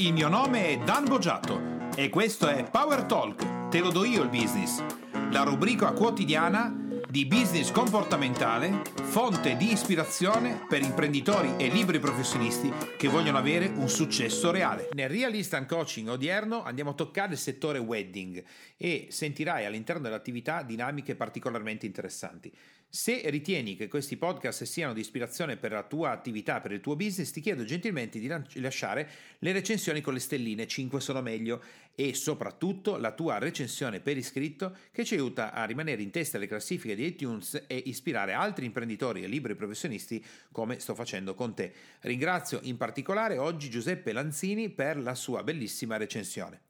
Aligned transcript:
Il 0.00 0.14
mio 0.14 0.28
nome 0.28 0.68
è 0.68 0.78
Dan 0.78 1.04
Boggiato 1.04 1.90
e 1.94 2.08
questo 2.08 2.48
è 2.48 2.64
Power 2.70 3.02
Talk, 3.02 3.68
te 3.68 3.80
lo 3.80 3.90
do 3.90 4.06
io 4.06 4.22
il 4.22 4.30
business, 4.30 4.82
la 5.30 5.42
rubrica 5.42 5.92
quotidiana 5.92 6.74
di 7.06 7.26
business 7.26 7.70
comportamentale, 7.70 8.80
fonte 9.02 9.58
di 9.58 9.70
ispirazione 9.70 10.64
per 10.66 10.80
imprenditori 10.80 11.52
e 11.58 11.68
libri 11.68 11.98
professionisti 11.98 12.72
che 12.96 13.08
vogliono 13.08 13.36
avere 13.36 13.66
un 13.66 13.90
successo 13.90 14.50
reale. 14.50 14.88
Nel 14.92 15.10
Real 15.10 15.34
Instant 15.34 15.68
Coaching 15.68 16.08
odierno 16.08 16.62
andiamo 16.62 16.90
a 16.90 16.94
toccare 16.94 17.32
il 17.32 17.38
settore 17.38 17.78
wedding 17.78 18.42
e 18.78 19.08
sentirai 19.10 19.66
all'interno 19.66 20.00
dell'attività 20.00 20.62
dinamiche 20.62 21.14
particolarmente 21.14 21.84
interessanti. 21.84 22.50
Se 22.92 23.22
ritieni 23.30 23.76
che 23.76 23.86
questi 23.86 24.16
podcast 24.16 24.64
siano 24.64 24.92
di 24.92 24.98
ispirazione 24.98 25.56
per 25.56 25.70
la 25.70 25.84
tua 25.84 26.10
attività, 26.10 26.60
per 26.60 26.72
il 26.72 26.80
tuo 26.80 26.96
business, 26.96 27.30
ti 27.30 27.40
chiedo 27.40 27.62
gentilmente 27.62 28.18
di 28.18 28.26
lasciare 28.60 29.08
le 29.38 29.52
recensioni 29.52 30.00
con 30.00 30.12
le 30.12 30.18
stelline, 30.18 30.66
5 30.66 31.00
sono 31.00 31.22
meglio, 31.22 31.62
e 31.94 32.14
soprattutto 32.14 32.96
la 32.96 33.12
tua 33.12 33.38
recensione 33.38 34.00
per 34.00 34.16
iscritto 34.16 34.76
che 34.90 35.04
ci 35.04 35.14
aiuta 35.14 35.52
a 35.52 35.66
rimanere 35.66 36.02
in 36.02 36.10
testa 36.10 36.36
alle 36.36 36.48
classifiche 36.48 36.96
di 36.96 37.06
iTunes 37.06 37.62
e 37.68 37.76
ispirare 37.76 38.32
altri 38.32 38.64
imprenditori 38.64 39.22
e 39.22 39.28
liberi 39.28 39.54
professionisti 39.54 40.24
come 40.50 40.80
sto 40.80 40.96
facendo 40.96 41.36
con 41.36 41.54
te. 41.54 41.72
Ringrazio 42.00 42.58
in 42.62 42.76
particolare 42.76 43.38
oggi 43.38 43.70
Giuseppe 43.70 44.10
Lanzini 44.10 44.68
per 44.68 44.98
la 44.98 45.14
sua 45.14 45.44
bellissima 45.44 45.96
recensione. 45.96 46.69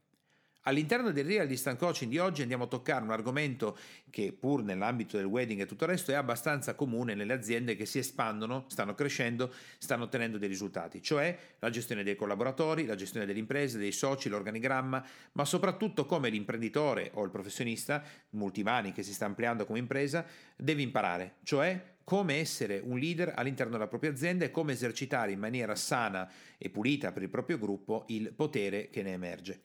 All'interno 0.64 1.10
del 1.10 1.24
Real 1.24 1.46
Distant 1.46 1.78
Coaching 1.78 2.10
di 2.10 2.19
oggi 2.19 2.42
andiamo 2.42 2.64
a 2.64 2.66
toccare 2.66 3.02
un 3.02 3.10
argomento 3.10 3.78
che 4.10 4.37
pur 4.38 4.62
nell'ambito 4.62 5.16
del 5.16 5.24
wedding 5.24 5.62
e 5.62 5.66
tutto 5.66 5.84
il 5.84 5.91
resto 5.91 6.10
è 6.10 6.14
abbastanza 6.14 6.74
comune 6.74 7.14
nelle 7.14 7.32
aziende 7.32 7.77
che 7.77 7.87
si 7.87 7.98
espandono, 7.98 8.66
stanno 8.68 8.95
crescendo, 8.95 9.51
stanno 9.78 10.04
ottenendo 10.04 10.37
dei 10.37 10.48
risultati, 10.48 11.01
cioè 11.01 11.34
la 11.60 11.70
gestione 11.70 12.02
dei 12.02 12.15
collaboratori, 12.15 12.84
la 12.84 12.95
gestione 12.95 13.24
delle 13.24 13.38
imprese, 13.38 13.78
dei 13.78 13.91
soci, 13.91 14.28
l'organigramma, 14.28 15.02
ma 15.32 15.45
soprattutto 15.46 16.04
come 16.04 16.28
l'imprenditore 16.28 17.10
o 17.15 17.24
il 17.24 17.30
professionista, 17.30 18.02
multimani 18.30 18.92
che 18.92 19.02
si 19.02 19.15
sta 19.15 19.24
ampliando 19.24 19.65
come 19.65 19.79
impresa, 19.79 20.26
deve 20.57 20.82
imparare, 20.82 21.37
cioè 21.42 21.96
come 22.04 22.35
essere 22.35 22.82
un 22.85 22.98
leader 22.98 23.32
all'interno 23.35 23.73
della 23.73 23.87
propria 23.87 24.10
azienda 24.10 24.45
e 24.45 24.51
come 24.51 24.73
esercitare 24.73 25.32
in 25.32 25.38
maniera 25.38 25.74
sana 25.74 26.30
e 26.59 26.68
pulita 26.68 27.13
per 27.13 27.23
il 27.23 27.30
proprio 27.30 27.57
gruppo 27.57 28.04
il 28.09 28.32
potere 28.35 28.90
che 28.90 29.02
ne 29.02 29.13
emerge. 29.13 29.63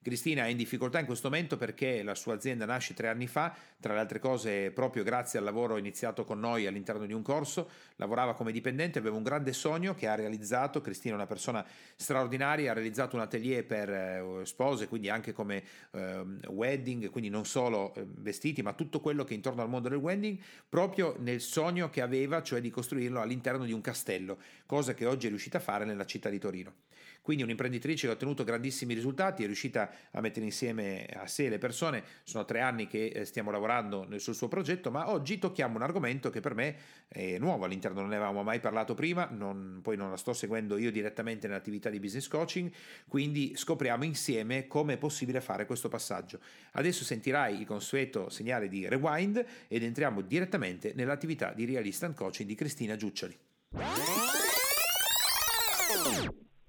Cristina 0.00 0.46
è 0.46 0.48
in 0.48 0.56
difficoltà 0.56 1.00
in 1.00 1.06
questo 1.06 1.28
momento 1.28 1.56
perché 1.56 2.02
la 2.04 2.14
sua 2.14 2.34
azienda 2.34 2.64
nasce 2.64 2.94
tre 2.94 3.08
anni 3.08 3.26
fa, 3.26 3.54
tra 3.80 3.94
le 3.94 3.98
altre 3.98 4.20
cose 4.20 4.70
proprio 4.70 5.02
grazie 5.02 5.40
al 5.40 5.44
lavoro 5.44 5.76
iniziato 5.76 6.24
con 6.24 6.38
noi 6.38 6.66
all'interno 6.66 7.04
di 7.04 7.12
un 7.12 7.22
corso, 7.22 7.68
lavorava 7.96 8.34
come 8.34 8.52
dipendente, 8.52 9.00
aveva 9.00 9.16
un 9.16 9.24
grande 9.24 9.52
sogno 9.52 9.94
che 9.94 10.06
ha 10.06 10.14
realizzato, 10.14 10.80
Cristina 10.80 11.14
è 11.14 11.16
una 11.16 11.26
persona 11.26 11.66
straordinaria, 11.96 12.70
ha 12.70 12.74
realizzato 12.74 13.16
un 13.16 13.22
atelier 13.22 13.66
per 13.66 13.90
eh, 13.90 14.40
spose, 14.44 14.86
quindi 14.86 15.08
anche 15.10 15.32
come 15.32 15.64
eh, 15.90 16.24
wedding, 16.46 17.10
quindi 17.10 17.28
non 17.28 17.44
solo 17.44 17.92
eh, 17.94 18.06
vestiti, 18.06 18.62
ma 18.62 18.74
tutto 18.74 19.00
quello 19.00 19.24
che 19.24 19.32
è 19.32 19.36
intorno 19.36 19.62
al 19.62 19.68
mondo 19.68 19.88
del 19.88 19.98
wedding, 19.98 20.38
proprio 20.68 21.16
nel 21.18 21.40
sogno 21.40 21.90
che 21.90 22.02
aveva, 22.02 22.42
cioè 22.42 22.60
di 22.60 22.70
costruirlo 22.70 23.20
all'interno 23.20 23.64
di 23.64 23.72
un 23.72 23.80
castello, 23.80 24.38
cosa 24.64 24.94
che 24.94 25.06
oggi 25.06 25.26
è 25.26 25.28
riuscita 25.28 25.58
a 25.58 25.60
fare 25.60 25.84
nella 25.84 26.06
città 26.06 26.28
di 26.28 26.38
Torino. 26.38 26.74
Quindi 27.22 27.42
un'imprenditrice 27.42 28.06
che 28.06 28.12
ha 28.12 28.14
ottenuto 28.14 28.44
grandissimi 28.44 28.94
risultati, 28.94 29.42
è 29.42 29.46
riuscita 29.46 29.90
a 30.12 30.20
mettere 30.20 30.46
insieme 30.46 31.06
a 31.14 31.26
sé 31.26 31.48
le 31.48 31.58
persone, 31.58 32.02
sono 32.22 32.44
tre 32.44 32.60
anni 32.60 32.86
che 32.86 33.06
eh, 33.06 33.24
stiamo 33.24 33.50
lavorando 33.50 34.08
sul 34.18 34.34
suo 34.34 34.48
progetto, 34.48 34.90
ma 34.90 35.10
oggi 35.10 35.38
tocchiamo 35.38 35.76
un 35.76 35.82
argomento 35.82 36.30
che 36.30 36.40
per 36.40 36.54
me 36.54 36.76
è 37.08 37.38
nuovo 37.38 37.64
all'interno, 37.64 38.00
non 38.00 38.08
ne 38.08 38.16
avevamo 38.16 38.42
mai 38.42 38.60
parlato 38.60 38.94
prima, 38.94 39.28
non, 39.30 39.80
poi 39.82 39.96
non 39.96 40.10
la 40.10 40.16
sto 40.16 40.32
seguendo 40.32 40.76
io 40.78 40.90
direttamente 40.90 41.46
nell'attività 41.46 41.90
di 41.90 42.00
business 42.00 42.28
coaching, 42.28 42.70
quindi 43.06 43.54
scopriamo 43.56 44.04
insieme 44.04 44.66
come 44.66 44.94
è 44.94 44.98
possibile 44.98 45.40
fare 45.40 45.66
questo 45.66 45.88
passaggio. 45.88 46.40
Adesso 46.72 47.04
sentirai 47.04 47.60
il 47.60 47.66
consueto 47.66 48.28
segnale 48.28 48.68
di 48.68 48.88
rewind 48.88 49.44
ed 49.68 49.82
entriamo 49.82 50.22
direttamente 50.22 50.92
nell'attività 50.94 51.52
di 51.52 51.64
Real 51.64 51.84
Instant 51.84 52.16
Coaching 52.16 52.48
di 52.48 52.54
Cristina 52.54 52.96
Giuccioli. 52.96 53.36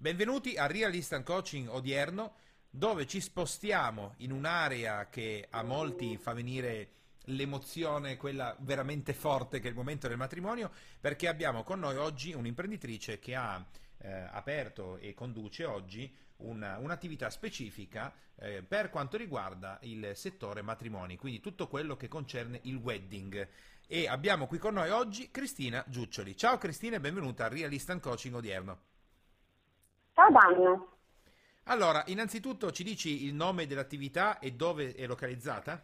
Benvenuti 0.02 0.56
a 0.56 0.66
Real 0.66 0.96
Instant 0.96 1.26
Coaching 1.26 1.68
odierno 1.68 2.36
dove 2.70 3.06
ci 3.06 3.20
spostiamo 3.20 4.14
in 4.20 4.32
un'area 4.32 5.10
che 5.10 5.46
a 5.50 5.62
molti 5.62 6.16
fa 6.16 6.32
venire 6.32 6.92
l'emozione, 7.26 8.16
quella 8.16 8.56
veramente 8.60 9.14
forte 9.14 9.60
che 9.60 9.68
è 9.68 9.72
il 9.72 9.76
momento 9.76 10.08
del 10.08 10.16
matrimonio, 10.16 10.72
perché 11.02 11.28
abbiamo 11.28 11.64
con 11.64 11.80
noi 11.80 11.98
oggi 11.98 12.32
un'imprenditrice 12.32 13.20
che 13.20 13.36
ha 13.36 13.62
eh, 13.98 14.10
aperto 14.10 14.96
e 15.00 15.14
conduce 15.14 15.66
oggi 15.66 16.16
una, 16.38 16.78
un'attività 16.78 17.30
specifica 17.30 18.14
eh, 18.36 18.64
per 18.64 18.90
quanto 18.92 19.18
riguarda 19.18 19.80
il 19.82 20.12
settore 20.14 20.62
matrimoni, 20.62 21.18
quindi 21.18 21.42
tutto 21.42 21.68
quello 21.68 21.98
che 21.98 22.08
concerne 22.08 22.62
il 22.64 22.78
wedding. 22.78 23.50
E 23.86 24.08
abbiamo 24.08 24.48
qui 24.48 24.60
con 24.60 24.76
noi 24.76 24.92
oggi 24.92 25.30
Cristina 25.30 25.84
Giuccioli. 25.90 26.38
Ciao 26.38 26.58
Cristina 26.58 26.96
e 26.96 27.02
benvenuta 27.02 27.44
a 27.44 27.50
Real 27.50 27.74
Instant 27.74 28.02
Coaching 28.02 28.36
odierno. 28.36 28.89
Ciao 30.20 30.32
Danno. 30.32 30.88
Allora, 31.68 32.04
innanzitutto 32.08 32.72
ci 32.72 32.84
dici 32.84 33.24
il 33.24 33.34
nome 33.34 33.68
dell'attività 33.68 34.40
e 34.40 34.52
dove 34.52 34.94
è 34.94 35.08
localizzata? 35.08 35.82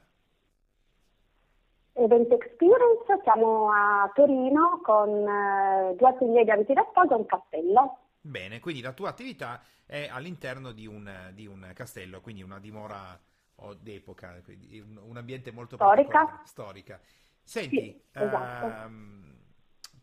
Event 1.93 2.29
Experience, 2.33 3.21
siamo 3.23 3.71
a 3.71 4.11
Torino 4.13 4.81
con 4.83 5.09
eh, 5.25 5.95
due 5.95 6.09
atelier 6.09 6.43
di 6.43 6.51
abiti 6.51 6.73
da 6.73 6.85
sposa 6.89 7.13
e 7.13 7.17
un 7.17 7.25
castello. 7.25 7.97
Bene, 8.19 8.59
quindi 8.59 8.81
la 8.81 8.91
tua 8.91 9.07
attività 9.07 9.61
è 9.85 10.09
all'interno 10.11 10.73
di 10.73 10.85
un, 10.85 11.31
di 11.33 11.47
un 11.47 11.71
castello, 11.73 12.19
quindi 12.19 12.41
una 12.41 12.59
dimora 12.59 13.17
oh, 13.55 13.73
d'epoca, 13.73 14.41
un, 14.47 14.99
un, 15.01 15.15
ambiente 15.15 15.53
molto 15.53 15.77
storica. 15.77 16.41
storica. 16.43 16.99
Senti, 17.41 17.79
sì, 17.79 18.01
esatto. 18.11 18.65
ehm, 18.65 19.34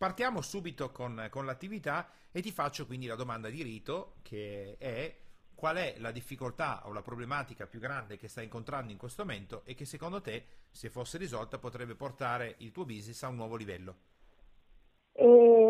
partiamo 0.03 0.41
subito 0.41 0.91
con, 0.91 1.29
con 1.31 1.47
l'attività 1.47 2.11
e 2.33 2.43
ti 2.43 2.51
faccio 2.51 2.87
quindi 2.87 3.07
la 3.07 3.15
domanda 3.15 3.49
di 3.49 3.63
rito 3.63 4.15
che 4.23 4.75
è 4.77 5.17
qual 5.55 5.77
è 5.77 5.95
la 5.99 6.11
difficoltà 6.11 6.89
o 6.89 6.93
la 6.93 7.03
problematica 7.03 7.69
più 7.69 7.79
grande 7.79 8.17
che 8.17 8.27
stai 8.27 8.43
incontrando 8.43 8.91
in 8.91 8.99
questo 8.99 9.25
momento 9.25 9.63
e 9.65 9.75
che 9.75 9.85
secondo 9.85 10.21
te, 10.21 10.45
se 10.73 10.91
fosse 10.91 11.19
risolta, 11.19 11.59
potrebbe 11.59 11.95
portare 11.95 12.57
il 12.59 12.73
tuo 12.73 12.85
business 12.85 13.23
a 13.23 13.29
un 13.29 13.37
nuovo 13.37 13.55
livello? 13.55 13.97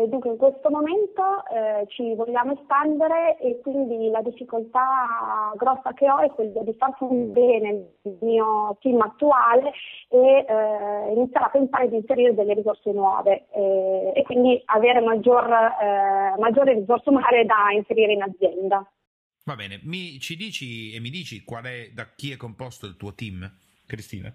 E 0.03 0.09
dunque 0.09 0.31
in 0.31 0.37
questo 0.37 0.69
momento 0.69 1.47
eh, 1.47 1.87
ci 1.87 2.13
vogliamo 2.15 2.59
espandere 2.59 3.37
e 3.39 3.61
quindi 3.61 4.09
la 4.09 4.21
difficoltà 4.21 5.53
grossa 5.55 5.93
che 5.93 6.11
ho 6.11 6.19
è 6.19 6.29
quella 6.29 6.61
di 6.61 6.73
far 6.73 6.93
bene 6.99 7.69
il 8.01 8.17
mio 8.19 8.77
team 8.81 8.99
attuale 8.99 9.71
e 10.09 10.45
eh, 10.45 11.13
iniziare 11.13 11.45
a 11.45 11.49
pensare 11.49 11.87
di 11.87 11.95
inserire 11.95 12.33
delle 12.33 12.53
risorse 12.53 12.91
nuove 12.91 13.45
eh, 13.53 14.11
e 14.13 14.23
quindi 14.23 14.61
avere 14.65 14.99
maggior, 14.99 15.49
eh, 15.49 16.37
maggiori 16.37 16.73
risorse 16.73 17.09
umane 17.09 17.45
da 17.45 17.71
inserire 17.73 18.11
in 18.11 18.23
azienda. 18.23 18.85
Va 19.45 19.55
bene, 19.55 19.79
mi, 19.83 20.19
ci 20.19 20.35
dici 20.35 20.93
e 20.93 20.99
mi 20.99 21.11
dici 21.11 21.45
qual 21.45 21.63
è, 21.63 21.91
da 21.93 22.09
chi 22.13 22.33
è 22.33 22.35
composto 22.35 22.87
il 22.87 22.97
tuo 22.97 23.13
team, 23.13 23.49
Cristina? 23.87 24.33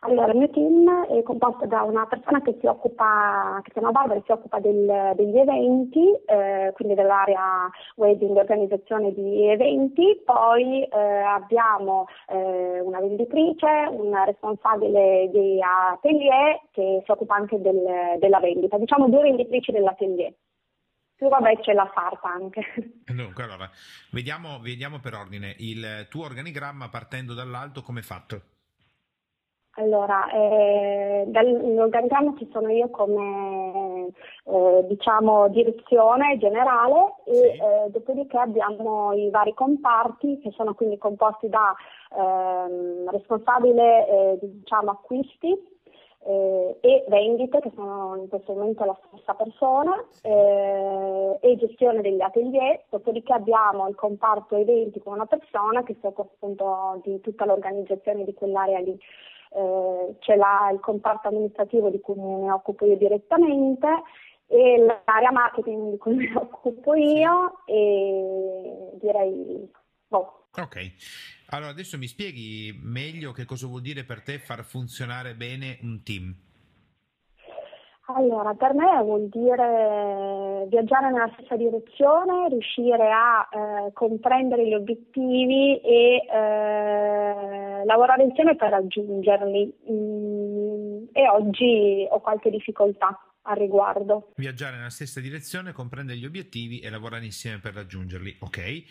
Allora, 0.00 0.30
il 0.30 0.38
mio 0.38 0.50
team 0.50 1.06
è 1.06 1.22
composto 1.22 1.66
da 1.66 1.82
una 1.82 2.06
persona 2.06 2.40
che 2.40 2.56
si 2.60 2.66
occupa, 2.66 3.58
che 3.62 3.72
si 3.72 3.78
chiama 3.78 3.90
Barbara, 3.90 4.20
si 4.24 4.30
occupa 4.30 4.60
del, 4.60 5.12
degli 5.16 5.36
eventi, 5.36 6.14
eh, 6.26 6.70
quindi 6.74 6.94
dell'area 6.94 7.68
wedding, 7.96 8.36
organizzazione 8.36 9.12
di 9.12 9.48
eventi, 9.48 10.20
poi 10.24 10.84
eh, 10.84 10.98
abbiamo 10.98 12.06
eh, 12.28 12.80
una 12.80 13.00
venditrice, 13.00 13.88
una 13.90 14.22
responsabile 14.22 15.28
di 15.32 15.60
atelier 15.60 16.60
che 16.70 17.02
si 17.04 17.10
occupa 17.10 17.34
anche 17.34 17.60
del, 17.60 18.18
della 18.20 18.38
vendita, 18.38 18.78
diciamo 18.78 19.08
due 19.08 19.22
venditrici 19.22 19.72
dell'atelier. 19.72 20.32
Più 21.16 21.26
vabbè 21.26 21.58
c'è 21.58 21.72
la 21.72 21.90
farta 21.92 22.28
anche. 22.28 22.62
Dunque, 23.04 23.42
allora, 23.42 23.68
vediamo, 24.12 24.60
vediamo 24.60 25.00
per 25.00 25.14
ordine. 25.14 25.56
Il 25.58 26.06
tuo 26.08 26.26
organigramma 26.26 26.88
partendo 26.88 27.34
dall'alto 27.34 27.82
come 27.82 27.98
è 27.98 28.04
fatto? 28.04 28.40
Allora, 29.78 30.28
eh, 30.30 31.24
dall'organigramma 31.28 32.34
ci 32.36 32.48
sono 32.50 32.68
io 32.68 32.90
come 32.90 34.08
eh, 34.44 34.84
diciamo 34.88 35.48
direzione 35.50 36.36
generale 36.38 37.14
e 37.24 37.34
sì. 37.34 37.44
eh, 37.44 37.90
dopodiché 37.90 38.38
abbiamo 38.38 39.12
i 39.12 39.30
vari 39.30 39.54
comparti 39.54 40.40
che 40.40 40.50
sono 40.56 40.74
quindi 40.74 40.98
composti 40.98 41.48
da 41.48 41.72
ehm, 42.16 43.08
responsabile 43.10 44.08
eh, 44.08 44.38
diciamo 44.40 44.90
acquisti, 44.90 45.76
eh, 46.24 46.76
e 46.80 47.04
vendite, 47.08 47.60
che 47.60 47.70
sono 47.76 48.16
in 48.16 48.28
questo 48.28 48.54
momento 48.54 48.84
la 48.84 48.98
stessa 49.06 49.34
persona, 49.34 50.04
eh, 50.22 51.38
e 51.40 51.56
gestione 51.56 52.00
degli 52.00 52.20
atelier, 52.20 52.82
dopodiché 52.90 53.32
abbiamo 53.32 53.88
il 53.88 53.94
comparto 53.94 54.56
eventi 54.56 54.98
con 55.00 55.12
una 55.14 55.26
persona 55.26 55.84
che 55.84 55.96
si 56.00 56.06
occupa 56.06 56.28
appunto 56.34 57.00
di 57.04 57.20
tutta 57.20 57.44
l'organizzazione 57.44 58.24
di 58.24 58.34
quell'area 58.34 58.80
lì. 58.80 58.98
Eh, 59.50 60.16
c'è 60.20 60.36
là 60.36 60.70
il 60.72 60.80
comparto 60.80 61.28
amministrativo 61.28 61.90
di 61.90 62.00
cui 62.00 62.14
mi 62.16 62.50
occupo 62.50 62.84
io 62.84 62.96
direttamente 62.96 63.86
e 64.46 64.78
l'area 64.78 65.30
marketing 65.30 65.90
di 65.90 65.98
cui 65.98 66.14
mi 66.16 66.32
occupo 66.34 66.94
io 66.94 67.64
e 67.66 68.90
direi 69.00 69.70
boh. 70.06 70.46
Ok, 70.56 70.92
allora 71.50 71.70
adesso 71.70 71.98
mi 71.98 72.06
spieghi 72.06 72.76
meglio 72.82 73.32
che 73.32 73.44
cosa 73.44 73.66
vuol 73.66 73.82
dire 73.82 74.04
per 74.04 74.22
te 74.22 74.38
far 74.38 74.64
funzionare 74.64 75.34
bene 75.34 75.78
un 75.82 76.02
team. 76.02 76.34
Allora, 78.10 78.54
per 78.54 78.72
me 78.72 79.02
vuol 79.02 79.28
dire 79.28 80.66
viaggiare 80.68 81.10
nella 81.10 81.30
stessa 81.34 81.56
direzione, 81.56 82.48
riuscire 82.48 83.10
a 83.12 83.46
eh, 83.52 83.92
comprendere 83.92 84.66
gli 84.66 84.72
obiettivi 84.72 85.78
e 85.80 86.24
eh, 86.26 87.84
lavorare 87.84 88.22
insieme 88.22 88.56
per 88.56 88.70
raggiungerli. 88.70 89.74
Mm, 89.90 91.04
e 91.12 91.28
oggi 91.28 92.06
ho 92.08 92.20
qualche 92.20 92.48
difficoltà 92.48 93.18
al 93.42 93.56
riguardo. 93.56 94.32
Viaggiare 94.36 94.76
nella 94.76 94.88
stessa 94.88 95.20
direzione, 95.20 95.72
comprendere 95.72 96.18
gli 96.18 96.24
obiettivi 96.24 96.80
e 96.80 96.88
lavorare 96.88 97.26
insieme 97.26 97.58
per 97.58 97.74
raggiungerli. 97.74 98.38
Ok. 98.40 98.84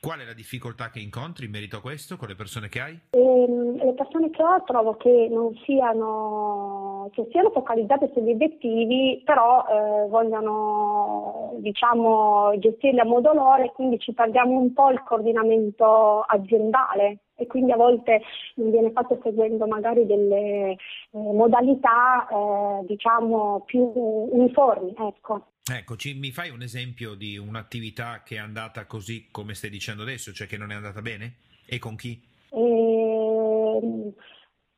Qual 0.00 0.20
è 0.20 0.24
la 0.24 0.34
difficoltà 0.34 0.90
che 0.90 1.00
incontri 1.00 1.46
in 1.46 1.50
merito 1.50 1.78
a 1.78 1.80
questo 1.80 2.16
con 2.16 2.28
le 2.28 2.36
persone 2.36 2.68
che 2.68 2.80
hai? 2.80 2.96
Ehm, 3.10 3.76
le 3.76 3.94
persone 3.94 4.30
che 4.30 4.42
ho 4.42 4.62
trovo 4.64 4.94
che 4.94 5.28
non 5.30 5.52
siano, 5.64 6.85
che 7.12 7.26
siano 7.30 7.50
focalizzate 7.50 8.10
sugli 8.12 8.30
obiettivi, 8.30 9.22
però 9.24 9.64
eh, 9.68 10.08
vogliono 10.08 11.54
diciamo, 11.58 12.52
gestirli 12.58 13.00
a 13.00 13.04
modo 13.04 13.32
loro 13.32 13.62
e 13.62 13.72
quindi 13.72 13.98
ci 13.98 14.12
perdiamo 14.12 14.58
un 14.58 14.72
po' 14.72 14.90
il 14.90 15.02
coordinamento 15.02 16.20
aziendale 16.20 17.18
e 17.36 17.46
quindi 17.46 17.72
a 17.72 17.76
volte 17.76 18.22
non 18.56 18.70
viene 18.70 18.90
fatto 18.92 19.18
seguendo 19.22 19.66
magari 19.66 20.06
delle 20.06 20.70
eh, 20.70 20.76
modalità 21.10 22.26
eh, 22.28 22.84
diciamo 22.86 23.62
più 23.66 23.90
uniformi. 23.94 24.94
Ecco. 24.98 25.48
Ecco, 25.68 25.96
ci, 25.96 26.14
mi 26.14 26.30
fai 26.30 26.50
un 26.50 26.62
esempio 26.62 27.14
di 27.14 27.36
un'attività 27.36 28.22
che 28.24 28.36
è 28.36 28.38
andata 28.38 28.86
così 28.86 29.26
come 29.30 29.54
stai 29.54 29.70
dicendo 29.70 30.02
adesso, 30.02 30.32
cioè 30.32 30.46
che 30.46 30.56
non 30.56 30.70
è 30.70 30.74
andata 30.74 31.02
bene? 31.02 31.38
E 31.66 31.78
con 31.78 31.96
chi? 31.96 32.22
Eh, 32.50 34.12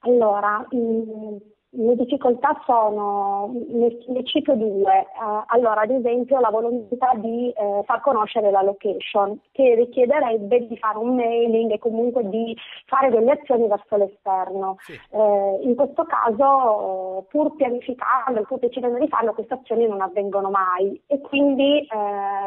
allora, 0.00 0.66
mh, 0.70 0.76
mm, 0.76 1.36
le 1.70 1.96
difficoltà 1.96 2.58
sono, 2.64 3.52
ne, 3.68 3.98
ne 4.06 4.24
cito 4.24 4.54
due. 4.54 5.06
Uh, 5.20 5.42
allora, 5.48 5.82
ad 5.82 5.90
esempio, 5.90 6.40
la 6.40 6.48
volontà 6.48 7.12
di 7.16 7.52
uh, 7.54 7.82
far 7.84 8.00
conoscere 8.00 8.50
la 8.50 8.62
location, 8.62 9.38
che 9.52 9.74
richiederebbe 9.74 10.66
di 10.66 10.78
fare 10.78 10.96
un 10.96 11.14
mailing 11.14 11.72
e 11.72 11.78
comunque 11.78 12.26
di 12.28 12.56
fare 12.86 13.10
delle 13.10 13.32
azioni 13.32 13.68
verso 13.68 13.96
l'esterno. 13.96 14.76
Sì. 14.78 14.98
Uh, 15.10 15.60
in 15.62 15.74
questo 15.74 16.04
caso, 16.04 17.26
pur 17.28 17.54
pianificando, 17.56 18.42
pur 18.42 18.58
decidendo 18.60 18.98
di 18.98 19.08
farlo, 19.08 19.34
queste 19.34 19.54
azioni 19.54 19.86
non 19.86 20.00
avvengono 20.00 20.48
mai. 20.48 20.98
E 21.06 21.20
quindi, 21.20 21.86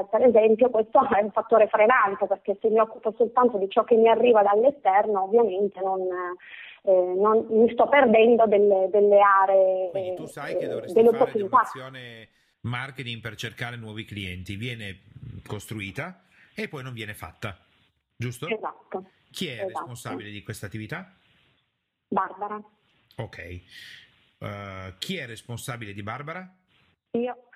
per 0.10 0.26
esempio, 0.26 0.70
questo 0.72 1.00
è 1.14 1.22
un 1.22 1.32
fattore 1.32 1.68
frenante, 1.68 2.26
perché 2.26 2.58
se 2.60 2.70
mi 2.70 2.80
occupo 2.80 3.14
soltanto 3.16 3.58
di 3.58 3.70
ciò 3.70 3.84
che 3.84 3.96
mi 3.96 4.10
arriva 4.10 4.42
dall'esterno, 4.42 5.24
ovviamente 5.24 5.80
non 5.82 6.00
eh, 6.84 6.92
non, 6.92 7.46
mi 7.50 7.72
sto 7.74 7.88
perdendo 7.88 8.48
delle, 8.48 8.90
delle 8.92 9.20
aree. 9.20 9.90
Quindi 9.92 10.16
tu 10.16 10.26
sai 10.26 10.58
che 10.58 10.68
dovresti 10.68 11.04
fare 11.04 11.44
un'azione 11.44 12.30
marketing 12.62 13.22
per 13.22 13.36
cercare 13.36 13.76
nuovi 13.76 14.06
clienti, 14.06 14.56
viene 14.56 15.02
costruita 15.46 16.24
e 16.54 16.68
poi 16.68 16.84
non 16.84 16.94
viene 16.94 17.14
fatta, 17.14 17.58
giusto? 18.16 18.48
Esatto. 18.48 19.10
Chi 19.32 19.48
è 19.48 19.54
esatto. 19.54 19.68
responsabile 19.68 20.30
di 20.30 20.44
questa 20.44 20.66
attività? 20.66 21.16
Barbara. 22.08 22.62
Ok. 23.18 23.62
Uh, 24.40 24.98
chi 24.98 25.18
è 25.18 25.26
responsabile 25.26 25.94
di 25.94 26.04
Barbara? 26.04 26.52
Io. 27.12 27.50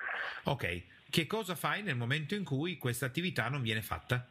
Ok. 0.44 0.84
Che 1.10 1.28
cosa 1.28 1.56
fai 1.56 1.82
nel 1.82 1.96
momento 1.96 2.36
in 2.36 2.44
cui 2.44 2.78
questa 2.78 3.06
attività 3.06 3.50
non 3.50 3.62
viene 3.62 3.82
fatta? 3.82 4.28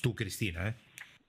Tu, 0.00 0.14
Cristina, 0.14 0.66
eh? 0.66 0.74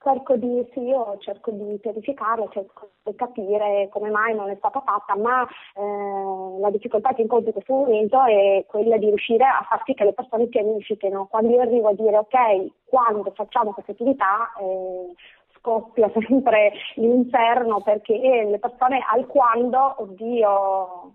Cerco 0.01 0.35
di, 0.37 0.65
sì, 0.73 0.79
io 0.81 1.17
cerco 1.19 1.51
di 1.51 1.77
pianificarlo, 1.79 2.49
cerco 2.51 2.91
di 3.03 3.15
capire 3.15 3.89
come 3.91 4.09
mai 4.09 4.33
non 4.33 4.49
è 4.49 4.55
stata 4.55 4.81
fatta, 4.81 5.15
ma 5.15 5.45
eh, 5.75 6.59
la 6.59 6.69
difficoltà 6.69 7.13
che 7.13 7.21
incontro 7.21 7.47
in 7.47 7.53
questo 7.53 7.73
momento 7.73 8.23
è 8.23 8.63
quella 8.67 8.97
di 8.97 9.07
riuscire 9.07 9.43
a 9.43 9.65
far 9.67 9.81
sì 9.85 9.93
che 9.93 10.05
le 10.05 10.13
persone 10.13 10.47
pianifichino. 10.47 11.27
Quando 11.27 11.53
io 11.53 11.61
arrivo 11.61 11.89
a 11.89 11.93
dire 11.93 12.17
ok, 12.17 12.71
quando 12.85 13.31
facciamo 13.35 13.73
questa 13.73 13.91
attività, 13.91 14.51
eh, 14.59 15.13
scoppia 15.57 16.09
sempre 16.15 16.73
l'inferno 16.95 17.81
perché 17.81 18.17
le 18.17 18.59
persone 18.59 19.03
al 19.11 19.27
quando, 19.27 19.95
oddio, 20.01 21.11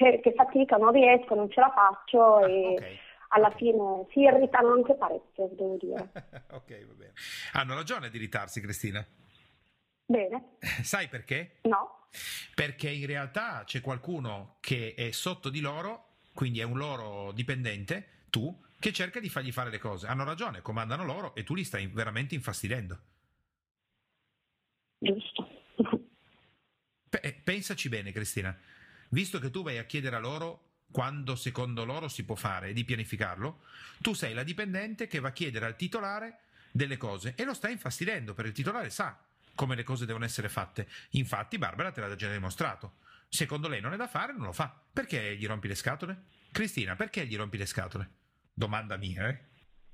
eh, 0.00 0.20
che 0.20 0.32
fatica, 0.32 0.76
non 0.76 0.90
riesco, 0.90 1.34
non 1.34 1.48
ce 1.50 1.60
la 1.60 1.70
faccio. 1.70 2.36
Ah, 2.36 2.48
e, 2.48 2.72
okay 2.72 3.01
alla 3.34 3.50
fine 3.56 4.06
si 4.10 4.20
irritano 4.20 4.72
anche 4.72 4.94
parecchio, 4.94 5.48
devo 5.52 5.76
dire. 5.80 6.12
ok, 6.50 6.86
va 6.86 6.92
bene. 6.92 7.12
Hanno 7.52 7.74
ragione 7.74 8.10
di 8.10 8.16
irritarsi, 8.16 8.60
Cristina? 8.60 9.04
Bene. 10.04 10.56
Sai 10.82 11.08
perché? 11.08 11.58
No. 11.62 12.08
Perché 12.54 12.90
in 12.90 13.06
realtà 13.06 13.62
c'è 13.64 13.80
qualcuno 13.80 14.56
che 14.60 14.94
è 14.94 15.10
sotto 15.12 15.48
di 15.48 15.60
loro, 15.60 16.16
quindi 16.34 16.60
è 16.60 16.64
un 16.64 16.76
loro 16.76 17.32
dipendente, 17.32 18.24
tu, 18.28 18.54
che 18.78 18.92
cerca 18.92 19.18
di 19.18 19.30
fargli 19.30 19.50
fare 19.50 19.70
le 19.70 19.78
cose. 19.78 20.06
Hanno 20.06 20.24
ragione, 20.24 20.60
comandano 20.60 21.04
loro 21.04 21.34
e 21.34 21.42
tu 21.42 21.54
li 21.54 21.64
stai 21.64 21.86
veramente 21.86 22.34
infastidendo. 22.34 22.98
Giusto. 24.98 25.48
pensaci 27.42 27.88
bene, 27.88 28.12
Cristina. 28.12 28.56
Visto 29.08 29.38
che 29.38 29.50
tu 29.50 29.62
vai 29.62 29.78
a 29.78 29.84
chiedere 29.84 30.16
a 30.16 30.20
loro 30.20 30.71
quando 30.92 31.34
secondo 31.34 31.84
loro 31.84 32.06
si 32.06 32.24
può 32.24 32.36
fare, 32.36 32.72
di 32.72 32.84
pianificarlo, 32.84 33.60
tu 34.00 34.12
sei 34.12 34.34
la 34.34 34.44
dipendente 34.44 35.08
che 35.08 35.18
va 35.18 35.28
a 35.28 35.32
chiedere 35.32 35.66
al 35.66 35.74
titolare 35.74 36.38
delle 36.70 36.96
cose 36.96 37.34
e 37.36 37.44
lo 37.44 37.54
stai 37.54 37.72
infastidendo 37.72 38.34
perché 38.34 38.50
il 38.50 38.56
titolare 38.56 38.90
sa 38.90 39.18
come 39.54 39.74
le 39.74 39.82
cose 39.82 40.06
devono 40.06 40.24
essere 40.24 40.48
fatte. 40.48 40.86
Infatti 41.10 41.58
Barbara 41.58 41.90
te 41.90 42.00
l'ha 42.00 42.14
già 42.14 42.30
dimostrato. 42.30 42.92
Secondo 43.28 43.68
lei 43.68 43.80
non 43.80 43.92
è 43.92 43.96
da 43.96 44.06
fare, 44.06 44.32
non 44.32 44.46
lo 44.46 44.52
fa. 44.52 44.72
Perché 44.92 45.36
gli 45.36 45.46
rompi 45.46 45.68
le 45.68 45.74
scatole? 45.74 46.24
Cristina, 46.52 46.96
perché 46.96 47.26
gli 47.26 47.36
rompi 47.36 47.56
le 47.56 47.66
scatole? 47.66 48.08
Domanda 48.52 48.96
mia, 48.96 49.28
eh? 49.28 49.38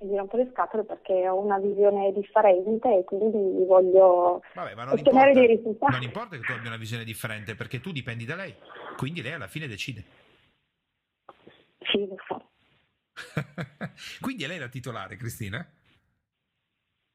Gli 0.01 0.15
rompo 0.17 0.37
le 0.37 0.49
scatole 0.53 0.85
perché 0.85 1.29
ho 1.29 1.41
una 1.41 1.59
visione 1.59 2.13
differente 2.13 2.99
e 2.99 3.05
quindi 3.05 3.65
voglio 3.67 4.43
Vabbè, 4.55 4.75
ma 4.75 4.85
non 4.85 4.93
ottenere 4.93 5.31
importa, 5.31 5.39
dei 5.39 5.57
risultati. 5.57 5.93
Non 5.93 6.03
importa 6.03 6.37
che 6.37 6.43
tu 6.43 6.53
abbia 6.53 6.69
una 6.69 6.77
visione 6.77 7.05
differente 7.05 7.55
perché 7.55 7.81
tu 7.81 7.91
dipendi 7.91 8.25
da 8.25 8.37
lei, 8.37 8.55
quindi 8.97 9.23
lei 9.23 9.33
alla 9.33 9.49
fine 9.49 9.67
decide. 9.67 10.05
Sì, 11.81 12.07
lo 12.07 12.17
so. 12.27 12.51
Quindi 14.21 14.45
è 14.45 14.47
lei 14.47 14.59
la 14.59 14.69
titolare, 14.69 15.17
Cristina? 15.17 15.67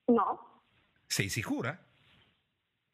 No. 0.06 0.62
Sei 1.06 1.30
sicura? 1.30 1.78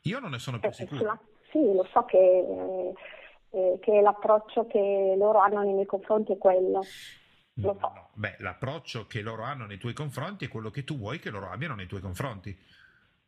Io 0.03 0.19
non 0.19 0.31
ne 0.31 0.39
sono 0.39 0.59
più 0.59 0.69
eh, 0.69 0.73
sicura. 0.73 1.19
Sì, 1.51 1.59
lo 1.59 1.87
so 1.91 2.05
che, 2.05 2.93
eh, 3.51 3.79
che 3.79 4.01
l'approccio 4.01 4.67
che 4.67 5.15
loro 5.17 5.39
hanno 5.39 5.61
nei 5.61 5.73
miei 5.73 5.85
confronti 5.85 6.33
è 6.33 6.37
quello. 6.37 6.81
Lo 7.53 7.77
so. 7.79 7.87
No, 7.93 8.09
beh, 8.13 8.37
l'approccio 8.39 9.07
che 9.07 9.21
loro 9.21 9.43
hanno 9.43 9.65
nei 9.65 9.77
tuoi 9.77 9.93
confronti 9.93 10.45
è 10.45 10.47
quello 10.47 10.69
che 10.69 10.83
tu 10.83 10.97
vuoi 10.97 11.19
che 11.19 11.29
loro 11.29 11.49
abbiano 11.49 11.75
nei 11.75 11.87
tuoi 11.87 12.01
confronti. 12.01 12.57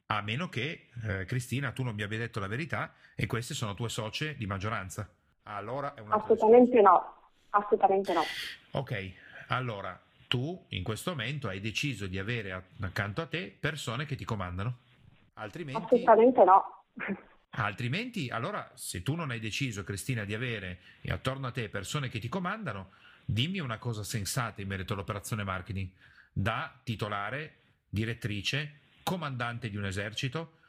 A 0.07 0.21
meno 0.21 0.49
che, 0.49 0.89
eh, 1.07 1.25
Cristina, 1.25 1.71
tu 1.71 1.83
non 1.83 1.95
mi 1.95 2.03
abbia 2.03 2.17
detto 2.17 2.39
la 2.39 2.47
verità 2.47 2.93
e 3.15 3.25
queste 3.25 3.53
sono 3.53 3.73
tue 3.73 3.89
socie 3.89 4.35
di 4.35 4.45
maggioranza. 4.45 5.09
Allora 5.43 5.93
è 5.93 5.99
una 6.01 6.15
Assolutamente 6.15 6.81
no. 6.81 7.20
Assolutamente 7.51 8.13
no. 8.13 8.23
Ok, 8.71 9.13
allora 9.47 9.99
tu 10.27 10.65
in 10.69 10.83
questo 10.83 11.11
momento 11.11 11.47
hai 11.47 11.59
deciso 11.59 12.07
di 12.07 12.17
avere 12.17 12.69
accanto 12.79 13.21
a 13.21 13.25
te 13.25 13.55
persone 13.57 14.05
che 14.05 14.15
ti 14.15 14.23
comandano. 14.23 14.77
Altrimenti... 15.33 15.83
Assolutamente 15.83 16.43
no. 16.43 16.85
Altrimenti, 17.53 18.29
allora, 18.29 18.71
se 18.75 19.03
tu 19.03 19.15
non 19.15 19.29
hai 19.29 19.39
deciso, 19.41 19.83
Cristina, 19.83 20.23
di 20.23 20.33
avere 20.33 20.79
attorno 21.07 21.47
a 21.47 21.51
te 21.51 21.67
persone 21.67 22.07
che 22.07 22.19
ti 22.19 22.29
comandano, 22.29 22.91
dimmi 23.25 23.59
una 23.59 23.77
cosa 23.77 24.03
sensata 24.03 24.61
in 24.61 24.69
merito 24.69 24.93
all'operazione 24.93 25.43
marketing. 25.43 25.89
Da 26.31 26.73
titolare, 26.81 27.55
direttrice, 27.89 28.79
comandante 29.03 29.69
di 29.69 29.75
un 29.75 29.85
esercito, 29.85 30.59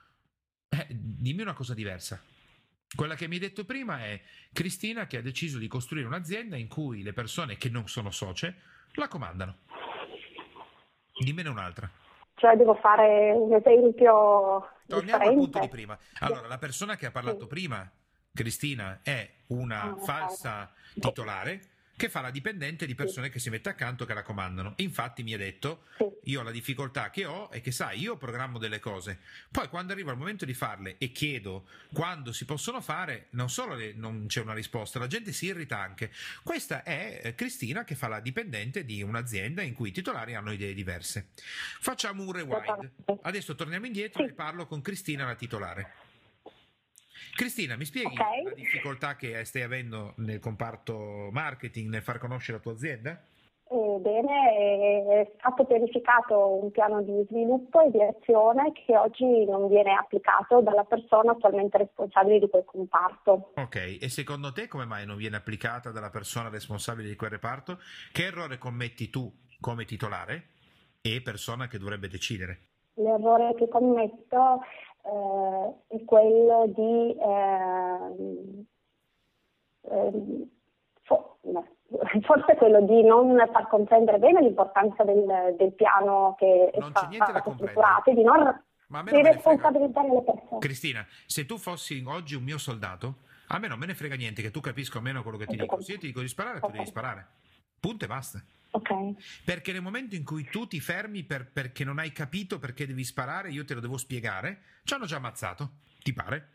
eh, 0.69 0.87
dimmi 0.91 1.43
una 1.43 1.53
cosa 1.53 1.75
diversa. 1.75 2.21
Quella 2.95 3.15
che 3.15 3.27
mi 3.27 3.35
hai 3.35 3.41
detto 3.41 3.65
prima 3.65 4.01
è 4.05 4.21
Cristina 4.53 5.07
che 5.07 5.17
ha 5.17 5.23
deciso 5.23 5.59
di 5.59 5.67
costruire 5.67 6.07
un'azienda 6.07 6.57
in 6.57 6.69
cui 6.69 7.03
le 7.03 7.13
persone 7.13 7.57
che 7.57 7.71
non 7.71 7.89
sono 7.89 8.11
socie 8.11 8.57
la 8.95 9.09
comandano. 9.09 9.59
Dimmene 11.19 11.49
un'altra. 11.49 11.91
Cioè 12.35 12.57
devo 12.57 12.75
fare 12.75 13.33
un 13.33 13.55
esempio 13.55 14.69
Torniamo 14.87 15.19
differente. 15.19 15.29
al 15.29 15.35
punto 15.35 15.59
di 15.61 15.69
prima. 15.69 15.99
Allora, 16.21 16.49
la 16.49 16.59
persona 16.59 16.97
che 16.97 17.07
ha 17.07 17.11
parlato 17.11 17.43
sì. 17.43 17.47
prima, 17.47 17.91
Cristina, 18.35 19.01
è 19.03 19.31
una 19.49 19.83
ah, 19.83 19.97
falsa 19.97 20.73
titolare 20.95 21.72
che 21.97 22.09
fa 22.09 22.21
la 22.21 22.31
dipendente 22.31 22.87
di 22.87 22.95
persone 22.95 23.29
che 23.29 23.39
si 23.39 23.51
mette 23.51 23.69
accanto 23.69 24.05
che 24.05 24.15
la 24.15 24.23
comandano. 24.23 24.75
Infatti 24.77 25.23
mi 25.23 25.35
ha 25.35 25.39
detto, 25.39 25.85
io 26.25 26.43
la 26.43 26.51
difficoltà 26.51 27.11
che 27.11 27.25
ho 27.25 27.51
è 27.51 27.61
che 27.61 27.71
sai, 27.71 28.01
io 28.01 28.17
programmo 28.17 28.59
delle 28.59 28.81
cose, 28.81 29.19
poi 29.51 29.69
quando 29.69 29.93
arriva 29.93 30.11
il 30.11 30.19
momento 30.19 30.45
di 30.45 30.55
farle 30.55 30.97
e 30.99 31.13
chiedo 31.13 31.67
quando 31.93 32.33
si 32.33 32.45
possono 32.45 32.81
fare, 32.81 33.27
non 33.31 33.51
solo 33.51 33.75
le, 33.75 33.93
non 33.95 34.27
c'è 34.27 34.41
una 34.41 34.55
risposta, 34.55 34.99
la 34.99 35.07
gente 35.07 35.33
si 35.33 35.47
irrita 35.47 35.79
anche. 35.79 36.11
Questa 36.43 36.83
è 36.83 37.21
eh, 37.23 37.35
Cristina 37.35 37.85
che 37.85 37.95
fa 37.95 38.09
la 38.09 38.21
dipendente 38.21 38.85
di 38.85 39.03
un'azienda 39.03 39.63
in 39.63 39.75
cui 39.75 39.91
i 39.91 39.93
titolari 39.93 40.35
hanno 40.35 40.53
idee 40.53 40.75
diverse. 40.75 41.29
Facciamo 41.35 42.23
un 42.23 42.33
rewind. 42.33 42.91
Adesso 43.23 43.55
torniamo 43.55 43.87
indietro 43.87 44.25
e 44.25 44.33
parlo 44.33 44.67
con 44.67 44.81
Cristina, 44.81 45.25
la 45.25 45.35
titolare. 45.35 46.02
Cristina, 47.35 47.77
mi 47.77 47.85
spieghi 47.85 48.15
okay. 48.15 48.43
la 48.43 48.53
difficoltà 48.53 49.17
che 49.17 49.45
stai 49.45 49.63
avendo 49.63 50.15
nel 50.19 50.39
comparto 50.39 51.29
marketing 51.33 51.89
nel 51.89 52.03
far 52.03 52.19
conoscere 52.19 52.59
la 52.59 52.63
tua 52.63 52.73
azienda? 52.73 53.21
Bene, 54.03 55.23
è 55.23 55.33
stato 55.39 55.65
pianificato 55.65 56.61
un 56.61 56.71
piano 56.73 57.03
di 57.03 57.25
sviluppo 57.29 57.81
e 57.81 57.91
di 57.91 58.03
azione 58.03 58.73
che 58.73 58.97
oggi 58.97 59.45
non 59.47 59.69
viene 59.69 59.95
applicato 59.95 60.61
dalla 60.61 60.85
persona 60.85 61.33
attualmente 61.33 61.79
responsabile 61.79 62.41
di 62.41 62.49
quel 62.51 62.65
comparto. 62.65 63.53
Ok, 63.55 63.99
e 64.01 64.09
secondo 64.09 64.53
te 64.53 64.67
come 64.67 64.85
mai 64.85 65.07
non 65.07 65.17
viene 65.17 65.37
applicata 65.37 65.91
dalla 65.91 66.11
persona 66.11 66.49
responsabile 66.49 67.09
di 67.09 67.17
quel 67.17 67.31
reparto? 67.31 67.79
Che 68.11 68.25
errore 68.25 68.59
commetti 68.59 69.09
tu 69.09 69.33
come 69.61 69.85
titolare 69.85 70.49
e 71.01 71.23
persona 71.23 71.69
che 71.69 71.79
dovrebbe 71.79 72.09
decidere? 72.09 72.59
L'errore 72.95 73.55
che 73.55 73.69
commetto 73.69 74.61
eh, 74.61 74.92
è 75.03 76.05
quello 76.05 76.67
di 76.69 77.17
eh, 77.19 78.67
eh, 79.91 80.49
forse 82.23 82.55
quello 82.57 82.81
di 82.83 83.03
non 83.03 83.37
far 83.53 83.69
comprendere 83.69 84.19
bene 84.19 84.41
l'importanza 84.41 85.05
del, 85.05 85.55
del 85.59 85.73
piano 85.75 86.35
che 86.39 86.71
non 86.79 86.93
è 86.93 87.15
stato 87.15 87.53
strutturato 87.53 88.11
e 88.11 88.15
di 88.15 88.23
non 88.23 88.63
di 89.05 89.23
responsabilizzare 89.23 90.09
le 90.09 90.23
persone. 90.23 90.59
Cristina, 90.61 91.07
se 91.27 91.47
tu 91.47 91.57
fossi 91.57 92.03
oggi 92.07 92.35
un 92.35 92.43
mio 92.43 92.59
soldato, 92.59 93.17
a 93.49 93.59
me 93.59 93.67
non 93.67 93.79
me 93.79 93.87
ne 93.87 93.95
frega 93.95 94.17
niente 94.17 94.43
che 94.43 94.51
tu 94.51 94.61
capisca 94.61 94.99
o 94.99 95.01
meno 95.01 95.23
quello 95.23 95.39
che 95.39 95.47
ti 95.47 95.57
dico. 95.57 95.81
Se 95.81 95.93
io 95.93 95.99
ti 95.99 96.07
dico 96.07 96.21
di 96.21 96.29
sparare, 96.29 96.59
okay. 96.59 96.71
tu 96.71 96.77
devi 96.77 96.87
sparare. 96.87 97.27
Punto 97.81 98.05
e 98.05 98.09
basta. 98.09 98.43
Okay. 98.75 99.15
Perché 99.45 99.73
nel 99.73 99.83
momento 99.83 100.15
in 100.15 100.25
cui 100.25 100.45
tu 100.45 100.67
ti 100.67 100.81
fermi 100.81 101.25
per, 101.25 101.47
perché 101.47 101.85
non 101.85 101.99
hai 101.99 102.11
capito 102.11 102.59
perché 102.59 102.87
devi 102.87 103.05
sparare, 103.05 103.51
io 103.51 103.67
te 103.67 103.75
lo 103.75 103.81
devo 103.81 103.99
spiegare, 103.99 104.63
ci 104.85 104.95
hanno 104.95 105.05
già 105.05 105.17
ammazzato. 105.17 105.81
Ti 106.03 106.13
pare? 106.15 106.49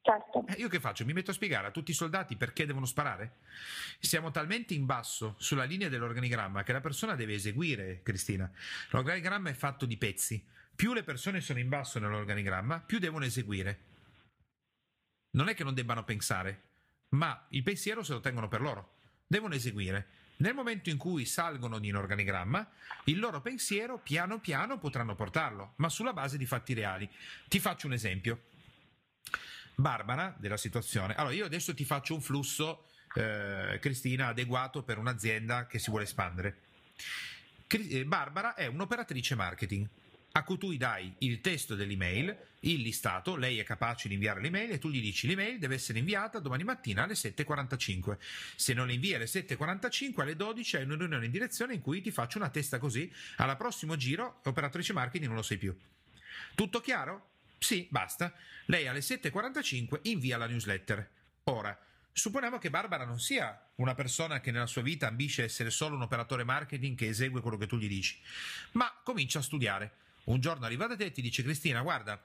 Certo. 0.00 0.46
Eh, 0.46 0.60
io 0.60 0.68
che 0.68 0.78
faccio? 0.78 1.04
Mi 1.04 1.12
metto 1.12 1.32
a 1.32 1.34
spiegare 1.34 1.66
a 1.66 1.70
tutti 1.72 1.90
i 1.90 1.94
soldati 1.94 2.36
perché 2.36 2.64
devono 2.64 2.86
sparare? 2.86 3.38
Siamo 3.98 4.30
talmente 4.30 4.74
in 4.74 4.86
basso 4.86 5.34
sulla 5.38 5.64
linea 5.64 5.88
dell'organigramma 5.88 6.62
che 6.62 6.72
la 6.72 6.80
persona 6.80 7.16
deve 7.16 7.34
eseguire, 7.34 8.02
Cristina. 8.02 8.48
L'organigramma 8.90 9.48
è 9.48 9.54
fatto 9.54 9.86
di 9.86 9.96
pezzi. 9.96 10.46
Più 10.76 10.92
le 10.92 11.02
persone 11.02 11.40
sono 11.40 11.58
in 11.58 11.68
basso 11.68 11.98
nell'organigramma, 11.98 12.80
più 12.80 12.98
devono 12.98 13.24
eseguire. 13.24 13.78
Non 15.30 15.48
è 15.48 15.54
che 15.54 15.64
non 15.64 15.74
debbano 15.74 16.04
pensare, 16.04 16.62
ma 17.10 17.46
il 17.50 17.62
pensiero 17.62 18.04
se 18.04 18.12
lo 18.12 18.20
tengono 18.20 18.46
per 18.46 18.60
loro. 18.60 18.96
Devono 19.26 19.54
eseguire. 19.54 20.06
Nel 20.36 20.54
momento 20.54 20.90
in 20.90 20.96
cui 20.96 21.24
salgono 21.24 21.78
in 21.82 21.96
organigramma, 21.96 22.68
il 23.04 23.18
loro 23.18 23.40
pensiero 23.40 23.98
piano 23.98 24.40
piano 24.40 24.78
potranno 24.78 25.14
portarlo, 25.14 25.74
ma 25.76 25.88
sulla 25.88 26.12
base 26.12 26.36
di 26.36 26.46
fatti 26.46 26.74
reali. 26.74 27.08
Ti 27.48 27.60
faccio 27.60 27.86
un 27.86 27.92
esempio. 27.92 28.44
Barbara 29.76 30.34
della 30.38 30.56
situazione. 30.56 31.14
Allora, 31.14 31.34
io 31.34 31.44
adesso 31.44 31.74
ti 31.74 31.84
faccio 31.84 32.14
un 32.14 32.20
flusso, 32.20 32.86
eh, 33.14 33.78
Cristina, 33.80 34.28
adeguato 34.28 34.82
per 34.82 34.98
un'azienda 34.98 35.66
che 35.66 35.78
si 35.78 35.90
vuole 35.90 36.04
espandere. 36.04 36.58
Eh, 37.66 38.04
Barbara 38.04 38.54
è 38.54 38.66
un'operatrice 38.66 39.34
marketing 39.34 39.88
a 40.36 40.42
cui 40.42 40.58
tu 40.58 40.74
dai 40.76 41.14
il 41.18 41.40
testo 41.40 41.76
dell'email, 41.76 42.36
il 42.60 42.80
listato, 42.80 43.36
lei 43.36 43.60
è 43.60 43.62
capace 43.62 44.08
di 44.08 44.14
inviare 44.14 44.40
l'email 44.40 44.72
e 44.72 44.78
tu 44.78 44.90
gli 44.90 45.00
dici 45.00 45.28
l'email 45.28 45.60
deve 45.60 45.76
essere 45.76 46.00
inviata 46.00 46.40
domani 46.40 46.64
mattina 46.64 47.04
alle 47.04 47.14
7.45. 47.14 48.16
Se 48.56 48.74
non 48.74 48.88
la 48.88 48.94
invia 48.94 49.14
alle 49.14 49.26
7.45, 49.26 50.22
alle 50.22 50.34
12 50.34 50.76
hai 50.76 50.82
una 50.82 50.96
riunione 50.96 51.26
in 51.26 51.30
direzione 51.30 51.74
in 51.74 51.80
cui 51.80 52.00
ti 52.00 52.10
faccio 52.10 52.38
una 52.38 52.48
testa 52.48 52.80
così, 52.80 53.10
alla 53.36 53.54
prossimo 53.54 53.94
giro 53.94 54.40
operatrice 54.44 54.92
marketing 54.92 55.28
non 55.28 55.36
lo 55.36 55.42
sei 55.42 55.56
più. 55.56 55.76
Tutto 56.56 56.80
chiaro? 56.80 57.28
Sì, 57.58 57.86
basta. 57.88 58.32
Lei 58.66 58.88
alle 58.88 59.00
7.45 59.00 60.00
invia 60.02 60.36
la 60.36 60.46
newsletter. 60.46 61.10
Ora, 61.44 61.78
supponiamo 62.10 62.58
che 62.58 62.70
Barbara 62.70 63.04
non 63.04 63.20
sia 63.20 63.68
una 63.76 63.94
persona 63.94 64.40
che 64.40 64.50
nella 64.50 64.66
sua 64.66 64.82
vita 64.82 65.06
ambisce 65.06 65.44
essere 65.44 65.70
solo 65.70 65.94
un 65.94 66.02
operatore 66.02 66.42
marketing 66.42 66.96
che 66.96 67.06
esegue 67.06 67.40
quello 67.40 67.56
che 67.56 67.68
tu 67.68 67.76
gli 67.76 67.86
dici, 67.86 68.18
ma 68.72 68.92
comincia 69.04 69.38
a 69.38 69.42
studiare. 69.42 70.02
Un 70.24 70.40
giorno 70.40 70.64
arriva 70.64 70.86
da 70.86 70.96
te 70.96 71.06
e 71.06 71.10
ti 71.12 71.20
dice 71.20 71.42
Cristina, 71.42 71.82
guarda, 71.82 72.22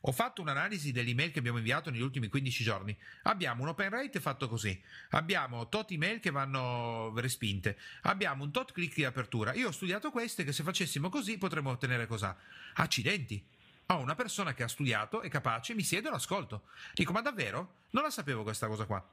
ho 0.00 0.12
fatto 0.12 0.40
un'analisi 0.40 0.92
dell'email 0.92 1.30
che 1.30 1.38
abbiamo 1.38 1.58
inviato 1.58 1.90
negli 1.90 2.00
ultimi 2.00 2.28
15 2.28 2.64
giorni. 2.64 2.96
Abbiamo 3.24 3.62
un 3.62 3.68
open 3.68 3.90
rate 3.90 4.20
fatto 4.20 4.48
così. 4.48 4.80
Abbiamo 5.10 5.68
tot 5.68 5.90
email 5.90 6.20
che 6.20 6.30
vanno 6.30 7.12
respinte. 7.16 7.78
Abbiamo 8.02 8.44
un 8.44 8.50
tot 8.50 8.72
click 8.72 8.94
di 8.94 9.04
apertura. 9.04 9.52
Io 9.54 9.68
ho 9.68 9.72
studiato 9.72 10.10
queste 10.10 10.44
che 10.44 10.52
se 10.52 10.62
facessimo 10.62 11.08
così 11.08 11.36
potremmo 11.38 11.70
ottenere 11.70 12.06
cosa? 12.06 12.36
Accidenti 12.74 13.44
ho 13.86 13.98
una 13.98 14.14
persona 14.14 14.54
che 14.54 14.62
ha 14.62 14.68
studiato, 14.68 15.20
è 15.20 15.28
capace, 15.28 15.74
mi 15.74 15.82
siedo 15.82 16.08
e 16.08 16.12
l'ascolto. 16.12 16.68
Dico, 16.94 17.12
ma 17.12 17.20
davvero? 17.20 17.80
Non 17.90 18.02
la 18.02 18.10
sapevo 18.10 18.42
questa 18.42 18.66
cosa 18.66 18.86
qua. 18.86 19.06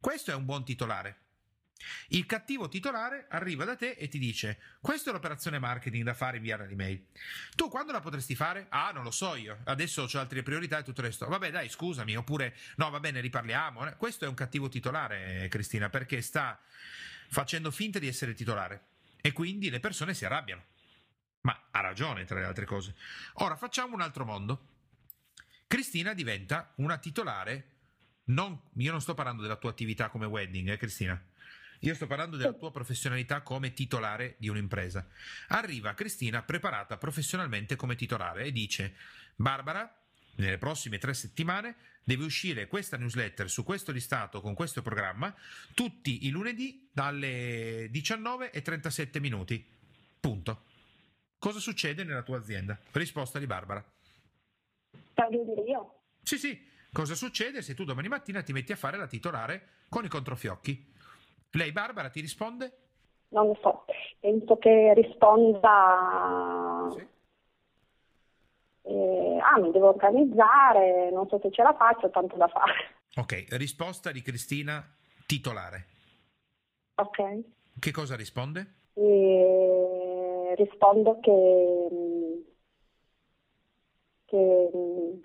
Questo 0.00 0.32
è 0.32 0.34
un 0.34 0.44
buon 0.44 0.64
titolare. 0.64 1.25
Il 2.08 2.26
cattivo 2.26 2.68
titolare 2.68 3.26
arriva 3.28 3.64
da 3.64 3.76
te 3.76 3.90
e 3.90 4.08
ti 4.08 4.18
dice: 4.18 4.58
Questa 4.80 5.10
è 5.10 5.12
l'operazione 5.12 5.58
marketing 5.58 6.04
da 6.04 6.14
fare, 6.14 6.38
inviare 6.38 6.66
l'email. 6.66 7.06
Tu 7.54 7.68
quando 7.68 7.92
la 7.92 8.00
potresti 8.00 8.34
fare? 8.34 8.66
Ah, 8.70 8.90
non 8.92 9.02
lo 9.02 9.10
so 9.10 9.34
io. 9.34 9.58
Adesso 9.64 10.02
ho 10.02 10.18
altre 10.18 10.42
priorità 10.42 10.78
e 10.78 10.82
tutto 10.82 11.00
il 11.00 11.06
resto. 11.06 11.26
Vabbè, 11.26 11.50
dai, 11.50 11.68
scusami. 11.68 12.16
Oppure, 12.16 12.56
no, 12.76 12.90
va 12.90 13.00
bene, 13.00 13.20
riparliamo. 13.20 13.96
Questo 13.96 14.24
è 14.24 14.28
un 14.28 14.34
cattivo 14.34 14.68
titolare, 14.68 15.48
Cristina, 15.48 15.90
perché 15.90 16.22
sta 16.22 16.58
facendo 17.28 17.70
finta 17.70 17.98
di 17.98 18.08
essere 18.08 18.34
titolare. 18.34 18.86
E 19.20 19.32
quindi 19.32 19.70
le 19.70 19.80
persone 19.80 20.14
si 20.14 20.24
arrabbiano. 20.24 20.64
Ma 21.42 21.68
ha 21.70 21.80
ragione, 21.80 22.24
tra 22.24 22.38
le 22.38 22.46
altre 22.46 22.64
cose. 22.64 22.94
Ora 23.34 23.56
facciamo 23.56 23.94
un 23.94 24.00
altro 24.00 24.24
mondo. 24.24 24.68
Cristina 25.66 26.14
diventa 26.14 26.72
una 26.76 26.98
titolare. 26.98 27.72
Non, 28.24 28.60
io 28.76 28.90
non 28.90 29.00
sto 29.00 29.14
parlando 29.14 29.42
della 29.42 29.56
tua 29.56 29.70
attività 29.70 30.08
come 30.08 30.26
wedding, 30.26 30.70
eh, 30.70 30.76
Cristina. 30.76 31.20
Io 31.80 31.94
sto 31.94 32.06
parlando 32.06 32.36
della 32.36 32.52
tua 32.52 32.70
professionalità 32.70 33.42
come 33.42 33.72
titolare 33.72 34.36
di 34.38 34.48
un'impresa. 34.48 35.06
Arriva 35.48 35.94
Cristina 35.94 36.42
preparata 36.42 36.96
professionalmente 36.96 37.76
come 37.76 37.94
titolare 37.94 38.44
e 38.44 38.52
dice: 38.52 38.94
Barbara, 39.34 39.92
nelle 40.36 40.58
prossime 40.58 40.98
tre 40.98 41.14
settimane 41.14 41.76
deve 42.02 42.24
uscire 42.24 42.68
questa 42.68 42.96
newsletter 42.96 43.50
su 43.50 43.64
questo 43.64 43.92
listato 43.92 44.40
con 44.40 44.54
questo 44.54 44.80
programma 44.80 45.34
tutti 45.74 46.26
i 46.26 46.30
lunedì 46.30 46.88
dalle 46.92 47.90
19.37 47.90 49.20
minuti. 49.20 49.64
Punto. 50.20 50.64
Cosa 51.38 51.58
succede 51.58 52.04
nella 52.04 52.22
tua 52.22 52.38
azienda? 52.38 52.78
Risposta 52.92 53.38
di 53.38 53.46
Barbara. 53.46 53.84
Devo 55.14 55.44
dire 55.44 55.62
io? 55.62 56.00
Sì, 56.22 56.38
sì. 56.38 56.74
Cosa 56.92 57.14
succede 57.14 57.60
se 57.60 57.74
tu 57.74 57.84
domani 57.84 58.08
mattina 58.08 58.42
ti 58.42 58.52
metti 58.52 58.72
a 58.72 58.76
fare 58.76 58.96
la 58.96 59.06
titolare 59.06 59.68
con 59.88 60.04
i 60.04 60.08
controfiocchi? 60.08 60.94
Lei, 61.56 61.72
Barbara, 61.72 62.10
ti 62.10 62.20
risponde? 62.20 62.72
Non 63.28 63.48
lo 63.48 63.58
so. 63.60 63.84
Penso 64.20 64.56
che 64.58 64.92
risponda... 64.94 66.88
Sì. 66.90 67.06
Eh, 68.88 69.38
ah, 69.40 69.58
mi 69.58 69.72
devo 69.72 69.88
organizzare, 69.88 71.10
non 71.10 71.26
so 71.28 71.40
se 71.42 71.50
ce 71.50 71.62
la 71.62 71.74
faccio, 71.74 72.08
tanto 72.10 72.36
da 72.36 72.46
fare. 72.46 72.72
Ok, 73.16 73.46
risposta 73.56 74.12
di 74.12 74.22
Cristina 74.22 74.84
titolare. 75.26 75.86
Ok. 76.94 77.40
Che 77.80 77.90
cosa 77.90 78.14
risponde? 78.14 78.74
Eh 78.94 79.96
rispondo 80.56 81.20
che, 81.20 81.88
che 84.24 84.70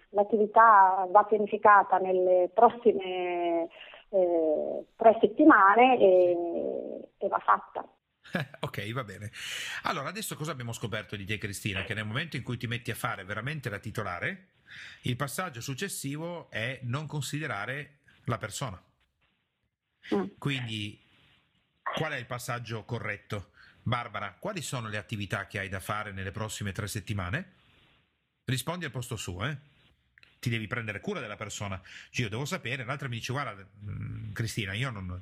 l'attività 0.10 1.08
va 1.10 1.24
pianificata 1.24 1.98
nelle 1.98 2.52
prossime 2.54 3.70
eh, 4.12 4.86
tre 4.96 5.18
settimane 5.20 5.98
e, 5.98 6.36
e 7.18 7.28
va 7.28 7.40
fatta. 7.40 7.88
ok, 8.60 8.92
va 8.92 9.04
bene. 9.04 9.32
Allora, 9.84 10.10
adesso 10.10 10.36
cosa 10.36 10.52
abbiamo 10.52 10.74
scoperto 10.74 11.16
di 11.16 11.26
te, 11.26 11.38
Cristina? 11.38 11.84
Che 11.84 11.94
nel 11.94 12.06
momento 12.06 12.36
in 12.36 12.44
cui 12.44 12.58
ti 12.58 12.68
metti 12.68 12.92
a 12.92 12.96
fare 12.96 13.24
veramente 13.24 13.70
la 13.70 13.80
titolare, 13.80 14.48
il 15.02 15.16
passaggio 15.16 15.62
successivo 15.62 16.50
è 16.50 16.80
non 16.84 17.08
considerare 17.08 18.00
la 18.26 18.38
persona. 18.38 18.82
Mm. 20.14 20.26
Quindi, 20.38 21.00
qual 21.96 22.14
è 22.14 22.18
il 22.18 22.26
passaggio 22.26 22.84
corretto? 22.84 23.52
Barbara, 23.84 24.36
quali 24.38 24.62
sono 24.62 24.90
le 24.90 24.98
attività 24.98 25.48
che 25.48 25.60
hai 25.60 25.70
da 25.70 25.80
fare 25.80 26.12
nelle 26.12 26.32
prossime 26.32 26.72
tre 26.72 26.88
settimane? 26.88 27.54
Rispondi 28.46 28.86
al 28.86 28.92
posto 28.92 29.16
suo, 29.16 29.46
eh? 29.46 29.58
Ti 30.42 30.50
devi 30.50 30.66
prendere 30.66 31.00
cura 31.00 31.20
della 31.20 31.36
persona. 31.36 31.80
Cioè, 32.10 32.24
io 32.24 32.30
devo 32.30 32.46
sapere, 32.46 32.84
l'altra 32.84 33.08
mi 33.08 33.18
dice 33.18 33.32
guarda 33.32 33.64
mm, 33.64 34.32
Cristina, 34.34 34.74
io 34.74 34.90
non, 34.90 35.06
non, 35.06 35.22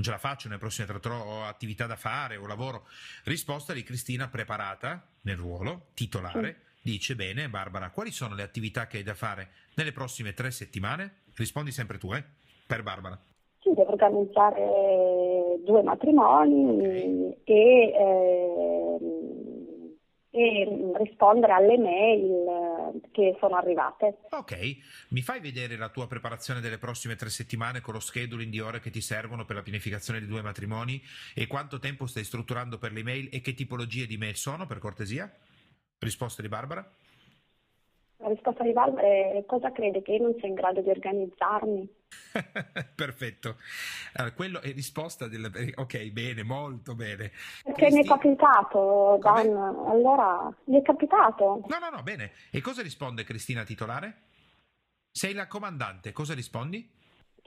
ce 0.00 0.10
la 0.10 0.18
faccio 0.18 0.48
nelle 0.48 0.60
prossime 0.60 0.86
tre 0.86 1.10
ho 1.10 1.44
attività 1.44 1.86
da 1.86 1.96
fare, 1.96 2.36
ho 2.36 2.46
lavoro. 2.46 2.86
Risposta 3.24 3.72
di 3.72 3.82
Cristina 3.82 4.28
preparata 4.28 5.02
nel 5.22 5.36
ruolo, 5.36 5.86
titolare, 5.94 6.56
sì. 6.82 6.90
dice 6.90 7.16
bene 7.16 7.48
Barbara, 7.48 7.88
quali 7.88 8.12
sono 8.12 8.34
le 8.34 8.42
attività 8.42 8.86
che 8.86 8.98
hai 8.98 9.02
da 9.02 9.14
fare 9.14 9.48
nelle 9.74 9.92
prossime 9.92 10.34
tre 10.34 10.50
settimane? 10.50 11.22
Rispondi 11.34 11.72
sempre 11.72 11.96
tu, 11.96 12.12
eh, 12.12 12.22
per 12.66 12.82
Barbara. 12.82 13.18
Sì, 13.60 13.70
devo 13.70 13.92
organizzare 13.92 14.60
due 15.64 15.82
matrimoni 15.82 17.34
okay. 17.40 17.44
e... 17.44 17.92
Eh, 17.96 19.39
e 20.30 20.92
rispondere 21.02 21.52
alle 21.52 21.76
mail 21.76 23.00
che 23.10 23.36
sono 23.40 23.56
arrivate. 23.56 24.18
Ok, 24.30 24.76
mi 25.08 25.22
fai 25.22 25.40
vedere 25.40 25.76
la 25.76 25.88
tua 25.88 26.06
preparazione 26.06 26.60
delle 26.60 26.78
prossime 26.78 27.16
tre 27.16 27.30
settimane 27.30 27.80
con 27.80 27.94
lo 27.94 28.00
scheduling 28.00 28.50
di 28.50 28.60
ore 28.60 28.80
che 28.80 28.90
ti 28.90 29.00
servono 29.00 29.44
per 29.44 29.56
la 29.56 29.62
pianificazione 29.62 30.20
di 30.20 30.26
due 30.26 30.42
matrimoni 30.42 31.02
e 31.34 31.46
quanto 31.46 31.78
tempo 31.78 32.06
stai 32.06 32.24
strutturando 32.24 32.78
per 32.78 32.92
le 32.92 33.02
mail 33.02 33.28
e 33.32 33.40
che 33.40 33.54
tipologie 33.54 34.06
di 34.06 34.16
mail 34.16 34.36
sono, 34.36 34.66
per 34.66 34.78
cortesia? 34.78 35.32
Risposta 35.98 36.42
di 36.42 36.48
Barbara? 36.48 36.88
La 38.20 38.28
risposta 38.28 38.62
di 38.62 38.72
Barbara 38.72 39.06
è 39.06 39.44
cosa 39.46 39.72
crede 39.72 40.02
che 40.02 40.12
io 40.12 40.22
non 40.22 40.34
sia 40.38 40.48
in 40.48 40.54
grado 40.54 40.82
di 40.82 40.90
organizzarmi? 40.90 41.88
Perfetto. 42.94 43.56
Allora, 44.14 44.34
quello 44.34 44.60
è 44.60 44.72
risposta 44.72 45.26
del... 45.26 45.50
Ok, 45.76 46.10
bene, 46.10 46.42
molto 46.42 46.94
bene. 46.94 47.30
Perché 47.62 47.86
Cristi... 47.86 47.94
mi 47.94 48.04
è 48.04 48.06
capitato, 48.06 49.18
Dan. 49.22 49.56
Allora, 49.86 50.54
mi 50.64 50.78
è 50.78 50.82
capitato. 50.82 51.62
No, 51.66 51.78
no, 51.78 51.88
no, 51.90 52.02
bene. 52.02 52.32
E 52.50 52.60
cosa 52.60 52.82
risponde 52.82 53.24
Cristina 53.24 53.64
titolare? 53.64 54.28
Sei 55.10 55.32
la 55.32 55.46
comandante, 55.46 56.12
cosa 56.12 56.34
rispondi? 56.34 56.88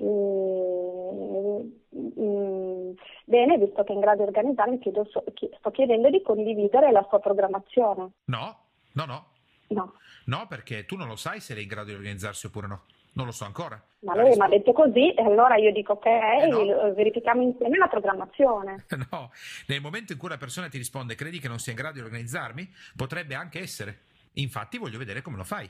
Mm, 0.02 1.70
mm, 1.96 2.92
bene, 3.26 3.58
visto 3.60 3.84
che 3.84 3.92
è 3.92 3.96
in 3.96 4.02
grado 4.02 4.24
di 4.24 4.28
organizzarmi, 4.28 4.80
chiedo, 4.80 5.06
sto 5.06 5.72
chiedendo 5.72 6.10
di 6.10 6.22
condividere 6.24 6.92
la 6.92 7.06
sua 7.10 7.20
programmazione. 7.20 8.10
No, 8.26 8.58
no, 8.94 9.06
no. 9.06 9.33
No. 9.68 9.96
No, 10.26 10.48
perché 10.48 10.86
tu 10.86 10.96
non 10.96 11.08
lo 11.08 11.16
sai 11.16 11.40
se 11.40 11.54
lei 11.54 11.62
è 11.62 11.66
in 11.66 11.70
grado 11.70 11.90
di 11.90 11.96
organizzarsi 11.96 12.46
oppure 12.46 12.68
no. 12.68 12.82
Non 13.16 13.28
lo 13.28 13.32
so 13.32 13.46
ancora. 13.46 13.82
Ma 14.00 14.16
lei 14.16 14.36
mi 14.36 14.42
ha 14.44 14.48
detto 14.48 14.72
così 14.72 15.14
e 15.14 15.22
allora 15.22 15.56
io 15.56 15.72
dico 15.72 15.94
ok, 15.94 16.06
eh 16.06 16.48
no. 16.48 16.94
verifichiamo 16.94 17.44
insieme 17.44 17.78
la 17.78 17.88
programmazione. 17.88 18.86
No, 19.12 19.32
nel 19.68 19.82
momento 19.82 20.14
in 20.14 20.18
cui 20.18 20.30
la 20.30 20.38
persona 20.38 20.68
ti 20.68 20.78
risponde 20.78 21.14
credi 21.16 21.40
che 21.40 21.48
non 21.48 21.60
sia 21.60 21.74
in 21.74 21.78
grado 21.78 21.96
di 21.96 22.02
organizzarmi, 22.02 22.74
potrebbe 22.96 23.36
anche 23.36 23.60
essere. 23.60 24.00
Infatti 24.34 24.80
voglio 24.80 24.98
vedere 24.98 25.22
come 25.22 25.38
lo 25.38 25.44
fai. 25.44 25.70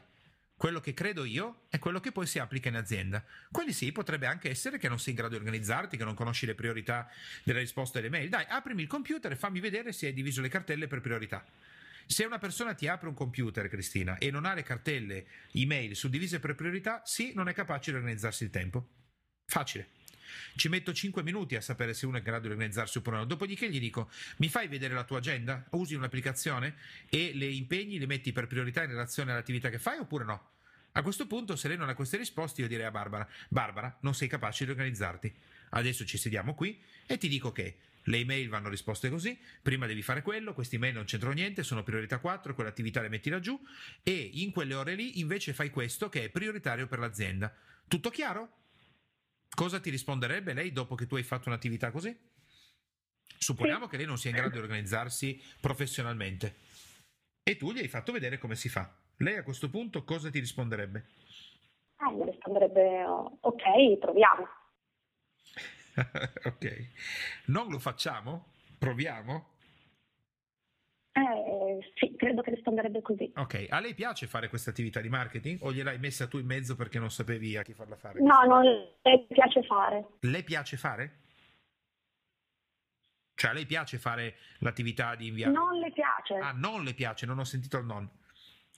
Quello 0.56 0.80
che 0.80 0.94
credo 0.94 1.26
io 1.26 1.64
è 1.68 1.80
quello 1.80 2.00
che 2.00 2.14
poi 2.14 2.26
si 2.26 2.40
applica 2.40 2.70
in 2.70 2.76
azienda. 2.76 3.22
Quelli 3.52 3.74
sì, 3.74 3.92
potrebbe 3.92 4.28
anche 4.28 4.50
essere 4.50 4.78
che 4.78 4.88
non 4.88 5.00
sei 5.00 5.12
in 5.12 5.18
grado 5.18 5.34
di 5.34 5.40
organizzarti, 5.40 5.98
che 5.98 6.06
non 6.06 6.14
conosci 6.14 6.46
le 6.46 6.56
priorità 6.56 7.10
delle 7.44 7.60
risposte 7.60 8.00
alle 8.00 8.10
mail. 8.10 8.30
Dai, 8.30 8.46
aprimi 8.48 8.84
il 8.84 8.88
computer 8.88 9.32
e 9.32 9.36
fammi 9.36 9.60
vedere 9.60 9.92
se 9.92 10.06
hai 10.06 10.14
diviso 10.14 10.42
le 10.42 10.48
cartelle 10.48 10.88
per 10.88 11.02
priorità. 11.02 11.44
Se 12.06 12.26
una 12.26 12.38
persona 12.38 12.74
ti 12.74 12.88
apre 12.88 13.08
un 13.08 13.14
computer, 13.14 13.68
Cristina, 13.70 14.18
e 14.18 14.32
non 14.32 14.46
ha 14.46 14.54
le 14.54 14.64
cartelle 14.64 15.26
email 15.54 15.96
suddivise 15.96 16.40
per 16.40 16.56
priorità, 16.56 17.02
sì, 17.06 17.34
non 17.34 17.48
è 17.48 17.54
capace 17.54 17.92
di 17.92 17.98
organizzarsi 17.98 18.44
il 18.44 18.50
tempo. 18.50 18.88
Facile. 19.46 19.90
Ci 20.56 20.68
metto 20.68 20.94
5 20.94 21.22
minuti 21.22 21.56
a 21.56 21.62
sapere 21.62 21.94
se 21.94 22.06
uno 22.06 22.16
è 22.16 22.20
in 22.20 22.26
grado 22.26 22.48
di 22.48 22.54
organizzarsi 22.54 22.98
oppure 22.98 23.18
no. 23.18 23.26
Dopodiché 23.26 23.70
gli 23.70 23.80
dico: 23.80 24.10
mi 24.38 24.50
fai 24.50 24.68
vedere 24.68 24.94
la 24.94 25.04
tua 25.04 25.20
agenda? 25.20 25.66
Usi 25.72 25.94
un'applicazione 25.96 26.76
e 27.10 27.34
le 27.34 27.46
impegni 27.46 28.00
li 28.00 28.08
metti 28.08 28.32
per 28.32 28.48
priorità 28.48 28.84
in 28.84 28.90
relazione 28.90 29.32
all'attività 29.32 29.70
che 29.70 29.80
fai 29.80 30.00
oppure 30.00 30.26
no? 30.26 30.50
A 30.94 31.02
questo 31.02 31.28
punto, 31.28 31.56
se 31.56 31.68
lei 31.68 31.78
non 31.78 31.90
ha 31.90 31.96
queste 31.96 32.18
risposte, 32.18 32.62
io 32.62 32.68
direi 32.68 32.86
a 32.86 32.92
Barbara: 32.92 33.28
Barbara, 33.50 33.96
non 34.02 34.16
sei 34.16 34.28
capace 34.28 34.66
di 34.66 34.72
organizzarti. 34.72 35.34
Adesso 35.70 36.06
ci 36.06 36.18
sediamo 36.18 36.56
qui 36.56 36.82
e 37.06 37.18
ti 37.18 37.28
dico 37.28 37.52
che 37.52 37.78
le 38.04 38.18
email 38.18 38.50
vanno 38.50 38.70
risposte 38.70 39.10
così, 39.10 39.40
prima 39.62 39.86
devi 39.86 40.02
fare 40.02 40.22
quello, 40.22 40.54
queste 40.54 40.76
email 40.76 40.94
non 40.94 41.06
c'entrano 41.06 41.36
niente, 41.36 41.64
sono 41.64 41.84
priorità 41.84 42.20
4, 42.20 42.54
quelle 42.54 42.70
attività 42.70 43.02
le 43.02 43.10
metti 43.10 43.30
laggiù 43.30 43.60
e 44.02 44.30
in 44.34 44.52
quelle 44.52 44.74
ore 44.74 44.96
lì 44.96 45.20
invece 45.20 45.54
fai 45.54 45.70
questo 45.70 46.10
che 46.10 46.26
è 46.26 46.30
prioritario 46.30 46.88
per 46.88 47.00
l'azienda. 47.00 47.54
Tutto 47.88 48.10
chiaro? 48.10 48.62
Cosa 49.56 49.80
ti 49.80 49.90
risponderebbe 49.90 50.54
lei 50.54 50.72
dopo 50.72 50.96
che 50.96 51.06
tu 51.06 51.16
hai 51.16 51.24
fatto 51.24 51.50
un'attività 51.50 51.92
così? 51.92 52.18
Supponiamo 53.38 53.86
sì. 53.86 53.90
che 53.92 53.98
lei 53.98 54.06
non 54.06 54.18
sia 54.18 54.30
in 54.30 54.38
grado 54.38 54.54
di 54.54 54.60
organizzarsi 54.60 55.42
professionalmente 55.60 56.56
e 57.44 57.58
tu 57.58 57.72
gli 57.72 57.80
hai 57.80 57.88
fatto 57.88 58.12
vedere 58.12 58.38
come 58.38 58.56
si 58.56 58.70
fa. 58.70 58.90
Lei 59.18 59.38
a 59.38 59.44
questo 59.44 59.70
punto 59.70 60.04
cosa 60.04 60.30
ti 60.30 60.40
risponderebbe? 60.40 61.06
Ah, 61.98 62.12
mi 62.12 62.26
risponderebbe 62.26 63.04
ok, 63.42 63.98
proviamo. 64.00 64.48
ok. 66.46 66.88
Non 67.46 67.70
lo 67.70 67.80
facciamo? 67.80 68.46
Proviamo? 68.78 69.52
Eh, 71.16 71.92
sì, 71.96 72.16
credo 72.16 72.42
che 72.42 72.52
risponderebbe 72.52 73.02
così. 73.04 73.32
Ok, 73.36 73.68
a 73.70 73.80
lei 73.80 73.94
piace 73.94 74.26
fare 74.26 74.50
questa 74.50 74.72
attività 74.72 75.00
di 75.00 75.10
marketing 75.10 75.60
o 75.62 75.72
gliel'hai 75.72 76.00
messa 76.00 76.28
tu 76.28 76.40
in 76.40 76.46
mezzo 76.48 76.76
perché 76.76 76.98
non 76.98 77.12
sapevi 77.12 77.56
a 77.56 77.62
chi 77.62 77.74
farla 77.74 77.96
fare? 77.96 78.20
No, 78.20 78.42
non 78.48 78.64
le 78.64 79.26
piace 79.30 79.62
fare. 79.64 80.08
Le 80.22 80.44
piace 80.44 80.76
fare? 80.76 81.20
Cioè 83.36 83.52
a 83.52 83.54
lei 83.54 83.66
piace 83.68 84.00
fare 84.00 84.36
l'attività 84.60 85.16
di 85.16 85.28
inviare? 85.28 85.54
Non 85.54 85.78
le 85.78 85.92
piace. 85.92 86.36
Ah, 86.36 86.52
non 86.52 86.84
le 86.84 86.94
piace, 86.96 87.28
non 87.28 87.38
ho 87.38 87.44
sentito 87.44 87.78
il 87.78 87.86
non. 87.86 88.10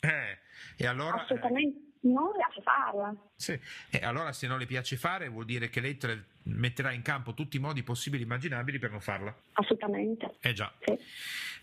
Eh, 0.02 0.38
e 0.78 0.88
allora... 0.88 1.22
Assolutamente. 1.22 1.80
Eh 1.80 1.85
non 2.08 2.28
le 2.28 2.38
piace 2.38 2.62
farla. 2.62 3.16
Sì, 3.36 3.60
e 3.90 4.06
allora 4.06 4.32
se 4.34 4.48
non 4.48 4.60
le 4.60 4.66
piace 4.66 4.96
fare 4.98 5.28
vuol 5.30 5.46
dire 5.46 5.70
che 5.70 5.80
lei 5.80 5.98
metterà 6.44 6.92
in 6.92 7.02
campo 7.02 7.34
tutti 7.34 7.58
i 7.58 7.60
modi 7.60 7.84
possibili 7.84 8.24
e 8.24 8.26
immaginabili 8.26 8.80
per 8.80 8.92
non 8.92 9.02
farla. 9.02 9.36
Assolutamente. 9.54 10.36
Eh 10.40 10.54
già. 10.54 10.72
Sì. 10.84 10.98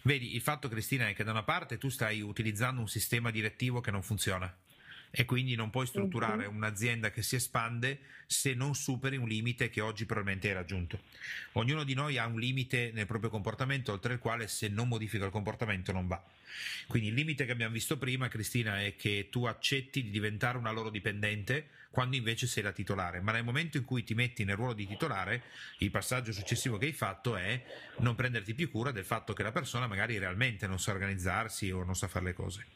Vedi, 0.02 0.34
il 0.34 0.40
fatto 0.40 0.68
Cristina 0.68 1.08
è 1.08 1.14
che 1.14 1.24
da 1.24 1.30
una 1.30 1.44
parte 1.44 1.78
tu 1.78 1.88
stai 1.88 2.20
utilizzando 2.20 2.80
un 2.80 2.88
sistema 2.88 3.30
direttivo 3.30 3.80
che 3.80 3.90
non 3.90 4.02
funziona 4.02 4.52
e 5.14 5.26
quindi 5.26 5.54
non 5.54 5.70
puoi 5.70 5.86
strutturare 5.86 6.46
uh-huh. 6.46 6.54
un'azienda 6.54 7.10
che 7.10 7.22
si 7.22 7.36
espande 7.36 7.98
se 8.26 8.54
non 8.54 8.74
superi 8.74 9.18
un 9.18 9.28
limite 9.28 9.68
che 9.68 9.82
oggi 9.82 10.06
probabilmente 10.06 10.48
hai 10.48 10.54
raggiunto. 10.54 11.00
Ognuno 11.52 11.84
di 11.84 11.92
noi 11.92 12.16
ha 12.16 12.26
un 12.26 12.40
limite 12.40 12.90
nel 12.94 13.06
proprio 13.06 13.28
comportamento 13.28 13.92
oltre 13.92 14.14
il 14.14 14.18
quale 14.18 14.48
se 14.48 14.68
non 14.68 14.88
modifica 14.88 15.26
il 15.26 15.30
comportamento 15.30 15.92
non 15.92 16.06
va. 16.06 16.20
Quindi 16.86 17.08
il 17.08 17.14
limite 17.14 17.44
che 17.44 17.52
abbiamo 17.52 17.74
visto 17.74 17.98
prima, 17.98 18.28
Cristina, 18.28 18.82
è 18.82 18.96
che 18.96 19.28
tu 19.30 19.44
accetti 19.44 20.02
di 20.02 20.10
diventare 20.10 20.56
una 20.56 20.70
loro 20.70 20.88
dipendente 20.88 21.68
quando 21.90 22.16
invece 22.16 22.46
sei 22.46 22.62
la 22.62 22.72
titolare, 22.72 23.20
ma 23.20 23.32
nel 23.32 23.44
momento 23.44 23.76
in 23.76 23.84
cui 23.84 24.02
ti 24.02 24.14
metti 24.14 24.44
nel 24.44 24.56
ruolo 24.56 24.72
di 24.72 24.86
titolare, 24.86 25.42
il 25.78 25.90
passaggio 25.90 26.32
successivo 26.32 26.78
che 26.78 26.86
hai 26.86 26.92
fatto 26.92 27.36
è 27.36 27.62
non 27.98 28.14
prenderti 28.14 28.54
più 28.54 28.70
cura 28.70 28.92
del 28.92 29.04
fatto 29.04 29.34
che 29.34 29.42
la 29.42 29.52
persona 29.52 29.86
magari 29.86 30.16
realmente 30.16 30.66
non 30.66 30.80
sa 30.80 30.92
organizzarsi 30.92 31.70
o 31.70 31.84
non 31.84 31.94
sa 31.94 32.08
fare 32.08 32.24
le 32.24 32.32
cose. 32.32 32.66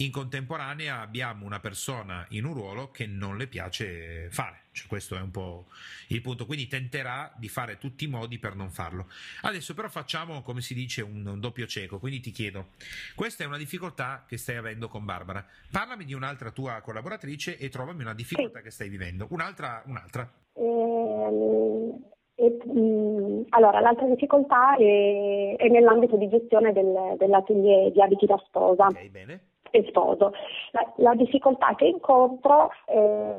In 0.00 0.10
contemporanea 0.10 1.00
abbiamo 1.02 1.44
una 1.44 1.60
persona 1.60 2.24
in 2.30 2.46
un 2.46 2.54
ruolo 2.54 2.90
che 2.90 3.06
non 3.06 3.36
le 3.36 3.46
piace 3.46 4.30
fare, 4.30 4.60
cioè, 4.72 4.88
questo 4.88 5.14
è 5.14 5.20
un 5.20 5.30
po' 5.30 5.66
il 6.08 6.22
punto, 6.22 6.46
quindi 6.46 6.68
tenterà 6.68 7.30
di 7.36 7.48
fare 7.48 7.76
tutti 7.76 8.04
i 8.04 8.08
modi 8.08 8.38
per 8.38 8.54
non 8.54 8.70
farlo. 8.70 9.08
Adesso 9.42 9.74
però 9.74 9.90
facciamo, 9.90 10.40
come 10.40 10.62
si 10.62 10.72
dice, 10.72 11.02
un, 11.02 11.26
un 11.26 11.38
doppio 11.38 11.66
cieco, 11.66 11.98
quindi 11.98 12.20
ti 12.20 12.30
chiedo, 12.30 12.68
questa 13.14 13.44
è 13.44 13.46
una 13.46 13.58
difficoltà 13.58 14.24
che 14.26 14.38
stai 14.38 14.56
avendo 14.56 14.88
con 14.88 15.04
Barbara, 15.04 15.44
parlami 15.70 16.06
di 16.06 16.14
un'altra 16.14 16.50
tua 16.50 16.80
collaboratrice 16.80 17.58
e 17.58 17.68
trovami 17.68 18.00
una 18.00 18.14
difficoltà 18.14 18.58
sì. 18.60 18.64
che 18.64 18.70
stai 18.70 18.88
vivendo, 18.88 19.26
un'altra. 19.30 19.82
un'altra. 19.84 20.26
Ehm... 20.54 22.08
E, 22.36 22.48
mh, 22.48 23.48
allora, 23.50 23.80
l'altra 23.80 24.06
difficoltà 24.06 24.74
è, 24.76 25.56
è, 25.58 25.68
nell'ambito 25.68 26.16
di 26.16 26.26
gestione 26.30 26.72
del, 26.72 27.16
dell'atelier 27.18 27.92
di 27.92 28.00
abiti 28.00 28.24
da 28.24 28.42
sposa. 28.46 28.86
Ok, 28.86 29.10
bene 29.10 29.49
e 29.70 29.84
sposo. 29.88 30.32
La, 30.72 30.92
la 30.96 31.14
difficoltà 31.14 31.74
che 31.74 31.86
incontro 31.86 32.70
è, 32.84 33.36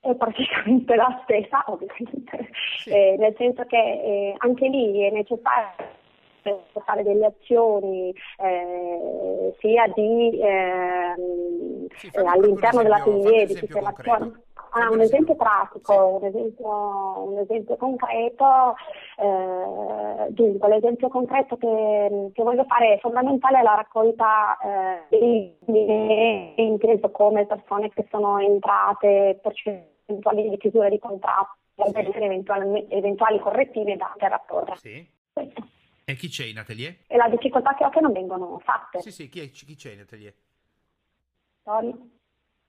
è 0.00 0.14
praticamente 0.14 0.94
la 0.96 1.20
stessa, 1.24 1.64
ovviamente, 1.66 2.48
sì. 2.78 2.90
eh, 2.90 3.16
nel 3.18 3.34
senso 3.36 3.64
che 3.64 3.76
eh, 3.76 4.34
anche 4.38 4.68
lì 4.68 5.02
è 5.02 5.10
necessario 5.10 5.90
fare 6.84 7.04
delle 7.04 7.26
azioni 7.26 8.12
eh, 8.38 9.54
sia 9.60 9.86
di, 9.94 10.40
ehm, 10.42 11.86
sì, 11.94 12.10
all'interno 12.14 12.82
dell'atelier 12.82 13.46
di 13.46 13.54
sistemazione 13.54 14.42
Ah, 14.74 14.90
un 14.90 15.00
esempio 15.00 15.36
pratico, 15.36 15.92
sì. 15.92 16.24
un, 16.24 16.24
esempio, 16.24 17.24
un, 17.28 17.38
esempio, 17.38 17.76
concreto. 17.76 18.74
Eh, 19.18 20.26
dunque, 20.30 20.68
l'esempio 20.68 21.08
concreto 21.08 21.58
che, 21.58 22.30
che, 22.32 22.42
voglio 22.42 22.64
fare 22.64 22.94
è 22.94 22.98
fondamentale 23.00 23.62
la 23.62 23.74
raccolta 23.74 24.56
eh, 24.58 25.02
dei 25.10 25.58
inteso 26.56 27.10
come 27.10 27.44
persone 27.44 27.90
che 27.90 28.06
sono 28.10 28.38
entrate, 28.38 29.40
percentuali 29.42 30.48
di 30.48 30.56
chiusura 30.56 30.88
di 30.88 30.98
contratto, 30.98 31.58
per 31.92 32.08
eventuali, 32.16 32.86
eventuali 32.88 33.38
correttivi 33.40 33.94
da 33.96 34.10
interrapporre. 34.14 34.76
Sì. 34.76 35.06
E 36.04 36.14
chi 36.14 36.28
c'è 36.28 36.46
in 36.46 36.58
atelier? 36.58 36.96
E 37.06 37.16
la 37.18 37.28
difficoltà 37.28 37.74
che 37.74 37.84
ho 37.84 37.90
che 37.90 38.00
non 38.00 38.12
vengono 38.12 38.58
fatte. 38.60 39.00
Sì, 39.00 39.12
sì, 39.12 39.28
chi, 39.28 39.40
è, 39.40 39.50
chi 39.50 39.76
c'è 39.76 39.92
in 39.92 40.00
atelier? 40.00 40.32
Tony. 41.62 41.92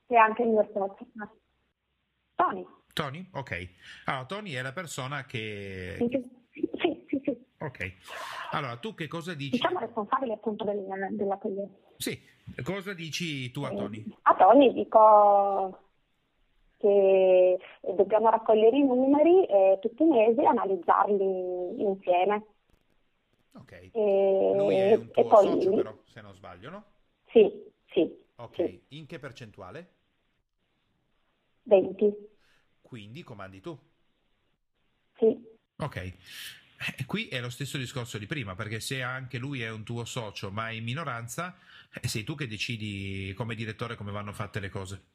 che 0.06 0.16
è 0.16 0.18
anche 0.18 0.44
il 0.44 0.50
mio 0.50 0.68
socio. 0.74 1.08
Tony. 2.43 2.67
Tony? 2.93 3.29
Ok. 3.34 3.69
Allora, 4.06 4.25
Tony 4.25 4.51
è 4.51 4.62
la 4.62 4.73
persona 4.73 5.25
che... 5.25 5.95
Sì, 5.97 6.08
sì, 6.51 7.06
sì. 7.08 7.21
sì. 7.23 7.45
Ok. 7.60 7.93
Allora, 8.51 8.75
tu 8.77 8.93
che 8.93 9.08
cosa 9.08 9.34
dici? 9.34 9.51
Diciamo 9.51 9.79
responsabile 9.79 10.34
appunto 10.34 10.65
del, 10.65 10.86
dell'atelier. 11.12 11.69
Sì. 11.97 12.19
Cosa 12.62 12.93
dici 12.93 13.49
tu 13.51 13.62
a 13.62 13.71
eh, 13.71 13.75
Tony? 13.75 14.06
A 14.23 14.36
Tony 14.36 14.73
dico 14.73 15.79
che 16.77 17.58
dobbiamo 17.95 18.29
raccogliere 18.29 18.75
i 18.75 18.84
numeri 18.84 19.45
eh, 19.45 19.79
tutti 19.82 20.03
i 20.03 20.08
mesi 20.08 20.41
e 20.41 20.45
analizzarli 20.45 21.82
insieme. 21.82 22.45
Ok. 23.53 23.89
E, 23.93 24.53
Lui 24.58 24.75
è 24.75 24.95
un 24.95 25.10
tuo 25.12 25.25
poi, 25.25 25.45
socio 25.45 25.73
però, 25.73 25.97
se 26.03 26.19
non 26.19 26.34
sbaglio, 26.34 26.69
no? 26.69 26.84
Sì, 27.27 27.49
sì. 27.86 28.13
Ok. 28.36 28.56
Sì. 28.56 28.84
In 28.89 29.06
che 29.06 29.19
percentuale? 29.19 29.88
20. 31.63 32.32
Quindi 32.93 33.23
comandi 33.23 33.60
tu? 33.60 33.75
Sì. 35.17 35.36
Ok. 35.77 35.95
Eh, 35.95 37.06
qui 37.08 37.27
è 37.27 37.41
lo 37.41 37.49
stesso 37.49 37.79
discorso 37.79 38.19
di 38.19 38.27
prima, 38.27 38.53
perché 38.53 38.79
se 38.79 39.01
anche 39.01 39.39
lui 39.39 39.63
è 39.63 39.71
un 39.71 39.84
tuo 39.84 40.06
socio 40.06 40.51
ma 40.51 40.69
è 40.69 40.73
in 40.73 40.84
minoranza, 40.84 41.58
eh, 41.91 42.08
sei 42.08 42.23
tu 42.23 42.36
che 42.36 42.45
decidi 42.45 43.34
come 43.36 43.56
direttore 43.56 43.95
come 43.95 44.12
vanno 44.12 44.32
fatte 44.32 44.60
le 44.60 44.69
cose. 44.69 45.06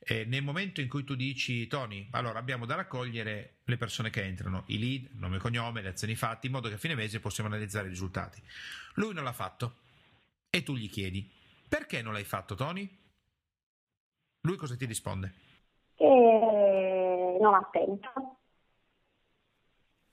E 0.00 0.26
nel 0.26 0.42
momento 0.42 0.82
in 0.82 0.88
cui 0.90 1.02
tu 1.02 1.14
dici, 1.14 1.66
Tony, 1.66 2.08
allora 2.10 2.38
abbiamo 2.38 2.66
da 2.66 2.74
raccogliere 2.74 3.60
le 3.64 3.76
persone 3.78 4.10
che 4.10 4.22
entrano, 4.22 4.64
i 4.66 4.78
lead, 4.78 5.12
nome 5.12 5.36
e 5.36 5.40
cognome, 5.40 5.80
le 5.80 5.88
azioni 5.88 6.14
fatte, 6.14 6.46
in 6.46 6.52
modo 6.52 6.68
che 6.68 6.74
a 6.74 6.78
fine 6.78 6.94
mese 6.94 7.20
possiamo 7.20 7.48
analizzare 7.48 7.86
i 7.86 7.90
risultati. 7.90 8.38
Lui 8.96 9.14
non 9.14 9.24
l'ha 9.24 9.32
fatto 9.32 9.78
e 10.50 10.62
tu 10.62 10.76
gli 10.76 10.90
chiedi, 10.90 11.26
perché 11.66 12.02
non 12.02 12.12
l'hai 12.12 12.24
fatto, 12.24 12.54
Tony? 12.54 12.86
Lui 14.42 14.56
cosa 14.58 14.76
ti 14.76 14.84
risponde? 14.84 15.32
Che 15.94 16.71
non 17.42 17.54
ha 17.54 17.68
tempo. 17.70 18.10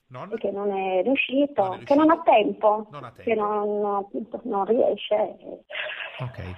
Non? 0.07 0.33
Che 0.35 0.49
non 0.49 0.71
è, 0.71 1.03
riuscito, 1.03 1.61
non 1.61 1.73
è 1.73 1.75
riuscito, 1.75 1.85
che 1.85 1.95
non 1.95 2.09
ha 2.09 2.21
tempo, 2.23 2.87
non 2.89 3.03
ha 3.03 3.11
tempo. 3.11 3.29
che 3.29 3.35
non, 3.35 4.07
non 4.43 4.65
riesce. 4.65 5.37
Ok. 6.19 6.55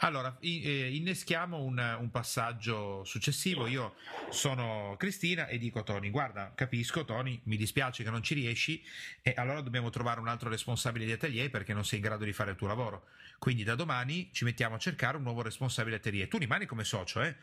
Allora, 0.00 0.36
eh, 0.40 0.94
inneschiamo 0.94 1.58
un, 1.58 1.78
un, 1.98 2.10
passaggio 2.10 3.02
successivo. 3.04 3.66
Io 3.66 3.94
sono 4.28 4.94
Cristina 4.98 5.46
e 5.46 5.56
dico 5.56 5.78
a 5.78 5.82
Tony: 5.82 6.10
Guarda, 6.10 6.52
capisco, 6.54 7.04
Tony, 7.04 7.40
mi 7.44 7.56
dispiace 7.56 8.04
che 8.04 8.10
non 8.10 8.22
ci 8.22 8.34
riesci, 8.34 8.82
e 9.22 9.32
allora 9.36 9.62
dobbiamo 9.62 9.88
trovare 9.90 10.20
un 10.20 10.28
altro 10.28 10.50
responsabile 10.50 11.06
di 11.06 11.12
atelier 11.12 11.50
perché 11.50 11.72
non 11.72 11.84
sei 11.84 11.98
in 11.98 12.04
grado 12.04 12.24
di 12.24 12.32
fare 12.32 12.50
il 12.50 12.56
tuo 12.56 12.66
lavoro. 12.66 13.06
Quindi 13.38 13.62
da 13.62 13.74
domani 13.74 14.30
ci 14.32 14.44
mettiamo 14.44 14.74
a 14.74 14.78
cercare 14.78 15.16
un 15.16 15.22
nuovo 15.22 15.42
responsabile 15.42 15.96
atelier. 15.96 16.28
Tu 16.28 16.38
rimani 16.38 16.66
come 16.66 16.84
socio, 16.84 17.22
eh? 17.22 17.34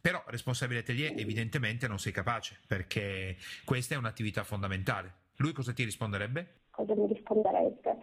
però 0.00 0.22
responsabile 0.26 0.80
atelier 0.80 1.12
evidentemente 1.16 1.86
non 1.86 1.98
sei 1.98 2.12
capace 2.12 2.58
perché 2.66 3.36
questa 3.64 3.94
è 3.94 3.98
un'attività 3.98 4.44
fondamentale. 4.44 5.20
Lui 5.36 5.52
cosa 5.52 5.72
ti 5.72 5.84
risponderebbe? 5.84 6.60
Cosa 6.70 6.94
mi 6.94 7.06
risponderebbe? 7.06 7.98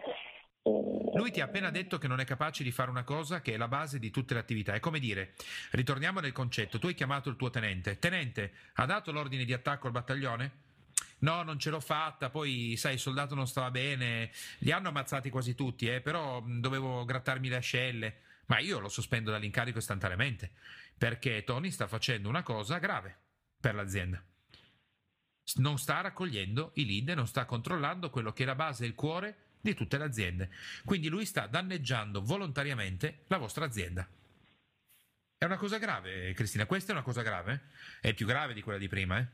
Lui 0.62 1.30
ti 1.30 1.40
ha 1.40 1.44
appena 1.44 1.70
detto 1.70 1.96
che 1.96 2.06
non 2.06 2.20
è 2.20 2.24
capace 2.24 2.62
di 2.62 2.70
fare 2.70 2.90
una 2.90 3.02
cosa 3.02 3.40
che 3.40 3.54
è 3.54 3.56
la 3.56 3.68
base 3.68 3.98
di 3.98 4.10
tutte 4.10 4.34
le 4.34 4.40
attività. 4.40 4.74
È 4.74 4.80
come 4.80 4.98
dire, 4.98 5.34
ritorniamo 5.70 6.20
nel 6.20 6.32
concetto, 6.32 6.78
tu 6.78 6.86
hai 6.86 6.94
chiamato 6.94 7.30
il 7.30 7.36
tuo 7.36 7.48
tenente. 7.48 7.98
Tenente, 7.98 8.52
ha 8.74 8.84
dato 8.84 9.10
l'ordine 9.10 9.44
di 9.44 9.54
attacco 9.54 9.86
al 9.86 9.92
battaglione? 9.92 10.68
No, 11.20 11.42
non 11.42 11.58
ce 11.58 11.70
l'ho 11.70 11.80
fatta, 11.80 12.30
poi 12.30 12.76
sai, 12.76 12.94
il 12.94 13.00
soldato 13.00 13.34
non 13.34 13.46
stava 13.46 13.70
bene, 13.70 14.30
li 14.58 14.72
hanno 14.72 14.88
ammazzati 14.88 15.30
quasi 15.30 15.54
tutti, 15.54 15.86
eh, 15.86 16.00
però 16.00 16.42
dovevo 16.46 17.04
grattarmi 17.04 17.48
le 17.48 17.56
ascelle. 17.56 18.20
Ma 18.46 18.58
io 18.58 18.80
lo 18.80 18.88
sospendo 18.88 19.30
dall'incarico 19.30 19.78
istantaneamente, 19.78 20.50
perché 20.96 21.44
Tony 21.44 21.70
sta 21.70 21.86
facendo 21.86 22.28
una 22.28 22.42
cosa 22.42 22.78
grave 22.78 23.16
per 23.60 23.74
l'azienda. 23.74 24.22
Non 25.56 25.78
sta 25.78 26.00
raccogliendo 26.00 26.72
i 26.74 26.86
lead, 26.86 27.16
non 27.16 27.26
sta 27.26 27.44
controllando 27.44 28.10
quello 28.10 28.32
che 28.32 28.42
è 28.42 28.46
la 28.46 28.54
base 28.54 28.86
il 28.86 28.94
cuore 28.94 29.49
di 29.60 29.74
tutte 29.74 29.98
le 29.98 30.04
aziende. 30.04 30.50
Quindi 30.84 31.08
lui 31.08 31.24
sta 31.24 31.46
danneggiando 31.46 32.22
volontariamente 32.22 33.24
la 33.26 33.38
vostra 33.38 33.64
azienda. 33.64 34.06
È 35.36 35.44
una 35.44 35.56
cosa 35.56 35.78
grave, 35.78 36.34
Cristina. 36.34 36.66
Questa 36.66 36.92
è 36.92 36.94
una 36.94 37.02
cosa 37.02 37.22
grave. 37.22 37.68
È 38.00 38.12
più 38.12 38.26
grave 38.26 38.52
di 38.52 38.60
quella 38.60 38.78
di 38.78 38.88
prima, 38.88 39.18
eh? 39.18 39.26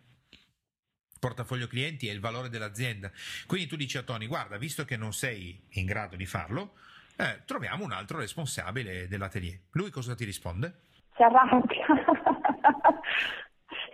Portafoglio 1.19 1.67
clienti 1.67 2.07
è 2.07 2.13
il 2.13 2.21
valore 2.21 2.49
dell'azienda. 2.49 3.11
Quindi 3.47 3.67
tu 3.67 3.75
dici 3.75 3.99
a 3.99 4.03
Tony: 4.03 4.27
Guarda, 4.27 4.57
visto 4.57 4.85
che 4.85 4.97
non 4.97 5.13
sei 5.13 5.67
in 5.71 5.85
grado 5.85 6.15
di 6.15 6.27
farlo, 6.27 6.75
eh, 7.17 7.43
troviamo 7.45 7.83
un 7.83 7.93
altro 7.93 8.19
responsabile 8.19 9.09
dell'atelier. 9.09 9.59
Lui 9.73 9.91
cosa 9.91 10.15
ti 10.15 10.25
risponde? 10.25 10.83
Si 11.17 11.23
arrabbia. 11.23 11.87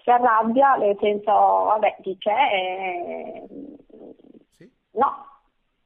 si 0.03 0.11
arrabbia, 0.11 0.75
nel 0.75 0.97
senso, 1.01 1.33
vabbè, 1.33 1.97
dice. 2.01 2.31
Eh, 2.31 3.47
sì? 4.59 4.71
No, 4.91 5.32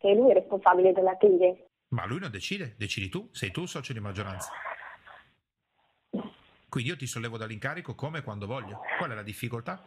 che 0.06 0.14
lui 0.14 0.30
è 0.30 0.34
responsabile 0.34 0.92
dell'atelier. 0.92 1.66
Ma 1.88 2.06
lui 2.06 2.20
non 2.20 2.30
decide, 2.30 2.74
decidi 2.76 3.08
tu, 3.08 3.28
sei 3.32 3.50
tu 3.50 3.66
socio 3.66 3.92
di 3.92 4.00
maggioranza. 4.00 4.50
Quindi 6.68 6.90
io 6.90 6.96
ti 6.96 7.06
sollevo 7.06 7.36
dall'incarico 7.36 7.94
come 7.94 8.18
e 8.18 8.22
quando 8.22 8.46
voglio. 8.46 8.80
Qual 8.98 9.10
è 9.10 9.14
la 9.14 9.22
difficoltà? 9.22 9.84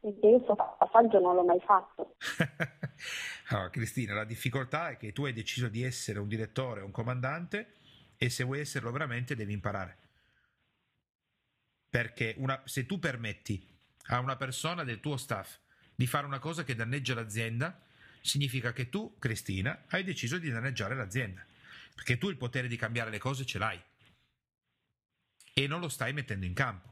Io 0.00 0.18
questo 0.18 0.56
passaggio 0.78 1.20
non 1.20 1.36
l'ho 1.36 1.44
mai 1.44 1.60
fatto. 1.60 2.16
allora, 3.48 3.70
Cristina, 3.70 4.14
la 4.14 4.24
difficoltà 4.24 4.90
è 4.90 4.96
che 4.96 5.12
tu 5.12 5.24
hai 5.24 5.32
deciso 5.32 5.68
di 5.68 5.82
essere 5.82 6.18
un 6.18 6.28
direttore, 6.28 6.82
un 6.82 6.90
comandante 6.90 7.74
e 8.16 8.28
se 8.28 8.44
vuoi 8.44 8.60
esserlo 8.60 8.90
veramente 8.90 9.34
devi 9.34 9.52
imparare. 9.52 9.98
Perché 11.88 12.34
una, 12.38 12.60
se 12.64 12.86
tu 12.86 12.98
permetti 12.98 13.68
a 14.06 14.18
una 14.18 14.36
persona 14.36 14.82
del 14.84 15.00
tuo 15.00 15.16
staff 15.16 15.58
di 15.94 16.06
fare 16.06 16.26
una 16.26 16.40
cosa 16.40 16.64
che 16.64 16.74
danneggia 16.74 17.14
l'azienda, 17.14 17.80
significa 18.22 18.72
che 18.72 18.88
tu, 18.88 19.16
Cristina, 19.18 19.84
hai 19.88 20.04
deciso 20.04 20.38
di 20.38 20.48
danneggiare 20.48 20.94
l'azienda, 20.94 21.44
perché 21.94 22.16
tu 22.16 22.30
il 22.30 22.36
potere 22.36 22.68
di 22.68 22.76
cambiare 22.76 23.10
le 23.10 23.18
cose 23.18 23.44
ce 23.44 23.58
l'hai 23.58 23.80
e 25.54 25.66
non 25.66 25.80
lo 25.80 25.88
stai 25.88 26.12
mettendo 26.14 26.46
in 26.46 26.54
campo. 26.54 26.90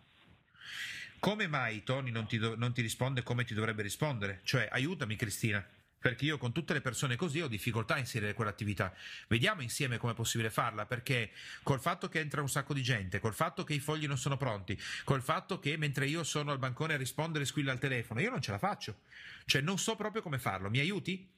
Come 1.19 1.47
mai 1.47 1.83
Tony 1.83 2.11
non 2.11 2.27
ti, 2.27 2.39
do- 2.39 2.57
non 2.57 2.73
ti 2.73 2.83
risponde 2.83 3.23
come 3.23 3.45
ti 3.45 3.55
dovrebbe 3.55 3.83
rispondere? 3.83 4.41
Cioè, 4.43 4.69
aiutami 4.71 5.17
Cristina 5.17 5.67
perché 6.01 6.25
io 6.25 6.39
con 6.39 6.53
tutte 6.53 6.73
le 6.73 6.81
persone 6.81 7.17
così 7.17 7.41
ho 7.43 7.47
difficoltà 7.47 7.95
a 7.95 7.99
inserire 7.99 8.33
quell'attività. 8.33 8.95
Vediamo 9.29 9.61
insieme 9.61 9.99
come 9.99 10.13
è 10.13 10.15
possibile 10.15 10.51
farla, 10.51 10.87
perché 10.87 11.31
col 11.63 11.81
fatto 11.81 12.09
che 12.09 12.21
entra 12.21 12.41
un 12.41 12.49
sacco 12.49 12.73
di 12.73 12.83
gente, 12.83 13.21
col 13.21 13.35
fatto 13.35 13.65
che 13.65 13.75
i 13.75 13.81
fogli 13.81 14.07
non 14.07 14.17
sono 14.17 14.37
pronti, 14.37 14.81
col 15.05 15.23
fatto 15.23 15.59
che 15.59 15.77
mentre 15.77 16.07
io 16.07 16.25
sono 16.25 16.53
al 16.53 16.59
bancone 16.59 16.95
a 16.95 16.97
rispondere 16.97 17.45
squilla 17.45 17.73
al 17.73 17.79
telefono, 17.79 18.21
io 18.21 18.31
non 18.31 18.41
ce 18.41 18.51
la 18.51 18.59
faccio. 18.59 19.01
Cioè 19.45 19.61
non 19.61 19.79
so 19.79 19.95
proprio 19.95 20.23
come 20.23 20.39
farlo. 20.39 20.71
Mi 20.71 20.79
aiuti? 20.79 21.29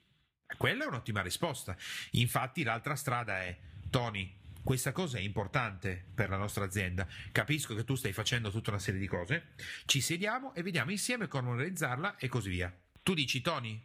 Quella 0.57 0.85
è 0.85 0.87
un'ottima 0.87 1.23
risposta. 1.23 1.77
Infatti 2.13 2.63
l'altra 2.63 2.95
strada 2.95 3.41
è 3.41 3.59
Tony, 3.91 4.41
questa 4.63 4.93
cosa 4.93 5.19
è 5.19 5.21
importante 5.21 6.05
per 6.15 6.29
la 6.29 6.37
nostra 6.37 6.65
azienda. 6.65 7.07
Capisco 7.33 7.75
che 7.75 7.85
tu 7.85 7.97
stai 7.97 8.13
facendo 8.13 8.51
tutta 8.51 8.71
una 8.71 8.79
serie 8.79 9.01
di 9.01 9.09
cose. 9.09 9.55
Ci 9.87 10.01
sediamo 10.01 10.55
e 10.55 10.63
vediamo 10.63 10.93
insieme 10.93 11.27
come 11.27 11.57
realizzarla 11.57 12.17
e 12.17 12.29
così 12.29 12.51
via. 12.51 12.73
Tu 13.03 13.15
dici, 13.15 13.41
Tony, 13.41 13.83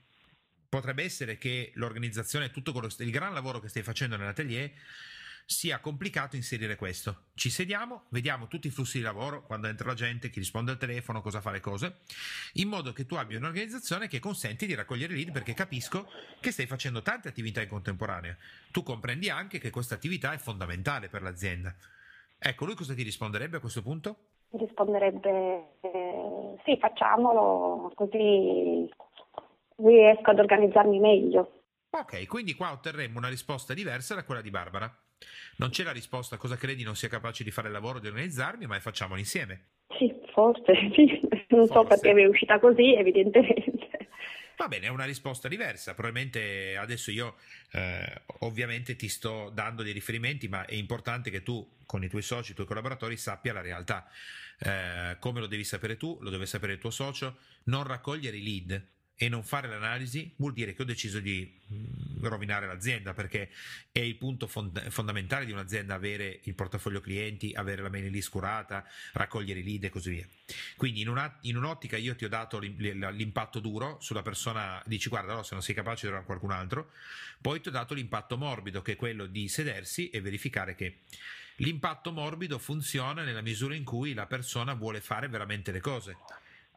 potrebbe 0.69 1.03
essere 1.03 1.37
che 1.37 1.71
l'organizzazione, 1.75 2.51
tutto 2.51 2.71
quello, 2.71 2.89
il 2.99 3.11
gran 3.11 3.33
lavoro 3.33 3.59
che 3.59 3.69
stai 3.69 3.83
facendo 3.83 4.17
nell'atelier, 4.17 4.71
sia 5.47 5.79
complicato 5.79 6.35
inserire 6.35 6.75
questo. 6.75 7.27
Ci 7.33 7.49
sediamo, 7.49 8.03
vediamo 8.09 8.47
tutti 8.47 8.67
i 8.67 8.69
flussi 8.69 8.97
di 8.97 9.03
lavoro, 9.03 9.43
quando 9.43 9.67
entra 9.67 9.87
la 9.87 9.93
gente, 9.93 10.29
chi 10.29 10.39
risponde 10.39 10.71
al 10.71 10.77
telefono, 10.77 11.21
cosa 11.21 11.39
fa 11.39 11.51
le 11.51 11.61
cose, 11.61 11.99
in 12.53 12.67
modo 12.67 12.91
che 12.91 13.05
tu 13.05 13.15
abbia 13.15 13.37
un'organizzazione 13.37 14.09
che 14.09 14.19
consenti 14.19 14.65
di 14.65 14.75
raccogliere 14.75 15.13
lead 15.13 15.31
perché 15.31 15.53
capisco 15.53 16.09
che 16.41 16.51
stai 16.51 16.67
facendo 16.67 17.01
tante 17.01 17.29
attività 17.29 17.61
in 17.61 17.69
contemporanea. 17.69 18.35
Tu 18.71 18.83
comprendi 18.83 19.29
anche 19.29 19.57
che 19.57 19.69
questa 19.69 19.95
attività 19.95 20.33
è 20.33 20.37
fondamentale 20.37 21.07
per 21.07 21.21
l'azienda. 21.21 21.73
Ecco, 22.37 22.65
lui 22.65 22.75
cosa 22.75 22.93
ti 22.93 23.03
risponderebbe 23.03 23.57
a 23.57 23.61
questo 23.61 23.81
punto? 23.81 24.17
Risponderebbe 24.49 25.79
eh, 25.79 26.55
sì, 26.65 26.77
facciamolo, 26.77 27.93
così 27.95 28.89
riesco 29.77 30.31
ad 30.31 30.39
organizzarmi 30.39 30.99
meglio. 30.99 31.63
Ok, 31.89 32.27
quindi 32.27 32.53
qua 32.53 32.71
otterremmo 32.71 33.17
una 33.17 33.29
risposta 33.29 33.73
diversa 33.73 34.15
da 34.15 34.23
quella 34.23 34.41
di 34.41 34.49
Barbara. 34.49 34.93
Non 35.57 35.69
c'è 35.69 35.83
la 35.83 35.91
risposta 35.91 36.37
cosa 36.37 36.55
credi 36.55 36.83
non 36.83 36.95
sia 36.95 37.07
capace 37.07 37.43
di 37.43 37.51
fare 37.51 37.67
il 37.67 37.73
lavoro, 37.73 37.99
di 37.99 38.07
organizzarmi, 38.07 38.65
ma 38.67 38.79
facciamolo 38.79 39.19
insieme. 39.19 39.69
Sì, 39.97 40.13
forse, 40.33 40.73
sì. 40.93 41.19
Non 41.49 41.65
forse. 41.67 41.73
so 41.73 41.83
perché 41.85 42.13
mi 42.13 42.23
è 42.23 42.27
uscita 42.27 42.59
così, 42.59 42.93
evidentemente. 42.93 43.87
Va 44.57 44.67
bene, 44.67 44.87
è 44.87 44.89
una 44.89 45.05
risposta 45.05 45.47
diversa. 45.47 45.93
Probabilmente 45.93 46.75
adesso 46.77 47.11
io 47.11 47.35
eh, 47.71 48.21
ovviamente 48.39 48.95
ti 48.95 49.07
sto 49.07 49.49
dando 49.53 49.83
dei 49.83 49.93
riferimenti, 49.93 50.47
ma 50.47 50.65
è 50.65 50.73
importante 50.73 51.29
che 51.29 51.43
tu 51.43 51.77
con 51.85 52.03
i 52.03 52.09
tuoi 52.09 52.23
soci, 52.23 52.51
i 52.51 52.55
tuoi 52.55 52.67
collaboratori 52.67 53.17
sappia 53.17 53.53
la 53.53 53.61
realtà. 53.61 54.07
Eh, 54.59 55.17
come 55.19 55.39
lo 55.39 55.47
devi 55.47 55.63
sapere 55.63 55.95
tu, 55.95 56.17
lo 56.21 56.29
deve 56.29 56.47
sapere 56.47 56.73
il 56.73 56.79
tuo 56.79 56.89
socio. 56.89 57.37
Non 57.65 57.83
raccogliere 57.83 58.37
i 58.37 58.43
lead 58.43 58.85
e 59.19 59.29
non 59.29 59.43
fare 59.43 59.67
l'analisi 59.67 60.31
vuol 60.35 60.53
dire 60.53 60.75
che 60.75 60.83
ho 60.83 60.85
deciso 60.85 61.19
di 61.19 61.59
mm, 61.73 62.23
rovinare 62.23 62.67
l'azienda 62.67 63.15
perché 63.15 63.49
è 63.91 63.99
il 63.99 64.15
punto 64.15 64.45
fond- 64.45 64.89
fondamentale 64.89 65.43
di 65.43 65.51
un'azienda 65.51 65.95
avere 65.95 66.39
il 66.43 66.53
portafoglio 66.53 67.01
clienti, 67.01 67.51
avere 67.55 67.81
la 67.81 67.89
mailing 67.89 68.13
list 68.13 68.29
curata, 68.29 68.85
raccogliere 69.13 69.59
i 69.59 69.63
lead 69.63 69.85
e 69.85 69.89
così 69.89 70.11
via. 70.11 70.27
Quindi 70.75 71.01
in, 71.01 71.09
una, 71.09 71.35
in 71.41 71.57
un'ottica 71.57 71.97
io 71.97 72.15
ti 72.15 72.25
ho 72.25 72.29
dato 72.29 72.59
l'impatto 72.59 73.59
duro 73.59 73.97
sulla 74.01 74.21
persona, 74.21 74.81
dici 74.85 75.09
guarda 75.09 75.33
no, 75.33 75.41
se 75.41 75.55
non 75.55 75.63
sei 75.63 75.73
capace 75.73 76.05
dovrà 76.05 76.21
qualcun 76.21 76.51
altro, 76.51 76.91
poi 77.41 77.59
ti 77.59 77.69
ho 77.69 77.71
dato 77.71 77.95
l'impatto 77.95 78.37
morbido 78.37 78.83
che 78.83 78.91
è 78.91 78.95
quello 78.95 79.25
di 79.25 79.47
sedersi 79.47 80.11
e 80.11 80.21
verificare 80.21 80.75
che 80.75 80.99
l'impatto 81.57 82.11
morbido 82.11 82.59
funziona 82.59 83.23
nella 83.23 83.41
misura 83.41 83.73
in 83.73 83.83
cui 83.83 84.13
la 84.13 84.27
persona 84.27 84.75
vuole 84.75 85.01
fare 85.01 85.27
veramente 85.27 85.71
le 85.71 85.79
cose 85.79 86.17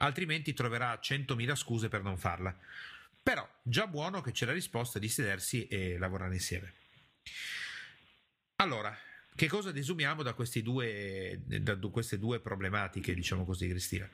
altrimenti 0.00 0.52
troverà 0.52 0.98
100.000 1.00 1.54
scuse 1.54 1.88
per 1.88 2.02
non 2.02 2.16
farla. 2.16 2.54
Però 3.22 3.46
già 3.62 3.86
buono 3.86 4.20
che 4.20 4.32
c'è 4.32 4.46
la 4.46 4.52
risposta 4.52 4.98
di 4.98 5.08
sedersi 5.08 5.66
e 5.66 5.98
lavorare 5.98 6.34
insieme. 6.34 6.72
Allora, 8.56 8.94
che 9.34 9.48
cosa 9.48 9.72
desumiamo 9.72 10.22
da, 10.22 10.34
due, 10.62 11.40
da 11.44 11.76
queste 11.90 12.18
due 12.18 12.40
problematiche, 12.40 13.14
diciamo 13.14 13.44
così, 13.44 13.68
Cristina? 13.68 14.08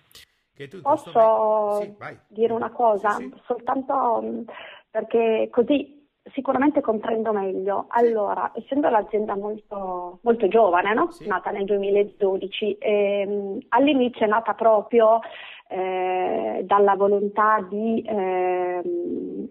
Posso 0.83 1.12
momento... 1.12 1.99
sì, 2.09 2.18
dire 2.29 2.53
una 2.53 2.70
cosa? 2.70 3.11
Sì, 3.16 3.25
sì. 3.25 3.40
Soltanto 3.44 4.20
mm, 4.22 4.42
perché 4.90 5.49
così 5.51 5.96
sicuramente 6.33 6.81
comprendo 6.81 7.33
meglio. 7.33 7.87
Allora, 7.88 8.53
essendo 8.55 8.88
l'azienda 8.88 9.37
molto, 9.37 10.18
molto 10.22 10.49
giovane, 10.49 10.94
no? 10.94 11.09
nata 11.27 11.51
nel 11.51 11.64
2012, 11.64 12.77
ehm, 12.79 13.59
all'inizio 13.68 14.25
è 14.25 14.29
nata 14.29 14.55
proprio 14.55 15.20
eh, 15.68 16.62
dalla 16.64 16.94
volontà 16.94 17.66
di 17.68 18.02
eh, 18.02 18.83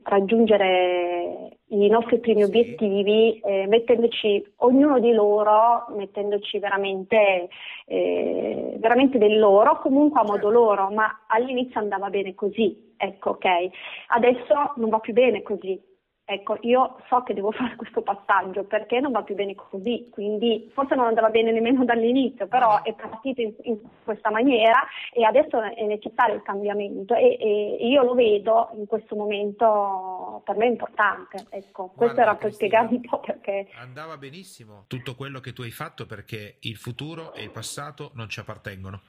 raggiungere 0.04 1.58
i 1.69 1.88
nostri 1.89 2.19
primi 2.19 2.43
sì. 2.43 2.47
obiettivi, 2.47 3.39
eh, 3.39 3.65
mettendoci 3.67 4.54
ognuno 4.58 4.99
di 4.99 5.12
loro, 5.12 5.86
mettendoci 5.95 6.60
veramente, 6.60 7.49
eh, 7.86 8.75
veramente 8.78 9.17
del 9.17 9.39
loro, 9.39 9.80
comunque 9.80 10.19
a 10.19 10.23
modo 10.23 10.43
certo. 10.43 10.51
loro, 10.51 10.89
ma 10.91 11.23
all'inizio 11.28 11.80
andava 11.80 12.10
bene 12.10 12.36
così, 12.36 12.93
ecco 12.97 13.32
ok. 13.32 13.45
Adesso 14.08 14.73
non 14.75 14.89
va 14.89 14.99
più 14.99 15.13
bene 15.13 15.41
così, 15.41 15.80
Ecco, 16.27 16.57
io 16.61 16.97
so 17.07 17.21
che 17.21 17.35
devo 17.35 17.51
fare 17.53 17.75
questo 17.75 18.01
passaggio 18.01 18.63
perché 18.63 18.99
non 18.99 19.11
va 19.11 19.21
più 19.21 19.35
bene 19.35 19.53
così, 19.53 20.07
quindi 20.09 20.71
forse 20.73 20.95
non 20.95 21.05
andava 21.05 21.29
bene 21.29 21.51
nemmeno 21.51 21.85
dall'inizio, 21.85 22.47
però 22.47 22.81
è 22.81 22.93
partito 22.93 23.41
in, 23.41 23.53
in 23.61 23.79
questa 24.03 24.31
maniera 24.31 24.88
e 25.13 25.23
adesso 25.23 25.61
è 25.61 25.85
necessario 25.85 26.35
il 26.35 26.41
cambiamento 26.41 27.13
e, 27.13 27.38
e, 27.39 27.88
io 27.88 28.03
lo 28.03 28.15
vedo 28.15 28.71
in 28.75 28.88
questo 28.88 29.15
momento 29.15 30.41
per 30.43 30.55
me 30.55 30.65
importante. 30.65 31.45
Ecco, 31.49 31.91
Guarda, 31.93 31.95
questo 31.95 32.21
era 32.21 32.35
per 32.35 32.53
spiegarmi 32.53 32.95
un 32.95 33.01
po' 33.01 33.19
perché. 33.19 33.67
Andava 33.75 34.17
benissimo 34.17 34.85
tutto 34.88 35.13
quello 35.13 35.39
che 35.39 35.53
tu 35.53 35.61
hai 35.61 35.71
fatto 35.71 36.07
perché 36.07 36.55
il 36.61 36.75
futuro 36.75 37.33
e 37.33 37.43
il 37.43 37.51
passato 37.51 38.09
non 38.15 38.29
ci 38.29 38.39
appartengono. 38.39 39.01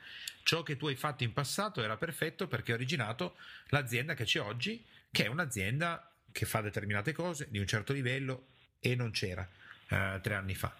Ciò 0.42 0.62
che 0.62 0.76
tu 0.76 0.86
hai 0.86 0.96
fatto 0.96 1.24
in 1.24 1.32
passato 1.32 1.82
era 1.82 1.96
perfetto 1.96 2.46
perché 2.46 2.72
ha 2.72 2.74
originato 2.74 3.36
l'azienda 3.70 4.12
che 4.12 4.24
c'è 4.24 4.40
oggi, 4.40 4.84
che 5.10 5.24
è 5.24 5.28
un'azienda 5.28 6.10
che 6.36 6.44
fa 6.44 6.60
determinate 6.60 7.14
cose 7.14 7.46
di 7.48 7.58
un 7.58 7.66
certo 7.66 7.94
livello 7.94 8.48
e 8.78 8.94
non 8.94 9.10
c'era 9.10 9.48
eh, 9.88 10.20
tre 10.22 10.34
anni 10.34 10.54
fa. 10.54 10.76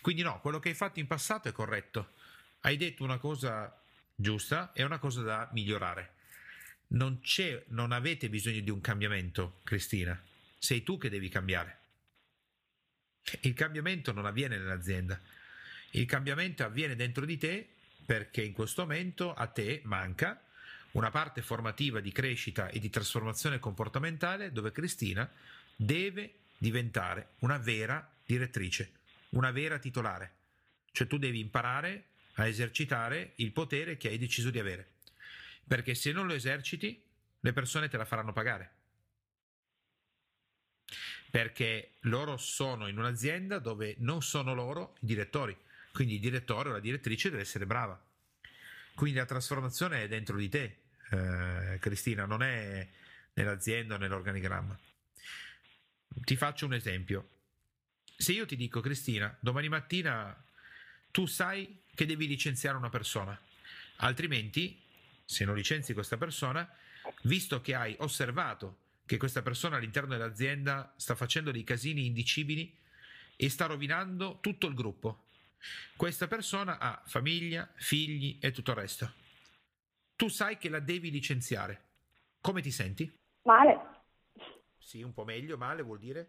Quindi 0.00 0.22
no, 0.22 0.38
quello 0.38 0.60
che 0.60 0.68
hai 0.68 0.76
fatto 0.76 1.00
in 1.00 1.08
passato 1.08 1.48
è 1.48 1.52
corretto. 1.52 2.12
Hai 2.60 2.76
detto 2.76 3.02
una 3.02 3.18
cosa 3.18 3.76
giusta 4.14 4.70
e 4.72 4.84
una 4.84 5.00
cosa 5.00 5.22
da 5.22 5.48
migliorare. 5.54 6.14
Non, 6.88 7.20
non 7.70 7.90
avete 7.90 8.28
bisogno 8.28 8.60
di 8.60 8.70
un 8.70 8.80
cambiamento, 8.80 9.58
Cristina. 9.64 10.22
Sei 10.56 10.84
tu 10.84 10.98
che 10.98 11.10
devi 11.10 11.28
cambiare. 11.28 11.78
Il 13.40 13.54
cambiamento 13.54 14.12
non 14.12 14.24
avviene 14.24 14.56
nell'azienda. 14.56 15.20
Il 15.90 16.06
cambiamento 16.06 16.62
avviene 16.62 16.94
dentro 16.94 17.24
di 17.24 17.38
te 17.38 17.68
perché 18.06 18.42
in 18.42 18.52
questo 18.52 18.82
momento 18.82 19.34
a 19.34 19.48
te 19.48 19.80
manca 19.82 20.40
una 20.92 21.10
parte 21.10 21.42
formativa 21.42 22.00
di 22.00 22.12
crescita 22.12 22.68
e 22.68 22.78
di 22.78 22.90
trasformazione 22.90 23.58
comportamentale 23.58 24.52
dove 24.52 24.72
Cristina 24.72 25.30
deve 25.74 26.34
diventare 26.58 27.30
una 27.40 27.58
vera 27.58 28.08
direttrice, 28.24 28.92
una 29.30 29.50
vera 29.50 29.78
titolare. 29.78 30.34
Cioè 30.92 31.06
tu 31.06 31.16
devi 31.16 31.40
imparare 31.40 32.04
a 32.34 32.46
esercitare 32.46 33.32
il 33.36 33.52
potere 33.52 33.96
che 33.96 34.08
hai 34.08 34.18
deciso 34.18 34.50
di 34.50 34.58
avere. 34.58 34.90
Perché 35.66 35.94
se 35.94 36.12
non 36.12 36.26
lo 36.26 36.34
eserciti, 36.34 37.02
le 37.40 37.52
persone 37.52 37.88
te 37.88 37.96
la 37.96 38.04
faranno 38.04 38.32
pagare. 38.32 38.70
Perché 41.30 41.94
loro 42.00 42.36
sono 42.36 42.88
in 42.88 42.98
un'azienda 42.98 43.58
dove 43.58 43.94
non 43.98 44.22
sono 44.22 44.54
loro 44.54 44.96
i 45.00 45.06
direttori. 45.06 45.56
Quindi 45.92 46.14
il 46.14 46.20
direttore 46.20 46.68
o 46.68 46.72
la 46.72 46.80
direttrice 46.80 47.30
deve 47.30 47.42
essere 47.42 47.66
brava. 47.66 48.00
Quindi 48.94 49.18
la 49.18 49.24
trasformazione 49.24 50.02
è 50.02 50.08
dentro 50.08 50.36
di 50.36 50.48
te, 50.48 50.81
eh, 51.12 51.78
Cristina, 51.78 52.24
non 52.24 52.42
è 52.42 52.88
nell'azienda 53.34 53.94
o 53.94 53.98
nell'organigramma. 53.98 54.78
Ti 56.24 56.36
faccio 56.36 56.66
un 56.66 56.74
esempio. 56.74 57.28
Se 58.16 58.32
io 58.32 58.46
ti 58.46 58.56
dico, 58.56 58.80
Cristina, 58.80 59.36
domani 59.40 59.68
mattina 59.68 60.44
tu 61.10 61.26
sai 61.26 61.82
che 61.94 62.06
devi 62.06 62.26
licenziare 62.26 62.76
una 62.76 62.88
persona, 62.88 63.38
altrimenti, 63.96 64.80
se 65.24 65.44
non 65.44 65.54
licenzi 65.54 65.92
questa 65.92 66.16
persona, 66.16 66.68
visto 67.22 67.60
che 67.60 67.74
hai 67.74 67.94
osservato 67.98 68.78
che 69.04 69.18
questa 69.18 69.42
persona 69.42 69.76
all'interno 69.76 70.10
dell'azienda 70.10 70.94
sta 70.96 71.14
facendo 71.14 71.50
dei 71.50 71.64
casini 71.64 72.06
indicibili 72.06 72.74
e 73.36 73.50
sta 73.50 73.66
rovinando 73.66 74.38
tutto 74.40 74.66
il 74.66 74.74
gruppo. 74.74 75.26
Questa 75.96 76.28
persona 76.28 76.78
ha 76.78 77.02
famiglia, 77.06 77.70
figli 77.74 78.38
e 78.40 78.50
tutto 78.52 78.70
il 78.70 78.76
resto 78.76 79.21
tu 80.22 80.28
sai 80.28 80.56
che 80.56 80.68
la 80.68 80.78
devi 80.78 81.10
licenziare. 81.10 81.80
Come 82.40 82.60
ti 82.60 82.70
senti? 82.70 83.12
Male. 83.42 83.80
Sì, 84.78 85.02
un 85.02 85.12
po' 85.12 85.24
meglio, 85.24 85.56
male 85.56 85.82
vuol 85.82 85.98
dire? 85.98 86.28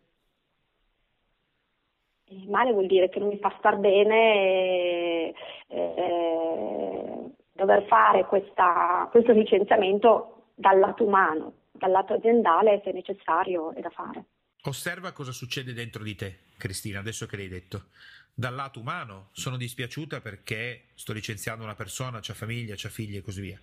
Eh, 2.26 2.44
male 2.48 2.72
vuol 2.72 2.88
dire 2.88 3.10
che 3.10 3.20
non 3.20 3.28
mi 3.28 3.38
fa 3.38 3.54
star 3.60 3.78
bene 3.78 5.32
eh, 5.68 7.32
dover 7.52 7.86
fare 7.86 8.26
questa, 8.26 9.08
questo 9.12 9.32
licenziamento 9.32 10.48
dal 10.56 10.80
lato 10.80 11.06
umano, 11.06 11.54
dal 11.72 11.92
lato 11.92 12.14
aziendale 12.14 12.82
se 12.84 12.92
necessario 12.94 13.76
è 13.76 13.80
da 13.80 13.92
fare. 13.92 14.26
Osserva 14.64 15.12
cosa 15.12 15.32
succede 15.32 15.72
dentro 15.72 16.02
di 16.02 16.16
te, 16.16 16.46
Cristina, 16.58 16.98
adesso 16.98 17.28
che 17.28 17.38
l'hai 17.38 17.48
detto 17.48 17.90
dal 18.36 18.56
lato 18.56 18.80
umano 18.80 19.30
sono 19.32 19.58
dispiaciuta 19.58 20.20
perché 20.20 20.86
sto 20.96 21.14
licenziando 21.14 21.64
una 21.64 21.76
persona, 21.76 22.20
c'ha 22.20 22.34
famiglia, 22.34 22.74
c'ha 22.76 22.90
figli 22.90 23.18
e 23.18 23.22
così 23.22 23.42
via. 23.42 23.60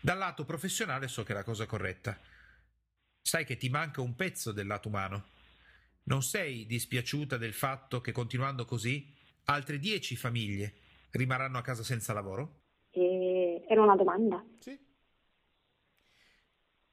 Dal 0.00 0.18
lato 0.18 0.44
professionale 0.44 1.08
so 1.08 1.24
che 1.24 1.32
è 1.32 1.34
la 1.34 1.42
cosa 1.42 1.66
corretta. 1.66 2.16
Sai 3.20 3.44
che 3.44 3.56
ti 3.56 3.68
manca 3.68 4.00
un 4.02 4.14
pezzo 4.14 4.52
del 4.52 4.66
lato 4.66 4.88
umano. 4.88 5.24
Non 6.04 6.22
sei 6.22 6.64
dispiaciuta 6.66 7.36
del 7.36 7.54
fatto 7.54 8.00
che 8.00 8.12
continuando 8.12 8.64
così 8.64 9.12
altre 9.46 9.78
dieci 9.78 10.14
famiglie 10.14 10.74
rimarranno 11.10 11.58
a 11.58 11.62
casa 11.62 11.82
senza 11.82 12.12
lavoro? 12.12 12.60
E... 12.90 13.64
Era 13.68 13.82
una 13.82 13.96
domanda. 13.96 14.44
Sì. 14.60 14.78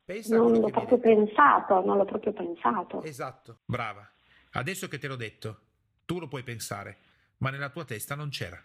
Pensa 0.04 0.36
non 0.36 0.54
l'ho 0.54 0.70
proprio 0.70 1.00
pensato, 1.00 1.86
non 1.86 1.98
l'ho 1.98 2.06
proprio 2.06 2.34
pensato. 2.34 3.04
Esatto, 3.04 3.60
brava. 3.66 4.10
Adesso 4.54 4.88
che 4.88 4.98
te 4.98 5.08
l'ho 5.08 5.16
detto, 5.16 5.60
tu 6.06 6.20
lo 6.20 6.28
puoi 6.28 6.44
pensare 6.44 7.10
ma 7.42 7.50
nella 7.50 7.70
tua 7.70 7.86
testa 7.86 8.16
non 8.16 8.30
c'era. 8.30 8.62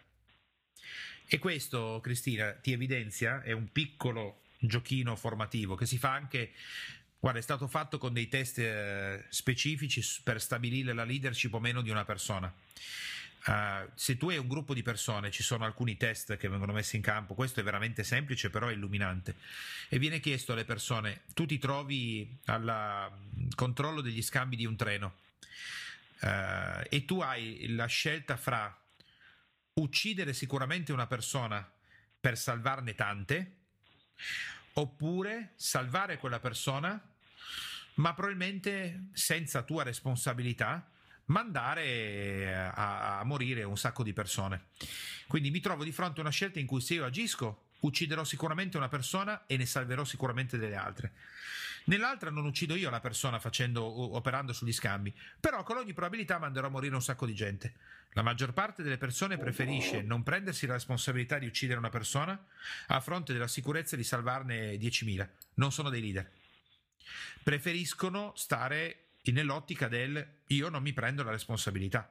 E 1.26 1.38
questo, 1.38 2.00
Cristina, 2.02 2.52
ti 2.52 2.72
evidenzia, 2.72 3.42
è 3.42 3.52
un 3.52 3.72
piccolo 3.72 4.42
giochino 4.58 5.16
formativo 5.16 5.74
che 5.74 5.86
si 5.86 5.98
fa 5.98 6.12
anche, 6.12 6.52
guarda, 7.18 7.38
è 7.38 7.42
stato 7.42 7.66
fatto 7.66 7.98
con 7.98 8.12
dei 8.12 8.28
test 8.28 8.58
eh, 8.58 9.24
specifici 9.28 10.02
per 10.22 10.40
stabilire 10.40 10.92
la 10.92 11.04
leadership 11.04 11.52
o 11.54 11.60
meno 11.60 11.82
di 11.82 11.90
una 11.90 12.04
persona. 12.04 12.52
Uh, 13.46 13.88
se 13.94 14.16
tu 14.16 14.28
hai 14.28 14.38
un 14.38 14.48
gruppo 14.48 14.74
di 14.74 14.82
persone, 14.82 15.30
ci 15.30 15.44
sono 15.44 15.64
alcuni 15.64 15.96
test 15.96 16.36
che 16.36 16.48
vengono 16.48 16.72
messi 16.72 16.96
in 16.96 17.02
campo, 17.02 17.34
questo 17.34 17.60
è 17.60 17.62
veramente 17.62 18.02
semplice, 18.02 18.50
però 18.50 18.66
è 18.66 18.72
illuminante. 18.72 19.36
E 19.88 20.00
viene 20.00 20.18
chiesto 20.18 20.52
alle 20.52 20.64
persone: 20.64 21.22
tu 21.32 21.46
ti 21.46 21.56
trovi 21.58 22.38
al 22.46 23.08
controllo 23.54 24.00
degli 24.00 24.20
scambi 24.20 24.56
di 24.56 24.66
un 24.66 24.74
treno 24.74 25.14
uh, 26.20 26.82
e 26.88 27.04
tu 27.04 27.20
hai 27.20 27.66
la 27.74 27.86
scelta 27.86 28.36
fra 28.36 28.74
uccidere 29.74 30.32
sicuramente 30.32 30.92
una 30.92 31.06
persona 31.06 31.68
per 32.18 32.38
salvarne 32.38 32.94
tante 32.94 33.56
oppure 34.74 35.52
salvare 35.56 36.18
quella 36.18 36.40
persona 36.40 37.00
ma 37.94 38.14
probabilmente 38.14 39.08
senza 39.12 39.62
tua 39.62 39.82
responsabilità 39.82 40.90
mandare 41.26 42.54
a, 42.54 43.18
a, 43.18 43.24
morire 43.24 43.64
un 43.64 43.76
sacco 43.76 44.02
di 44.02 44.12
persone. 44.12 44.66
Quindi 45.26 45.50
mi 45.50 45.60
trovo 45.60 45.84
di 45.84 45.92
fronte 45.92 46.18
a 46.18 46.22
una 46.22 46.30
scelta 46.30 46.58
in 46.58 46.66
cui 46.66 46.80
se 46.80 46.94
io 46.94 47.04
agisco 47.04 47.64
ucciderò 47.80 48.24
sicuramente 48.24 48.76
una 48.76 48.88
persona 48.88 49.44
e 49.46 49.56
ne 49.56 49.66
salverò 49.66 50.04
sicuramente 50.04 50.58
delle 50.58 50.76
altre. 50.76 51.12
Nell'altra 51.86 52.30
non 52.30 52.46
uccido 52.46 52.74
io 52.74 52.90
la 52.90 53.00
persona 53.00 53.38
facendo, 53.38 53.84
operando 54.16 54.52
sugli 54.52 54.72
scambi, 54.72 55.14
però 55.38 55.62
con 55.62 55.76
ogni 55.76 55.92
probabilità 55.92 56.38
manderò 56.38 56.66
a 56.66 56.70
morire 56.70 56.94
un 56.94 57.02
sacco 57.02 57.26
di 57.26 57.34
gente. 57.34 57.74
La 58.12 58.22
maggior 58.22 58.52
parte 58.52 58.82
delle 58.82 58.96
persone 58.96 59.36
preferisce 59.36 60.02
non 60.02 60.22
prendersi 60.22 60.66
la 60.66 60.72
responsabilità 60.72 61.38
di 61.38 61.46
uccidere 61.46 61.78
una 61.78 61.90
persona 61.90 62.46
a 62.88 63.00
fronte 63.00 63.32
della 63.32 63.46
sicurezza 63.46 63.94
di 63.94 64.04
salvarne 64.04 64.74
10.000. 64.76 65.28
Non 65.54 65.70
sono 65.70 65.90
dei 65.90 66.00
leader. 66.00 66.28
Preferiscono 67.42 68.32
stare 68.34 69.02
nell'ottica 69.24 69.86
del 69.88 70.26
io 70.46 70.68
non 70.68 70.82
mi 70.82 70.92
prendo 70.92 71.22
la 71.22 71.30
responsabilità. 71.30 72.10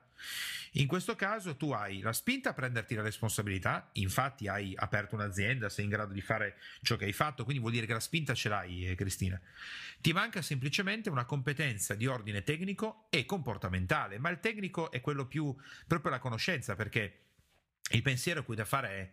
In 0.77 0.87
questo 0.87 1.15
caso 1.15 1.55
tu 1.55 1.71
hai 1.71 2.01
la 2.01 2.11
spinta 2.11 2.49
a 2.49 2.53
prenderti 2.53 2.95
la 2.95 3.01
responsabilità, 3.01 3.89
infatti 3.93 4.47
hai 4.47 4.73
aperto 4.75 5.15
un'azienda, 5.15 5.69
sei 5.69 5.85
in 5.85 5.89
grado 5.89 6.11
di 6.11 6.21
fare 6.21 6.57
ciò 6.81 6.97
che 6.97 7.05
hai 7.05 7.13
fatto, 7.13 7.43
quindi 7.43 7.61
vuol 7.61 7.73
dire 7.73 7.85
che 7.85 7.93
la 7.93 7.99
spinta 8.01 8.33
ce 8.33 8.49
l'hai, 8.49 8.87
eh, 8.87 8.95
Cristina. 8.95 9.39
Ti 10.01 10.11
manca 10.11 10.41
semplicemente 10.41 11.09
una 11.09 11.23
competenza 11.23 11.95
di 11.95 12.07
ordine 12.07 12.43
tecnico 12.43 13.07
e 13.09 13.25
comportamentale, 13.25 14.19
ma 14.19 14.29
il 14.29 14.39
tecnico 14.41 14.91
è 14.91 14.99
quello 14.99 15.27
più 15.27 15.55
proprio 15.87 16.11
la 16.11 16.19
conoscenza, 16.19 16.75
perché 16.75 17.19
il 17.91 18.01
pensiero 18.01 18.43
cui 18.43 18.55
da 18.55 18.65
fare 18.65 18.89
è 18.89 19.11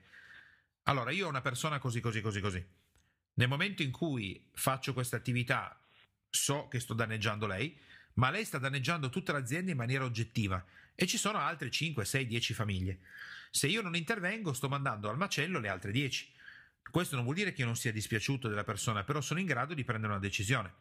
allora 0.85 1.13
io 1.13 1.27
ho 1.27 1.29
una 1.29 1.43
persona 1.43 1.79
così 1.79 2.01
così 2.01 2.21
così 2.21 2.41
così. 2.41 2.67
Nel 3.35 3.49
momento 3.49 3.83
in 3.83 3.93
cui 3.93 4.49
faccio 4.53 4.93
questa 4.93 5.17
attività 5.17 5.79
so 6.29 6.67
che 6.67 6.81
sto 6.81 6.93
danneggiando 6.93 7.47
lei, 7.47 7.79
ma 8.15 8.31
lei 8.31 8.45
sta 8.45 8.59
danneggiando 8.59 9.09
tutta 9.09 9.33
l'azienda 9.33 9.71
in 9.71 9.77
maniera 9.77 10.05
oggettiva 10.05 10.63
e 10.95 11.07
ci 11.07 11.19
sono 11.19 11.39
altre 11.39 11.71
5, 11.71 12.05
6, 12.05 12.27
10 12.27 12.55
famiglie. 12.55 13.01
Se 13.51 13.67
io 13.67 13.83
non 13.83 13.97
intervengo, 13.97 14.53
sto 14.53 14.69
mandando 14.69 15.09
al 15.09 15.17
macello 15.17 15.59
le 15.59 15.69
altre 15.69 15.93
10. 15.93 16.33
Questo 16.91 17.15
non 17.15 17.25
vuol 17.25 17.37
dire 17.37 17.53
che 17.53 17.61
io 17.61 17.67
non 17.67 17.77
sia 17.77 17.93
dispiaciuto 17.93 18.49
della 18.49 18.65
persona, 18.65 19.05
però 19.05 19.21
sono 19.21 19.41
in 19.41 19.47
grado 19.47 19.75
di 19.75 19.85
prendere 19.85 20.13
una 20.13 20.21
decisione. 20.21 20.73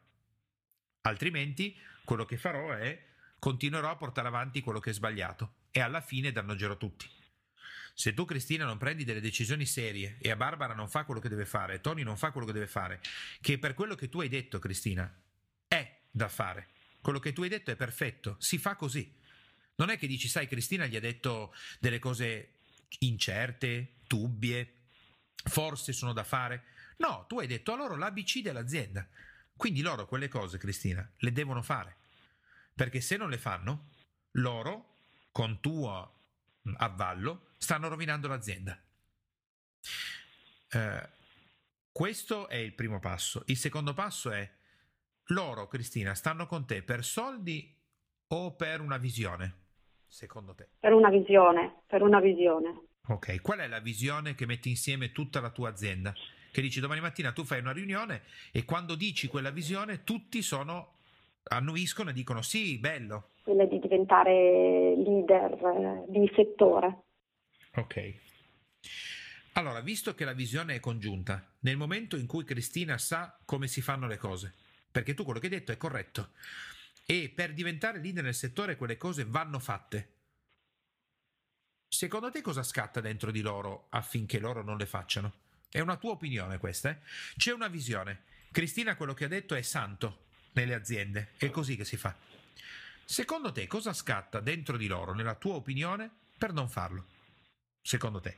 Altrimenti, 1.01 1.77
quello 2.03 2.25
che 2.25 2.37
farò 2.37 2.71
è 2.73 3.09
continuerò 3.39 3.89
a 3.89 3.95
portare 3.95 4.27
avanti 4.27 4.61
quello 4.61 4.79
che 4.79 4.91
è 4.91 4.93
sbagliato 4.93 5.55
e 5.71 5.79
alla 5.79 6.01
fine 6.01 6.31
danneggerò 6.31 6.77
tutti. 6.77 7.09
Se 7.93 8.13
tu, 8.13 8.25
Cristina, 8.25 8.65
non 8.65 8.77
prendi 8.77 9.03
delle 9.03 9.19
decisioni 9.19 9.65
serie 9.65 10.17
e 10.21 10.31
a 10.31 10.35
Barbara 10.35 10.73
non 10.73 10.89
fa 10.89 11.03
quello 11.03 11.19
che 11.19 11.29
deve 11.29 11.45
fare, 11.45 11.81
Tony 11.81 12.03
non 12.03 12.17
fa 12.17 12.31
quello 12.31 12.47
che 12.47 12.53
deve 12.53 12.67
fare, 12.67 13.01
che 13.41 13.57
per 13.57 13.73
quello 13.73 13.95
che 13.95 14.09
tu 14.09 14.21
hai 14.21 14.29
detto, 14.29 14.59
Cristina, 14.59 15.13
è 15.67 16.01
da 16.09 16.27
fare, 16.29 16.69
quello 17.01 17.19
che 17.19 17.33
tu 17.33 17.41
hai 17.43 17.49
detto 17.49 17.71
è 17.71 17.75
perfetto, 17.75 18.35
si 18.39 18.57
fa 18.57 18.75
così. 18.75 19.19
Non 19.81 19.89
è 19.89 19.97
che 19.97 20.05
dici, 20.05 20.27
sai, 20.27 20.47
Cristina 20.47 20.85
gli 20.85 20.95
ha 20.95 20.99
detto 20.99 21.55
delle 21.79 21.97
cose 21.97 22.59
incerte, 22.99 23.95
dubbie, 24.05 24.81
forse 25.45 25.91
sono 25.91 26.13
da 26.13 26.23
fare. 26.23 26.65
No, 26.97 27.25
tu 27.27 27.39
hai 27.39 27.47
detto 27.47 27.73
a 27.73 27.75
loro 27.77 27.95
l'ABC 27.95 28.41
dell'azienda. 28.41 29.09
Quindi 29.57 29.81
loro 29.81 30.05
quelle 30.05 30.27
cose, 30.27 30.59
Cristina, 30.59 31.11
le 31.17 31.31
devono 31.31 31.63
fare. 31.63 31.95
Perché 32.75 33.01
se 33.01 33.17
non 33.17 33.31
le 33.31 33.39
fanno, 33.39 33.89
loro, 34.33 34.97
con 35.31 35.59
tuo 35.61 36.19
avvallo, 36.77 37.53
stanno 37.57 37.87
rovinando 37.87 38.27
l'azienda. 38.27 38.79
Eh, 40.69 41.09
questo 41.91 42.47
è 42.49 42.57
il 42.57 42.75
primo 42.75 42.99
passo. 42.99 43.41
Il 43.47 43.57
secondo 43.57 43.95
passo 43.95 44.29
è 44.29 44.47
loro, 45.29 45.67
Cristina, 45.67 46.13
stanno 46.13 46.45
con 46.45 46.67
te 46.67 46.83
per 46.83 47.03
soldi 47.03 47.75
o 48.27 48.55
per 48.55 48.79
una 48.79 48.97
visione, 48.97 49.60
secondo 50.11 50.53
te? 50.53 50.67
Per 50.79 50.93
una 50.93 51.09
visione, 51.09 51.83
per 51.87 52.01
una 52.01 52.19
visione. 52.19 52.81
Ok, 53.07 53.41
qual 53.41 53.59
è 53.59 53.67
la 53.67 53.79
visione 53.79 54.35
che 54.35 54.45
metti 54.45 54.69
insieme 54.69 55.11
tutta 55.11 55.39
la 55.39 55.49
tua 55.49 55.69
azienda? 55.69 56.13
Che 56.51 56.61
dici 56.61 56.81
domani 56.81 56.99
mattina 56.99 57.31
tu 57.31 57.43
fai 57.43 57.59
una 57.59 57.71
riunione 57.71 58.23
e 58.51 58.65
quando 58.65 58.95
dici 58.95 59.27
quella 59.27 59.51
visione 59.51 60.03
tutti 60.03 60.41
sono, 60.41 60.95
annuiscono 61.43 62.09
e 62.09 62.13
dicono 62.13 62.41
sì, 62.41 62.77
bello. 62.77 63.29
Quella 63.43 63.65
di 63.65 63.79
diventare 63.79 64.95
leader 64.97 65.51
eh, 65.53 66.11
di 66.11 66.31
settore. 66.35 67.03
Ok. 67.75 68.13
Allora, 69.53 69.79
visto 69.79 70.13
che 70.13 70.25
la 70.25 70.33
visione 70.33 70.75
è 70.75 70.79
congiunta, 70.79 71.45
nel 71.59 71.77
momento 71.77 72.17
in 72.17 72.27
cui 72.27 72.43
Cristina 72.43 72.97
sa 72.97 73.37
come 73.45 73.67
si 73.67 73.81
fanno 73.81 74.07
le 74.07 74.17
cose, 74.17 74.53
perché 74.91 75.13
tu 75.13 75.23
quello 75.23 75.39
che 75.39 75.47
hai 75.47 75.53
detto 75.53 75.71
è 75.71 75.77
corretto. 75.77 76.29
E 77.05 77.31
per 77.33 77.53
diventare 77.53 77.99
leader 77.99 78.23
nel 78.23 78.35
settore 78.35 78.75
quelle 78.75 78.97
cose 78.97 79.25
vanno 79.25 79.59
fatte. 79.59 80.19
Secondo 81.87 82.31
te 82.31 82.41
cosa 82.41 82.63
scatta 82.63 83.01
dentro 83.01 83.31
di 83.31 83.41
loro 83.41 83.87
affinché 83.89 84.39
loro 84.39 84.63
non 84.63 84.77
le 84.77 84.85
facciano? 84.85 85.33
È 85.69 85.79
una 85.79 85.97
tua 85.97 86.11
opinione 86.11 86.57
questa, 86.57 86.89
eh? 86.89 86.97
C'è 87.35 87.51
una 87.51 87.67
visione. 87.67 88.23
Cristina 88.51 88.95
quello 88.95 89.13
che 89.13 89.25
ha 89.25 89.29
detto 89.29 89.55
è 89.55 89.61
santo 89.61 90.25
nelle 90.53 90.73
aziende, 90.73 91.31
è 91.37 91.49
così 91.49 91.75
che 91.75 91.85
si 91.85 91.97
fa. 91.97 92.15
Secondo 93.05 93.51
te 93.51 93.67
cosa 93.67 93.93
scatta 93.93 94.39
dentro 94.39 94.77
di 94.77 94.87
loro, 94.87 95.13
nella 95.13 95.35
tua 95.35 95.55
opinione, 95.55 96.09
per 96.37 96.53
non 96.53 96.69
farlo? 96.69 97.05
Secondo 97.81 98.19
te? 98.19 98.37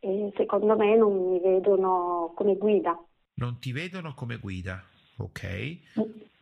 E 0.00 0.32
secondo 0.36 0.76
me 0.76 0.96
non 0.96 1.30
mi 1.30 1.40
vedono 1.40 2.32
come 2.34 2.56
guida. 2.56 2.98
Non 3.34 3.58
ti 3.58 3.72
vedono 3.72 4.14
come 4.14 4.36
guida. 4.36 4.82
Ok. 5.16 5.42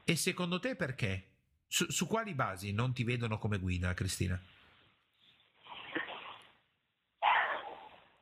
E 0.05 0.17
secondo 0.17 0.59
te 0.59 0.77
perché? 0.77 1.32
Su, 1.73 1.91
su 1.91 2.07
quali 2.07 2.35
basi 2.35 2.75
non 2.75 2.93
ti 2.93 3.03
vedono 3.03 3.39
come 3.39 3.57
guida, 3.57 3.95
Cristina? 3.95 4.39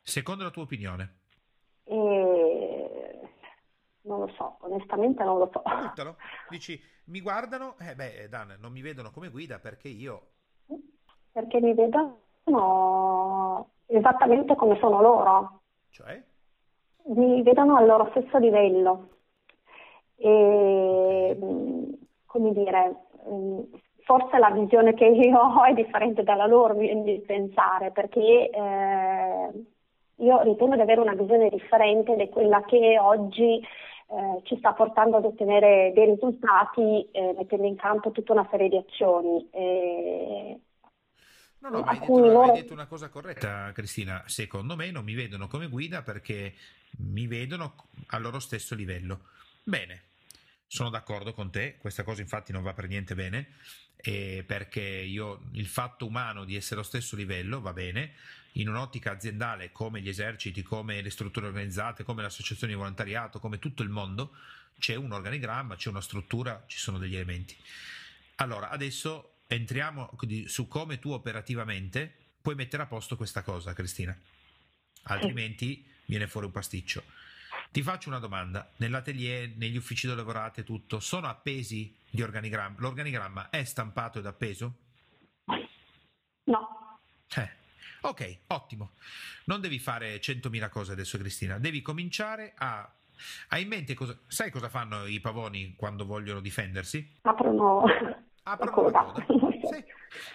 Secondo 0.02 0.44
la 0.44 0.50
tua 0.50 0.62
opinione? 0.62 1.14
Eh, 1.82 3.20
non 4.02 4.20
lo 4.20 4.32
so, 4.36 4.56
onestamente 4.60 5.24
non 5.24 5.38
lo 5.38 5.50
so. 5.52 5.62
Buttalo. 5.62 6.16
Dici, 6.48 6.80
mi 7.06 7.20
guardano, 7.20 7.76
eh 7.80 7.96
beh, 7.96 8.28
Dan, 8.28 8.56
non 8.60 8.70
mi 8.70 8.82
vedono 8.82 9.10
come 9.10 9.30
guida 9.30 9.58
perché 9.58 9.88
io... 9.88 10.28
Perché 11.32 11.60
mi 11.60 11.74
vedono 11.74 13.70
esattamente 13.86 14.54
come 14.54 14.78
sono 14.78 15.00
loro. 15.00 15.62
Cioè? 15.90 16.22
Mi 17.16 17.42
vedono 17.42 17.74
al 17.74 17.86
loro 17.86 18.10
stesso 18.10 18.38
livello 18.38 19.08
e 20.14 21.36
come 22.26 22.52
dire, 22.52 23.08
forse 24.04 24.38
la 24.38 24.50
visione 24.50 24.94
che 24.94 25.06
io 25.06 25.38
ho 25.40 25.64
è 25.64 25.72
differente 25.74 26.22
dalla 26.22 26.46
loro 26.46 26.74
di 26.74 27.22
pensare 27.26 27.90
perché 27.90 28.50
eh, 28.50 29.50
io 30.16 30.42
ritengo 30.42 30.74
di 30.74 30.80
avere 30.80 31.00
una 31.00 31.14
visione 31.14 31.48
differente 31.48 32.16
di 32.16 32.28
quella 32.28 32.62
che 32.64 32.98
oggi 32.98 33.60
eh, 33.60 34.42
ci 34.44 34.56
sta 34.58 34.72
portando 34.72 35.18
ad 35.18 35.24
ottenere 35.24 35.92
dei 35.94 36.06
risultati 36.06 37.08
eh, 37.12 37.34
mettendo 37.36 37.66
in 37.66 37.76
campo 37.76 38.10
tutta 38.10 38.32
una 38.32 38.46
serie 38.50 38.68
di 38.68 38.76
azioni. 38.76 39.48
No, 41.60 41.68
no, 41.68 41.82
hai 41.82 41.98
detto, 41.98 42.40
hai 42.40 42.52
detto, 42.52 42.72
una 42.72 42.86
cosa 42.86 43.10
corretta, 43.10 43.70
Cristina. 43.72 44.22
Secondo 44.26 44.76
me 44.76 44.90
non 44.90 45.04
mi 45.04 45.12
vedono 45.12 45.46
come 45.46 45.68
guida 45.68 46.02
perché 46.02 46.54
mi 46.98 47.26
vedono 47.26 47.74
al 48.08 48.22
loro 48.22 48.40
stesso 48.40 48.74
livello. 48.74 49.20
Bene, 49.62 50.09
sono 50.72 50.88
d'accordo 50.88 51.32
con 51.32 51.50
te, 51.50 51.78
questa 51.78 52.04
cosa 52.04 52.20
infatti 52.20 52.52
non 52.52 52.62
va 52.62 52.72
per 52.74 52.86
niente 52.86 53.16
bene, 53.16 53.54
perché 54.00 54.80
io 54.80 55.48
il 55.54 55.66
fatto 55.66 56.06
umano 56.06 56.44
di 56.44 56.54
essere 56.54 56.76
allo 56.76 56.84
stesso 56.84 57.16
livello 57.16 57.60
va 57.60 57.72
bene, 57.72 58.12
in 58.52 58.68
un'ottica 58.68 59.10
aziendale 59.10 59.72
come 59.72 60.00
gli 60.00 60.08
eserciti, 60.08 60.62
come 60.62 61.02
le 61.02 61.10
strutture 61.10 61.48
organizzate, 61.48 62.04
come 62.04 62.22
l'associazione 62.22 62.72
di 62.72 62.78
volontariato, 62.78 63.40
come 63.40 63.58
tutto 63.58 63.82
il 63.82 63.88
mondo, 63.88 64.36
c'è 64.78 64.94
un 64.94 65.10
organigramma, 65.10 65.74
c'è 65.74 65.88
una 65.88 66.00
struttura, 66.00 66.62
ci 66.68 66.78
sono 66.78 66.98
degli 66.98 67.16
elementi. 67.16 67.56
Allora, 68.36 68.70
adesso 68.70 69.38
entriamo 69.48 70.16
su 70.46 70.68
come 70.68 71.00
tu 71.00 71.10
operativamente 71.10 72.14
puoi 72.40 72.54
mettere 72.54 72.84
a 72.84 72.86
posto 72.86 73.16
questa 73.16 73.42
cosa, 73.42 73.72
Cristina. 73.72 74.16
Altrimenti 75.02 75.84
viene 76.04 76.28
fuori 76.28 76.46
un 76.46 76.52
pasticcio. 76.52 77.02
Ti 77.72 77.82
faccio 77.82 78.08
una 78.08 78.18
domanda. 78.18 78.68
Nell'atelier, 78.76 79.52
negli 79.56 79.76
uffici 79.76 80.06
dove 80.06 80.18
lavorate, 80.18 80.64
tutto, 80.64 80.98
sono 80.98 81.28
appesi 81.28 81.94
gli 82.08 82.20
organigrammi? 82.20 82.76
L'organigramma 82.80 83.50
è 83.50 83.62
stampato 83.62 84.18
ed 84.18 84.26
appeso? 84.26 84.74
No. 86.44 86.98
Eh. 87.36 87.48
Ok, 88.02 88.38
ottimo. 88.48 88.92
Non 89.44 89.60
devi 89.60 89.78
fare 89.78 90.16
100.000 90.16 90.68
cose 90.68 90.92
adesso, 90.92 91.16
Cristina. 91.18 91.58
Devi 91.58 91.80
cominciare 91.80 92.54
a 92.56 92.92
hai 93.48 93.62
in 93.62 93.68
mente 93.68 93.94
cosa. 93.94 94.18
Sai 94.26 94.50
cosa 94.50 94.68
fanno 94.68 95.06
i 95.06 95.20
pavoni 95.20 95.74
quando 95.76 96.04
vogliono 96.04 96.40
difendersi? 96.40 97.18
Aprono, 97.22 97.84
Aprono 98.42 98.90
la 98.90 99.02
coda. 99.02 99.26
Sì. 99.70 99.84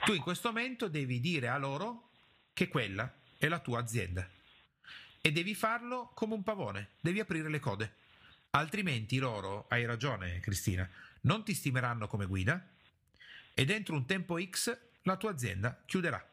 Tu 0.05 0.13
in 0.13 0.21
questo 0.21 0.49
momento 0.49 0.87
devi 0.87 1.19
dire 1.19 1.49
a 1.49 1.57
loro 1.57 2.09
che 2.53 2.67
quella 2.67 3.11
è 3.37 3.47
la 3.47 3.59
tua 3.59 3.79
azienda. 3.79 4.25
E 5.25 5.31
devi 5.31 5.55
farlo 5.55 6.11
come 6.13 6.35
un 6.35 6.43
pavone, 6.43 6.89
devi 6.99 7.19
aprire 7.19 7.49
le 7.49 7.57
code. 7.59 7.95
Altrimenti 8.51 9.17
loro, 9.17 9.65
hai 9.69 9.83
ragione 9.83 10.39
Cristina, 10.39 10.87
non 11.21 11.43
ti 11.43 11.55
stimeranno 11.55 12.05
come 12.05 12.27
guida 12.27 12.63
e 13.55 13.65
dentro 13.65 13.95
un 13.95 14.05
tempo 14.05 14.39
X 14.39 14.77
la 15.01 15.17
tua 15.17 15.31
azienda 15.31 15.81
chiuderà. 15.83 16.23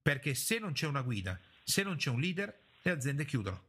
Perché 0.00 0.34
se 0.34 0.58
non 0.58 0.72
c'è 0.72 0.86
una 0.86 1.02
guida, 1.02 1.38
se 1.64 1.82
non 1.82 1.96
c'è 1.96 2.08
un 2.08 2.18
leader, 2.18 2.60
le 2.80 2.90
aziende 2.90 3.26
chiudono. 3.26 3.62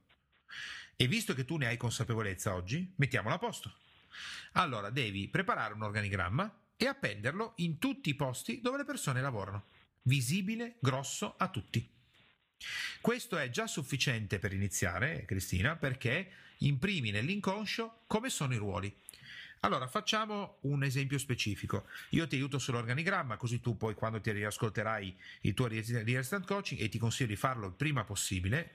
E 0.95 1.05
visto 1.05 1.34
che 1.34 1.43
tu 1.43 1.57
ne 1.57 1.67
hai 1.67 1.75
consapevolezza 1.75 2.55
oggi, 2.55 2.93
mettiamola 2.95 3.36
a 3.36 3.39
posto. 3.39 3.73
Allora 4.53 4.89
devi 4.89 5.27
preparare 5.27 5.73
un 5.73 5.82
organigramma 5.82 6.59
e 6.77 6.88
appenderlo 6.88 7.55
in 7.57 7.77
tutti 7.77 8.07
i 8.07 8.15
posti 8.15 8.61
dove 8.61 8.77
le 8.77 8.86
persone 8.86 9.19
lavorano, 9.19 9.65
visibile, 10.03 10.77
grosso 10.79 11.36
a 11.38 11.49
tutti. 11.49 11.94
Questo 13.01 13.38
è 13.38 13.49
già 13.49 13.68
sufficiente 13.68 14.39
per 14.39 14.53
iniziare, 14.53 15.26
Cristina, 15.26 15.76
perché 15.76 16.32
imprimi 16.59 17.11
nell'inconscio 17.11 18.03
come 18.07 18.30
sono 18.30 18.53
i 18.53 18.57
ruoli. 18.57 18.93
Allora, 19.61 19.88
facciamo 19.88 20.57
un 20.61 20.84
esempio 20.84 21.18
specifico. 21.18 21.86
Io 22.11 22.28
ti 22.28 22.36
aiuto 22.36 22.59
sull'organigramma, 22.59 23.36
così 23.36 23.61
tu 23.61 23.76
poi 23.76 23.95
quando 23.95 24.22
ti 24.22 24.32
riascolterai 24.32 25.18
il 25.41 25.53
tuo 25.55 25.68
real 25.68 26.07
estate 26.07 26.45
coaching 26.45 26.80
e 26.80 26.88
ti 26.88 26.99
consiglio 26.99 27.30
di 27.30 27.36
farlo 27.36 27.66
il 27.66 27.74
prima 27.74 28.03
possibile. 28.03 28.74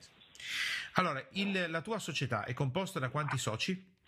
Allora, 0.95 1.25
il, 1.33 1.71
la 1.71 1.81
tua 1.81 2.01
società 2.01 2.45
è 2.45 2.55
composta 2.55 2.99
da 2.99 3.09
quanti 3.09 3.39
soci? 3.39 3.99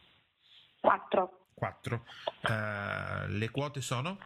Quattro. 0.80 1.46
Quattro. 1.54 2.04
Uh, 2.42 3.28
le 3.28 3.50
quote 3.52 3.80
sono? 3.80 4.18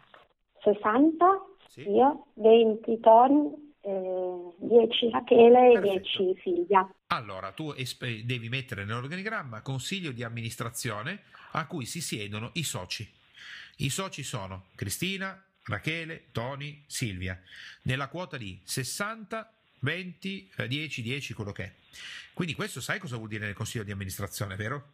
60, 0.63 1.25
sì. 1.67 1.81
io, 1.81 2.27
20 2.33 2.99
Tony, 2.99 3.66
10 3.87 5.09
Rachele 5.09 5.73
e 5.73 5.79
10 5.79 6.39
Silvia. 6.43 6.93
Allora, 7.07 7.51
tu 7.51 7.71
esp- 7.71 8.05
devi 8.05 8.49
mettere 8.49 8.83
nell'organigramma 8.83 9.61
consiglio 9.61 10.11
di 10.11 10.23
amministrazione 10.23 11.23
a 11.51 11.65
cui 11.67 11.85
si 11.85 12.01
siedono 12.01 12.51
i 12.53 12.63
soci. 12.63 13.09
I 13.77 13.89
soci 13.89 14.23
sono 14.23 14.65
Cristina, 14.75 15.41
Rachele, 15.63 16.25
Tony, 16.31 16.83
Silvia, 16.87 17.41
nella 17.83 18.09
quota 18.09 18.37
di 18.37 18.59
60, 18.63 19.53
20, 19.79 20.51
10, 20.67 21.01
10, 21.01 21.33
quello 21.33 21.51
che 21.51 21.63
è. 21.63 21.73
Quindi 22.33 22.55
questo 22.55 22.81
sai 22.81 22.99
cosa 22.99 23.15
vuol 23.15 23.29
dire 23.29 23.45
nel 23.45 23.53
consiglio 23.53 23.83
di 23.83 23.91
amministrazione, 23.91 24.55
vero? 24.55 24.91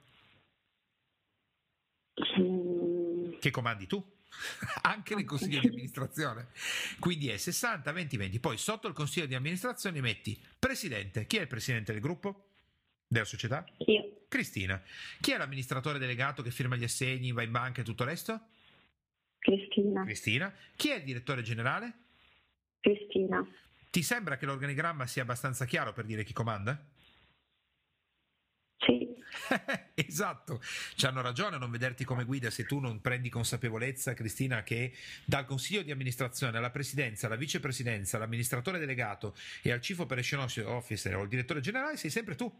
Mm. 2.40 3.40
Che 3.40 3.52
comandi 3.52 3.88
tu? 3.88 4.13
anche 4.84 5.16
nel 5.16 5.26
consiglio 5.26 5.60
di 5.60 5.68
amministrazione. 5.68 6.48
Quindi 7.00 7.30
è 7.30 7.38
60, 7.38 7.92
20, 7.92 8.18
20. 8.18 8.40
Poi 8.40 8.58
sotto 8.58 8.88
il 8.88 8.94
consiglio 8.94 9.26
di 9.26 9.36
amministrazione 9.36 10.02
metti 10.02 10.40
presidente. 10.58 11.26
Chi 11.26 11.38
è 11.38 11.42
il 11.42 11.48
presidente 11.48 11.92
del 11.92 12.02
gruppo? 12.02 12.48
Della 13.08 13.26
società? 13.26 13.66
Io. 13.86 14.26
Cristina. 14.28 14.82
Chi 15.20 15.32
è 15.32 15.38
l'amministratore 15.38 16.00
delegato 16.00 16.42
che 16.42 16.52
firma 16.52 16.76
gli 16.76 16.84
assegni, 16.84 17.32
va 17.32 17.44
in 17.44 17.52
banca 17.52 17.82
e 17.82 17.84
tutto 17.84 18.04
il 18.04 18.10
resto? 18.10 18.48
Cristina. 19.38 20.04
Cristina. 20.04 20.54
Chi 20.76 20.90
è 20.90 20.96
il 20.96 21.04
direttore 21.04 21.42
generale? 21.42 21.94
Cristina. 22.80 23.46
Ti 23.92 24.02
sembra 24.02 24.38
che 24.38 24.48
l'organigramma 24.48 25.06
sia 25.06 25.22
abbastanza 25.22 25.66
chiaro 25.66 25.94
per 25.94 26.06
dire 26.06 26.24
chi 26.24 26.34
comanda? 26.34 26.84
esatto, 29.96 30.62
ci 30.96 31.06
hanno 31.06 31.22
ragione 31.22 31.56
a 31.56 31.60
non 31.60 31.72
vederti 31.72 32.04
come 32.04 32.24
guida 32.24 32.50
se 32.50 32.66
tu 32.66 32.80
non 32.80 33.02
prendi 33.02 33.30
consapevolezza, 33.30 34.14
Cristina, 34.14 34.64
che 34.64 34.94
dal 35.26 35.46
consiglio 35.46 35.82
di 35.82 35.92
amministrazione 35.92 36.58
alla 36.58 36.70
presidenza, 36.70 37.28
alla 37.28 37.36
vicepresidenza, 37.36 38.18
all'amministratore 38.18 38.80
delegato 38.80 39.36
e 39.62 39.72
al 39.72 39.80
chief 39.80 40.00
operation 40.00 40.40
officer 40.66 41.16
o 41.16 41.22
al 41.22 41.28
direttore 41.28 41.62
generale 41.62 41.98
sei 41.98 42.10
sempre 42.10 42.36
tu. 42.36 42.52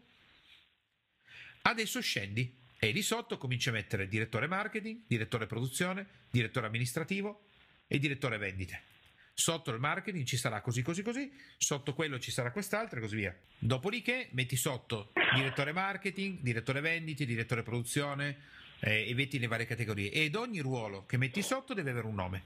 Adesso 1.62 2.00
scendi 2.00 2.54
e 2.78 2.92
di 2.92 3.02
sotto 3.02 3.38
cominci 3.38 3.70
a 3.70 3.72
mettere 3.72 4.08
direttore 4.08 4.46
marketing, 4.46 5.02
direttore 5.06 5.46
produzione, 5.46 6.06
direttore 6.30 6.66
amministrativo 6.66 7.46
e 7.86 7.98
direttore 7.98 8.36
vendite. 8.36 8.93
Sotto 9.36 9.72
il 9.72 9.80
marketing 9.80 10.24
ci 10.24 10.36
sarà 10.36 10.60
così 10.60 10.82
così 10.82 11.02
così, 11.02 11.30
sotto 11.58 11.92
quello 11.92 12.20
ci 12.20 12.30
sarà 12.30 12.52
quest'altro 12.52 12.98
e 12.98 13.02
così 13.02 13.16
via. 13.16 13.36
Dopodiché 13.58 14.28
metti 14.30 14.54
sotto 14.54 15.12
direttore 15.34 15.72
marketing, 15.72 16.38
direttore 16.40 16.80
vendite, 16.80 17.26
direttore 17.26 17.64
produzione 17.64 18.38
eh, 18.78 19.08
e 19.08 19.14
metti 19.14 19.40
le 19.40 19.48
varie 19.48 19.66
categorie 19.66 20.12
ed 20.12 20.36
ogni 20.36 20.60
ruolo 20.60 21.04
che 21.04 21.16
metti 21.16 21.42
sotto 21.42 21.74
deve 21.74 21.90
avere 21.90 22.06
un 22.06 22.14
nome. 22.14 22.44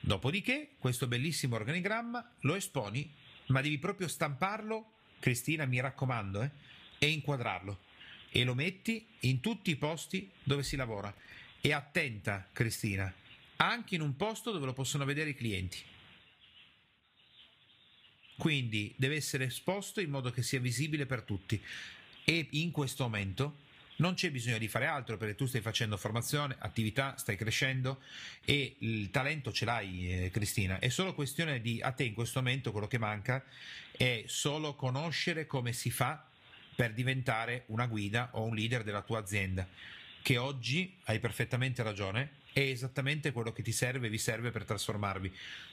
Dopodiché 0.00 0.72
questo 0.78 1.06
bellissimo 1.06 1.56
organigramma 1.56 2.32
lo 2.40 2.54
esponi, 2.54 3.10
ma 3.46 3.62
devi 3.62 3.78
proprio 3.78 4.06
stamparlo, 4.06 4.90
Cristina 5.18 5.64
mi 5.64 5.80
raccomando, 5.80 6.42
eh, 6.42 6.50
e 6.98 7.08
inquadrarlo 7.08 7.78
e 8.30 8.44
lo 8.44 8.54
metti 8.54 9.06
in 9.20 9.40
tutti 9.40 9.70
i 9.70 9.76
posti 9.76 10.30
dove 10.42 10.62
si 10.62 10.76
lavora. 10.76 11.14
E 11.60 11.72
attenta, 11.72 12.46
Cristina, 12.52 13.12
anche 13.56 13.94
in 13.94 14.02
un 14.02 14.16
posto 14.16 14.50
dove 14.50 14.66
lo 14.66 14.72
possono 14.72 15.04
vedere 15.04 15.30
i 15.30 15.34
clienti. 15.34 15.78
Quindi 18.36 18.92
deve 18.96 19.16
essere 19.16 19.44
esposto 19.44 20.00
in 20.00 20.10
modo 20.10 20.30
che 20.30 20.42
sia 20.42 20.60
visibile 20.60 21.06
per 21.06 21.22
tutti. 21.22 21.60
E 22.24 22.48
in 22.50 22.70
questo 22.70 23.04
momento 23.04 23.62
non 23.96 24.14
c'è 24.14 24.30
bisogno 24.30 24.58
di 24.58 24.66
fare 24.66 24.86
altro 24.86 25.16
perché 25.16 25.36
tu 25.36 25.46
stai 25.46 25.60
facendo 25.60 25.96
formazione, 25.96 26.56
attività, 26.58 27.16
stai 27.16 27.36
crescendo 27.36 28.00
e 28.44 28.74
il 28.78 29.10
talento 29.10 29.52
ce 29.52 29.64
l'hai, 29.64 30.24
eh, 30.24 30.30
Cristina. 30.30 30.78
È 30.78 30.88
solo 30.88 31.14
questione 31.14 31.60
di 31.60 31.80
a 31.80 31.92
te 31.92 32.04
in 32.04 32.14
questo 32.14 32.40
momento 32.40 32.72
quello 32.72 32.88
che 32.88 32.98
manca 32.98 33.44
è 33.92 34.24
solo 34.26 34.74
conoscere 34.74 35.46
come 35.46 35.72
si 35.72 35.90
fa 35.90 36.26
per 36.74 36.92
diventare 36.92 37.64
una 37.66 37.86
guida 37.86 38.30
o 38.32 38.42
un 38.42 38.54
leader 38.54 38.82
della 38.82 39.02
tua 39.02 39.20
azienda. 39.20 39.66
Che 40.24 40.38
oggi 40.38 40.96
hai 41.04 41.18
perfettamente 41.18 41.82
ragione, 41.82 42.36
è 42.54 42.60
esattamente 42.60 43.30
quello 43.30 43.52
che 43.52 43.62
ti 43.62 43.72
serve 43.72 44.06
e 44.06 44.08
vi 44.08 44.16
serve 44.16 44.50
per 44.50 44.64
trasformarvi. 44.64 45.30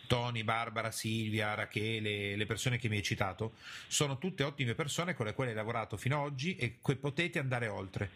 Tony, 0.08 0.43
Barbara, 0.43 0.91
Silvia, 0.91 1.54
Rachele, 1.54 2.36
le 2.36 2.45
persone 2.45 2.78
che 2.78 2.89
mi 2.89 2.97
hai 2.97 3.02
citato, 3.02 3.54
sono 3.88 4.18
tutte 4.18 4.43
ottime 4.43 4.76
persone 4.76 5.14
con 5.14 5.26
le 5.26 5.34
quali 5.34 5.52
hai 5.52 5.56
lavorato 5.56 5.95
fino 5.95 6.18
ad 6.18 6.26
oggi 6.26 6.58
e 6.58 6.80
che 6.84 6.97
potete 6.97 7.39
andare 7.39 7.70
oltre. 7.70 8.10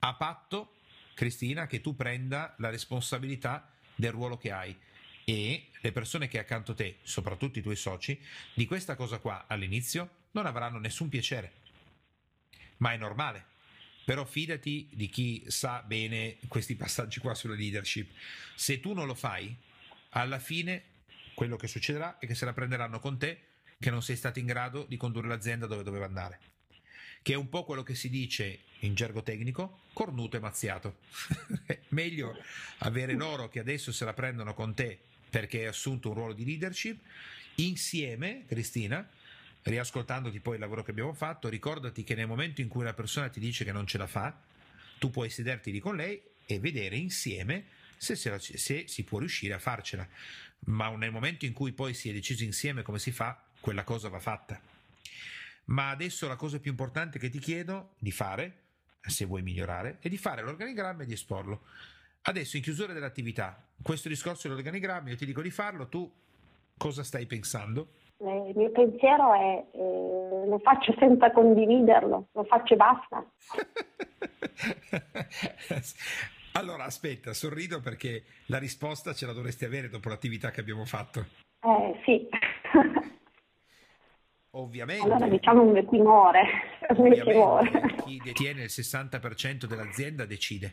A 0.00 0.12
patto, 0.12 0.74
Cristina, 1.14 1.66
che 1.66 1.80
tu 1.80 1.96
prenda 1.96 2.54
la 2.58 2.68
responsabilità 2.68 3.72
del 3.94 4.12
ruolo 4.12 4.36
che 4.36 4.52
hai 4.52 4.76
e 5.24 5.68
le 5.80 5.92
persone 5.92 6.28
che 6.28 6.38
accanto 6.38 6.72
a 6.72 6.74
te, 6.74 6.98
soprattutto 7.00 7.60
i 7.60 7.62
tuoi 7.62 7.76
soci, 7.76 8.20
di 8.52 8.66
questa 8.66 8.94
cosa 8.94 9.20
qua 9.20 9.46
all'inizio 9.46 10.26
non 10.32 10.44
avranno 10.44 10.78
nessun 10.78 11.08
piacere. 11.08 11.52
Ma 12.76 12.92
è 12.92 12.98
normale, 12.98 13.47
però 14.08 14.24
fidati 14.24 14.88
di 14.90 15.10
chi 15.10 15.44
sa 15.48 15.82
bene 15.82 16.38
questi 16.48 16.76
passaggi 16.76 17.20
qua 17.20 17.34
sulla 17.34 17.54
leadership. 17.54 18.10
Se 18.54 18.80
tu 18.80 18.94
non 18.94 19.04
lo 19.06 19.12
fai, 19.12 19.54
alla 20.12 20.38
fine 20.38 20.82
quello 21.34 21.56
che 21.56 21.66
succederà 21.66 22.18
è 22.18 22.26
che 22.26 22.34
se 22.34 22.46
la 22.46 22.54
prenderanno 22.54 23.00
con 23.00 23.18
te 23.18 23.38
che 23.78 23.90
non 23.90 24.02
sei 24.02 24.16
stato 24.16 24.38
in 24.38 24.46
grado 24.46 24.86
di 24.88 24.96
condurre 24.96 25.28
l'azienda 25.28 25.66
dove 25.66 25.82
doveva 25.82 26.06
andare. 26.06 26.40
Che 27.20 27.34
è 27.34 27.36
un 27.36 27.50
po' 27.50 27.64
quello 27.64 27.82
che 27.82 27.94
si 27.94 28.08
dice 28.08 28.60
in 28.78 28.94
gergo 28.94 29.22
tecnico, 29.22 29.80
cornuto 29.92 30.38
e 30.38 30.40
mazziato. 30.40 31.00
Meglio 31.88 32.34
avere 32.78 33.12
loro 33.12 33.50
che 33.50 33.58
adesso 33.58 33.92
se 33.92 34.06
la 34.06 34.14
prendono 34.14 34.54
con 34.54 34.72
te 34.72 34.98
perché 35.28 35.58
hai 35.58 35.66
assunto 35.66 36.08
un 36.08 36.14
ruolo 36.14 36.32
di 36.32 36.46
leadership, 36.46 36.98
insieme, 37.56 38.46
Cristina, 38.46 39.06
riascoltandoti 39.68 40.40
poi 40.40 40.54
il 40.54 40.60
lavoro 40.60 40.82
che 40.82 40.90
abbiamo 40.90 41.12
fatto, 41.12 41.48
ricordati 41.48 42.04
che 42.04 42.14
nel 42.14 42.26
momento 42.26 42.60
in 42.60 42.68
cui 42.68 42.82
una 42.82 42.94
persona 42.94 43.28
ti 43.28 43.40
dice 43.40 43.64
che 43.64 43.72
non 43.72 43.86
ce 43.86 43.98
la 43.98 44.06
fa, 44.06 44.38
tu 44.98 45.10
puoi 45.10 45.30
sederti 45.30 45.70
lì 45.70 45.78
con 45.78 45.96
lei 45.96 46.20
e 46.46 46.58
vedere 46.58 46.96
insieme 46.96 47.66
se, 47.96 48.16
se, 48.16 48.38
se, 48.38 48.84
si 48.86 49.04
può 49.04 49.18
riuscire 49.18 49.54
a 49.54 49.58
farcela. 49.58 50.06
Ma 50.60 50.88
nel 50.96 51.12
momento 51.12 51.44
in 51.44 51.52
cui 51.52 51.72
poi 51.72 51.94
si 51.94 52.08
è 52.08 52.12
deciso 52.12 52.44
insieme 52.44 52.82
come 52.82 52.98
si 52.98 53.12
fa, 53.12 53.40
quella 53.60 53.84
cosa 53.84 54.08
va 54.08 54.18
fatta. 54.18 54.60
Ma 55.66 55.90
adesso 55.90 56.26
la 56.26 56.36
cosa 56.36 56.58
più 56.58 56.70
importante 56.70 57.18
che 57.18 57.28
ti 57.28 57.38
chiedo 57.38 57.94
di 57.98 58.10
fare, 58.10 58.62
se 59.00 59.24
vuoi 59.24 59.42
migliorare, 59.42 59.98
è 60.00 60.08
di 60.08 60.16
fare 60.16 60.42
l'organigramma 60.42 61.02
e 61.02 61.06
di 61.06 61.12
esporlo. 61.12 61.66
Adesso 62.22 62.56
in 62.56 62.62
chiusura 62.62 62.92
dell'attività, 62.92 63.68
questo 63.82 64.08
discorso 64.08 64.48
dell'organigramma, 64.48 65.10
io 65.10 65.16
ti 65.16 65.26
dico 65.26 65.42
di 65.42 65.50
farlo, 65.50 65.88
tu 65.88 66.10
cosa 66.76 67.02
stai 67.02 67.26
pensando? 67.26 67.97
Eh, 68.20 68.48
il 68.48 68.56
mio 68.56 68.70
pensiero 68.72 69.32
è 69.32 69.64
eh, 69.72 70.46
lo 70.46 70.58
faccio 70.58 70.92
senza 70.98 71.30
condividerlo, 71.30 72.28
lo 72.32 72.44
faccio 72.44 72.74
e 72.74 72.76
basta. 72.76 73.24
allora 76.58 76.84
aspetta, 76.84 77.32
sorrido 77.32 77.80
perché 77.80 78.24
la 78.46 78.58
risposta 78.58 79.12
ce 79.12 79.26
la 79.26 79.32
dovresti 79.32 79.64
avere 79.64 79.88
dopo 79.88 80.08
l'attività 80.08 80.50
che 80.50 80.60
abbiamo 80.60 80.84
fatto. 80.84 81.26
Eh 81.60 82.00
sì. 82.04 82.28
Ovviamente. 84.52 85.04
Allora 85.04 85.28
diciamo 85.28 85.62
un. 85.62 85.76
Ovviamente, 86.88 88.02
chi 88.04 88.20
detiene 88.22 88.62
il 88.62 88.70
60% 88.70 89.66
dell'azienda 89.66 90.24
decide. 90.24 90.72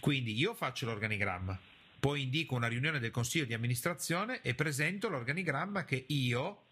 Quindi 0.00 0.34
io 0.34 0.52
faccio 0.54 0.84
l'organigramma, 0.86 1.58
poi 2.00 2.22
indico 2.22 2.54
una 2.54 2.68
riunione 2.68 3.00
del 3.00 3.10
consiglio 3.10 3.44
di 3.44 3.54
amministrazione 3.54 4.40
e 4.42 4.54
presento 4.54 5.08
l'organigramma 5.08 5.84
che 5.84 6.04
io, 6.08 6.64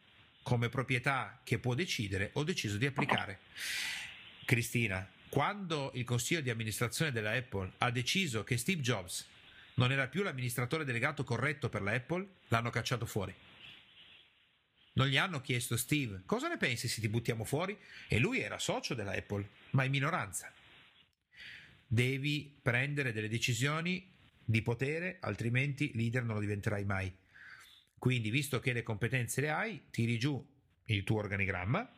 come 0.42 0.68
proprietà 0.68 1.40
che 1.42 1.58
può 1.58 1.74
decidere, 1.74 2.30
ho 2.34 2.44
deciso 2.44 2.76
di 2.76 2.86
applicare. 2.86 3.40
Cristina, 4.44 5.08
quando 5.28 5.90
il 5.94 6.04
consiglio 6.04 6.40
di 6.40 6.50
amministrazione 6.50 7.10
della 7.10 7.32
Apple 7.32 7.72
ha 7.78 7.90
deciso 7.90 8.44
che 8.44 8.56
Steve 8.56 8.80
Jobs 8.80 9.26
non 9.74 9.90
era 9.90 10.06
più 10.06 10.22
l'amministratore 10.22 10.84
delegato 10.84 11.24
corretto 11.24 11.68
per 11.68 11.82
la 11.82 11.92
Apple, 11.92 12.26
l'hanno 12.48 12.70
cacciato 12.70 13.04
fuori. 13.04 13.34
Non 14.92 15.08
gli 15.08 15.16
hanno 15.18 15.40
chiesto 15.40 15.76
Steve 15.76 16.22
cosa 16.24 16.48
ne 16.48 16.56
pensi 16.56 16.88
se 16.88 17.00
ti 17.00 17.08
buttiamo 17.08 17.44
fuori? 17.44 17.76
E 18.08 18.18
lui 18.18 18.40
era 18.40 18.58
socio 18.58 18.94
della 18.94 19.12
Apple, 19.12 19.46
ma 19.70 19.84
in 19.84 19.90
minoranza. 19.90 20.50
devi 21.86 22.58
prendere 22.60 23.12
delle 23.12 23.28
decisioni 23.28 24.14
di 24.46 24.62
potere, 24.62 25.18
altrimenti 25.20 25.90
leader 25.94 26.22
non 26.22 26.36
lo 26.36 26.40
diventerai 26.40 26.84
mai. 26.84 27.14
Quindi, 27.98 28.30
visto 28.30 28.60
che 28.60 28.72
le 28.72 28.82
competenze 28.82 29.40
le 29.40 29.50
hai, 29.50 29.82
tiri 29.90 30.18
giù 30.18 30.42
il 30.84 31.02
tuo 31.02 31.18
organigramma, 31.18 31.90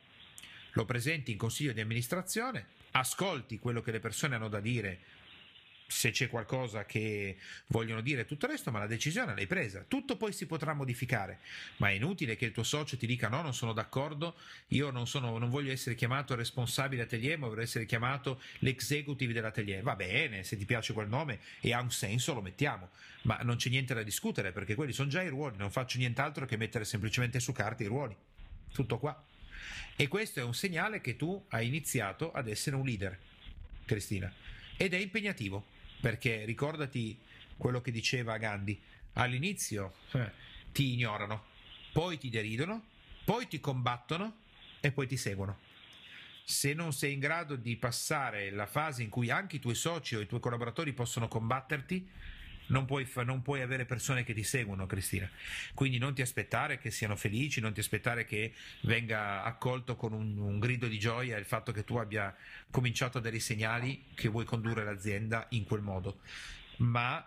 lo 0.73 0.85
presenti 0.85 1.33
in 1.33 1.39
consiglio 1.39 1.73
di 1.73 1.81
amministrazione, 1.81 2.67
ascolti 2.93 3.59
quello 3.59 3.83
che 3.83 3.91
le 3.91 4.01
persone 4.01 4.35
hanno 4.35 4.49
da 4.49 4.61
dire 4.61 5.01
se 5.91 6.11
c'è 6.11 6.29
qualcosa 6.29 6.85
che 6.85 7.39
vogliono 7.69 8.03
dire 8.03 8.27
tutto 8.27 8.45
il 8.45 8.53
resto, 8.53 8.71
ma 8.71 8.79
la 8.79 8.87
decisione 8.87 9.35
l'hai 9.35 9.47
presa. 9.47 9.85
Tutto 9.89 10.17
poi 10.17 10.35
si 10.35 10.45
potrà 10.45 10.75
modificare, 10.75 11.39
ma 11.79 11.89
è 11.89 11.93
inutile 11.93 12.37
che 12.37 12.45
il 12.45 12.53
tuo 12.53 12.63
socio 12.63 12.99
ti 12.99 13.07
dica 13.07 13.29
no, 13.29 13.41
non 13.41 13.55
sono 13.55 13.73
d'accordo, 13.73 14.37
io 14.69 14.91
non, 14.91 15.09
sono, 15.09 15.39
non 15.39 15.49
voglio 15.49 15.73
essere 15.73 15.95
chiamato 15.95 16.35
responsabile 16.35 17.03
atelier, 17.03 17.39
ma 17.39 17.49
vorrei 17.49 17.65
essere 17.65 17.87
chiamato 17.87 18.41
l'executive 18.59 19.33
dell'atelier. 19.33 19.83
Va 19.83 19.97
bene, 19.97 20.45
se 20.45 20.59
ti 20.59 20.67
piace 20.67 20.93
quel 20.93 21.09
nome 21.09 21.41
e 21.61 21.73
ha 21.73 21.81
un 21.81 21.91
senso 21.91 22.35
lo 22.35 22.43
mettiamo, 22.43 22.91
ma 23.23 23.39
non 23.43 23.57
c'è 23.57 23.71
niente 23.71 23.95
da 23.95 24.03
discutere 24.03 24.53
perché 24.53 24.75
quelli 24.75 24.93
sono 24.93 25.09
già 25.09 25.23
i 25.23 25.29
ruoli, 25.29 25.57
non 25.57 25.71
faccio 25.71 25.97
nient'altro 25.97 26.45
che 26.45 26.59
mettere 26.59 26.85
semplicemente 26.85 27.41
su 27.41 27.53
carta 27.53 27.83
i 27.83 27.87
ruoli. 27.87 28.15
Tutto 28.73 28.99
qua. 28.99 29.25
E 29.97 30.07
questo 30.07 30.39
è 30.39 30.43
un 30.43 30.55
segnale 30.55 31.01
che 31.01 31.17
tu 31.17 31.43
hai 31.49 31.67
iniziato 31.67 32.31
ad 32.31 32.47
essere 32.47 32.77
un 32.77 32.85
leader, 32.85 33.19
Cristina. 33.87 34.31
Ed 34.77 34.93
è 34.93 34.99
impegnativo 34.99 35.77
perché 36.01 36.45
ricordati 36.45 37.19
quello 37.57 37.81
che 37.81 37.91
diceva 37.91 38.39
Gandhi, 38.39 38.81
all'inizio 39.15 39.95
eh, 40.13 40.31
ti 40.73 40.93
ignorano, 40.93 41.45
poi 41.93 42.19
ti 42.19 42.29
deridono, 42.31 42.85
poi 43.25 43.49
ti 43.49 43.61
combattono 43.61 44.37
e 44.81 44.93
poi 44.93 45.07
ti 45.07 45.17
seguono. 45.17 45.59
Se 46.45 46.73
non 46.73 46.93
sei 46.93 47.13
in 47.13 47.19
grado 47.19 47.57
di 47.57 47.77
passare 47.77 48.51
la 48.51 48.67
fase 48.67 49.03
in 49.03 49.11
cui 49.11 49.29
anche 49.31 49.57
i 49.57 49.61
tuoi 49.61 49.75
soci 49.75 50.15
o 50.17 50.21
i 50.21 50.27
tuoi 50.27 50.41
collaboratori 50.41 50.93
possono 50.93 51.29
combatterti, 51.29 52.09
non 52.69 52.85
puoi, 52.85 53.07
non 53.25 53.43
puoi, 53.43 53.63
avere 53.63 53.85
persone 53.85 54.25
che 54.25 54.35
ti 54.35 54.43
seguono, 54.43 54.87
Cristina. 54.87 55.29
Quindi 55.75 55.99
non 55.99 56.15
ti 56.15 56.23
aspettare 56.23 56.79
che 56.79 56.91
siano 56.91 57.17
felici, 57.17 57.61
non 57.61 57.73
ti 57.73 57.81
aspettare 57.81 58.25
che 58.25 58.53
venga 58.83 59.43
accolto 59.43 59.97
con 59.97 60.13
un, 60.13 60.39
un, 60.39 60.59
grido 60.59 60.87
di 60.87 60.99
gioia 60.99 61.37
il 61.37 61.45
fatto 61.45 61.73
che 61.73 61.85
tu 61.85 61.97
abbia 61.97 62.35
cominciato 62.71 63.19
a 63.19 63.21
dare 63.21 63.37
i 63.37 63.41
segnali 63.41 64.07
che 64.15 64.29
vuoi 64.29 64.45
condurre 64.45 64.85
l'azienda 64.85 65.47
in 65.51 65.65
quel 65.65 65.81
modo. 65.81 66.21
Ma 66.79 67.27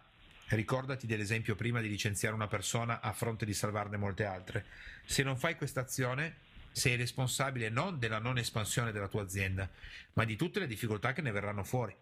ricordati 0.49 1.07
dell'esempio 1.07 1.55
prima 1.55 1.81
di 1.81 1.89
licenziare 1.89 2.35
una 2.35 2.47
persona 2.47 3.01
a 3.01 3.13
fronte 3.13 3.45
di 3.45 3.53
salvarne 3.53 3.97
molte 3.97 4.25
altre. 4.25 4.65
Se 5.05 5.23
non 5.23 5.37
fai 5.37 5.55
questa 5.55 5.81
azione, 5.81 6.49
sei 6.71 6.95
responsabile 6.95 7.69
non 7.69 7.99
della 7.99 8.19
non 8.19 8.37
espansione 8.37 8.91
della 8.91 9.07
tua 9.07 9.23
azienda, 9.23 9.69
ma 10.13 10.23
di 10.23 10.35
tutte 10.35 10.59
le 10.59 10.67
difficoltà 10.67 11.13
che 11.13 11.21
ne 11.21 11.31
verranno 11.31 11.63
fuori. 11.63 11.95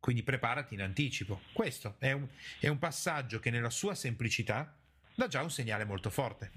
Quindi 0.00 0.22
preparati 0.22 0.74
in 0.74 0.82
anticipo. 0.82 1.40
Questo 1.52 1.96
è 1.98 2.12
un, 2.12 2.26
è 2.60 2.68
un 2.68 2.78
passaggio 2.78 3.40
che 3.40 3.50
nella 3.50 3.70
sua 3.70 3.94
semplicità 3.94 4.76
dà 5.14 5.26
già 5.26 5.42
un 5.42 5.50
segnale 5.50 5.84
molto 5.84 6.10
forte. 6.10 6.50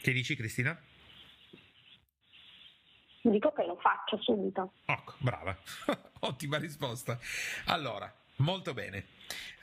Che 0.00 0.12
dici 0.12 0.36
Cristina? 0.36 0.78
Dico 3.22 3.52
che 3.52 3.64
lo 3.64 3.76
faccio 3.76 4.22
subito. 4.22 4.74
Ecco, 4.84 5.14
brava, 5.18 5.56
ottima 6.20 6.58
risposta. 6.58 7.18
Allora, 7.64 8.14
molto 8.36 8.72
bene, 8.72 9.06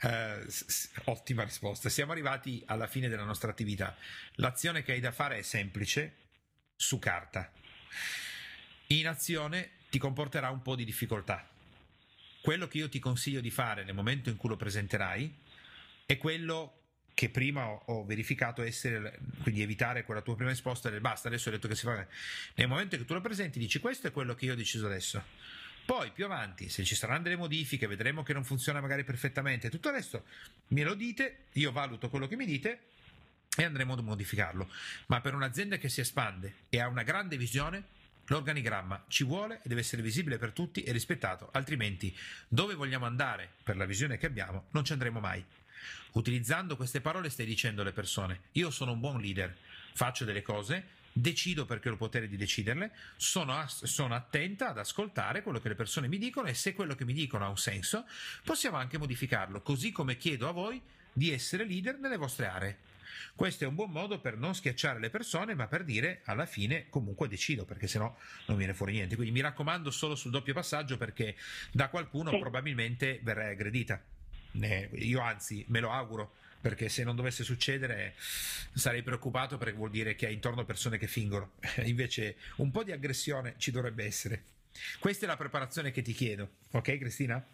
uh, 0.02 0.46
s- 0.46 0.90
ottima 1.04 1.44
risposta. 1.44 1.88
Siamo 1.88 2.12
arrivati 2.12 2.62
alla 2.66 2.86
fine 2.86 3.08
della 3.08 3.24
nostra 3.24 3.50
attività. 3.50 3.96
L'azione 4.34 4.82
che 4.82 4.92
hai 4.92 5.00
da 5.00 5.12
fare 5.12 5.38
è 5.38 5.42
semplice, 5.42 6.16
su 6.76 6.98
carta. 6.98 7.50
In 8.88 9.08
azione 9.08 9.70
ti 9.94 10.00
comporterà 10.00 10.50
un 10.50 10.60
po' 10.60 10.74
di 10.74 10.84
difficoltà. 10.84 11.48
Quello 12.40 12.66
che 12.66 12.78
io 12.78 12.88
ti 12.88 12.98
consiglio 12.98 13.40
di 13.40 13.52
fare 13.52 13.84
nel 13.84 13.94
momento 13.94 14.28
in 14.28 14.36
cui 14.36 14.48
lo 14.48 14.56
presenterai 14.56 15.32
è 16.04 16.18
quello 16.18 16.80
che 17.14 17.30
prima 17.30 17.64
ho, 17.64 18.04
verificato 18.04 18.64
essere, 18.64 19.20
quindi 19.42 19.62
evitare 19.62 20.02
quella 20.02 20.20
tua 20.20 20.34
prima 20.34 20.50
risposta 20.50 20.90
del 20.90 21.00
basta, 21.00 21.28
adesso 21.28 21.48
ho 21.48 21.52
detto 21.52 21.68
che 21.68 21.76
si 21.76 21.84
fa. 21.84 22.04
Nel 22.56 22.66
momento 22.66 22.96
che 22.96 23.04
tu 23.04 23.14
lo 23.14 23.20
presenti, 23.20 23.60
dici 23.60 23.78
questo 23.78 24.08
è 24.08 24.10
quello 24.10 24.34
che 24.34 24.46
io 24.46 24.54
ho 24.54 24.56
deciso 24.56 24.86
adesso. 24.86 25.22
Poi 25.84 26.10
più 26.10 26.24
avanti, 26.24 26.68
se 26.70 26.82
ci 26.82 26.96
saranno 26.96 27.22
delle 27.22 27.36
modifiche, 27.36 27.86
vedremo 27.86 28.24
che 28.24 28.32
non 28.32 28.42
funziona 28.42 28.80
magari 28.80 29.04
perfettamente, 29.04 29.70
tutto 29.70 29.90
il 29.90 29.94
resto 29.94 30.24
me 30.68 30.82
lo 30.82 30.94
dite, 30.94 31.44
io 31.52 31.70
valuto 31.70 32.08
quello 32.08 32.26
che 32.26 32.34
mi 32.34 32.46
dite 32.46 32.80
e 33.56 33.62
andremo 33.62 33.94
a 33.94 34.02
modificarlo. 34.02 34.68
Ma 35.06 35.20
per 35.20 35.34
un'azienda 35.34 35.76
che 35.76 35.88
si 35.88 36.00
espande 36.00 36.54
e 36.68 36.80
ha 36.80 36.88
una 36.88 37.04
grande 37.04 37.36
visione, 37.36 38.02
L'organigramma 38.26 39.04
ci 39.08 39.24
vuole 39.24 39.56
e 39.56 39.68
deve 39.68 39.80
essere 39.80 40.02
visibile 40.02 40.38
per 40.38 40.52
tutti 40.52 40.82
e 40.82 40.92
rispettato, 40.92 41.50
altrimenti 41.52 42.16
dove 42.48 42.74
vogliamo 42.74 43.06
andare 43.06 43.50
per 43.62 43.76
la 43.76 43.84
visione 43.84 44.16
che 44.16 44.26
abbiamo 44.26 44.66
non 44.70 44.84
ci 44.84 44.92
andremo 44.92 45.20
mai. 45.20 45.44
Utilizzando 46.12 46.76
queste 46.76 47.00
parole 47.00 47.28
stai 47.28 47.44
dicendo 47.44 47.82
alle 47.82 47.92
persone 47.92 48.42
io 48.52 48.70
sono 48.70 48.92
un 48.92 49.00
buon 49.00 49.20
leader, 49.20 49.54
faccio 49.92 50.24
delle 50.24 50.42
cose, 50.42 51.02
decido 51.12 51.64
perché 51.64 51.88
ho 51.88 51.92
il 51.92 51.98
potere 51.98 52.28
di 52.28 52.36
deciderle, 52.36 52.90
sono, 53.16 53.64
sono, 53.68 54.14
attenta 54.14 54.70
ad 54.70 54.78
ascoltare 54.78 55.42
quello 55.42 55.60
che 55.60 55.68
le 55.68 55.74
persone 55.74 56.08
mi 56.08 56.18
dicono 56.18 56.48
e 56.48 56.54
se 56.54 56.74
quello 56.74 56.94
che 56.94 57.04
mi 57.04 57.12
dicono 57.12 57.44
ha 57.44 57.48
un 57.48 57.58
senso 57.58 58.04
possiamo 58.42 58.76
anche 58.76 58.98
modificarlo, 58.98 59.60
così 59.60 59.92
come 59.92 60.16
chiedo 60.16 60.48
a 60.48 60.52
voi 60.52 60.80
di 61.12 61.30
essere 61.30 61.64
leader 61.64 61.98
nelle 61.98 62.16
vostre 62.16 62.46
aree. 62.46 62.78
Questo 63.34 63.64
è 63.64 63.66
un 63.66 63.74
buon 63.74 63.90
modo 63.90 64.20
per 64.20 64.36
non 64.36 64.54
schiacciare 64.54 64.98
le 64.98 65.10
persone, 65.10 65.54
ma 65.54 65.66
per 65.66 65.84
dire 65.84 66.22
alla 66.24 66.46
fine 66.46 66.86
comunque 66.88 67.28
decido, 67.28 67.64
perché 67.64 67.86
sennò 67.86 68.14
non 68.46 68.56
viene 68.56 68.74
fuori 68.74 68.92
niente. 68.92 69.14
Quindi 69.14 69.32
mi 69.32 69.40
raccomando 69.40 69.90
solo 69.90 70.14
sul 70.14 70.30
doppio 70.30 70.54
passaggio 70.54 70.96
perché 70.96 71.36
da 71.72 71.88
qualcuno 71.88 72.30
sì. 72.30 72.38
probabilmente 72.38 73.20
verrai 73.22 73.52
aggredita. 73.52 74.02
io 74.52 75.20
anzi 75.20 75.64
me 75.68 75.80
lo 75.80 75.90
auguro 75.90 76.34
perché 76.64 76.88
se 76.88 77.04
non 77.04 77.14
dovesse 77.14 77.44
succedere 77.44 78.14
sarei 78.72 79.02
preoccupato 79.02 79.58
perché 79.58 79.74
vuol 79.74 79.90
dire 79.90 80.14
che 80.14 80.26
hai 80.26 80.32
intorno 80.32 80.64
persone 80.64 80.96
che 80.96 81.06
fingono. 81.06 81.52
Invece 81.84 82.36
un 82.56 82.70
po' 82.70 82.82
di 82.82 82.92
aggressione 82.92 83.54
ci 83.58 83.70
dovrebbe 83.70 84.04
essere. 84.04 84.44
Questa 84.98 85.26
è 85.26 85.28
la 85.28 85.36
preparazione 85.36 85.90
che 85.90 86.00
ti 86.02 86.12
chiedo, 86.14 86.48
ok 86.70 86.98
Cristina? 86.98 87.44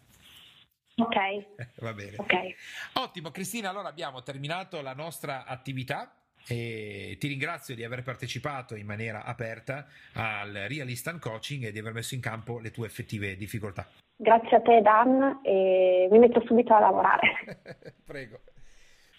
Ok. 0.95 1.15
Va 1.81 1.93
bene. 1.93 2.15
Okay. 2.17 2.55
Ottimo, 2.93 3.31
Cristina, 3.31 3.69
allora 3.69 3.89
abbiamo 3.89 4.21
terminato 4.23 4.81
la 4.81 4.93
nostra 4.93 5.45
attività. 5.45 6.15
E 6.47 7.17
ti 7.19 7.27
ringrazio 7.27 7.75
di 7.75 7.83
aver 7.83 8.01
partecipato 8.01 8.75
in 8.75 8.87
maniera 8.87 9.25
aperta 9.25 9.85
al 10.13 10.51
Real 10.51 10.89
Instant 10.89 11.21
Coaching 11.21 11.65
e 11.65 11.71
di 11.71 11.77
aver 11.77 11.93
messo 11.93 12.15
in 12.15 12.21
campo 12.21 12.57
le 12.57 12.71
tue 12.71 12.87
effettive 12.87 13.37
difficoltà. 13.37 13.87
Grazie 14.15 14.57
a 14.57 14.61
te 14.61 14.81
Dan 14.81 15.41
e 15.43 16.07
mi 16.09 16.17
metto 16.17 16.43
subito 16.45 16.73
a 16.73 16.79
lavorare. 16.79 17.59
Prego. 18.03 18.39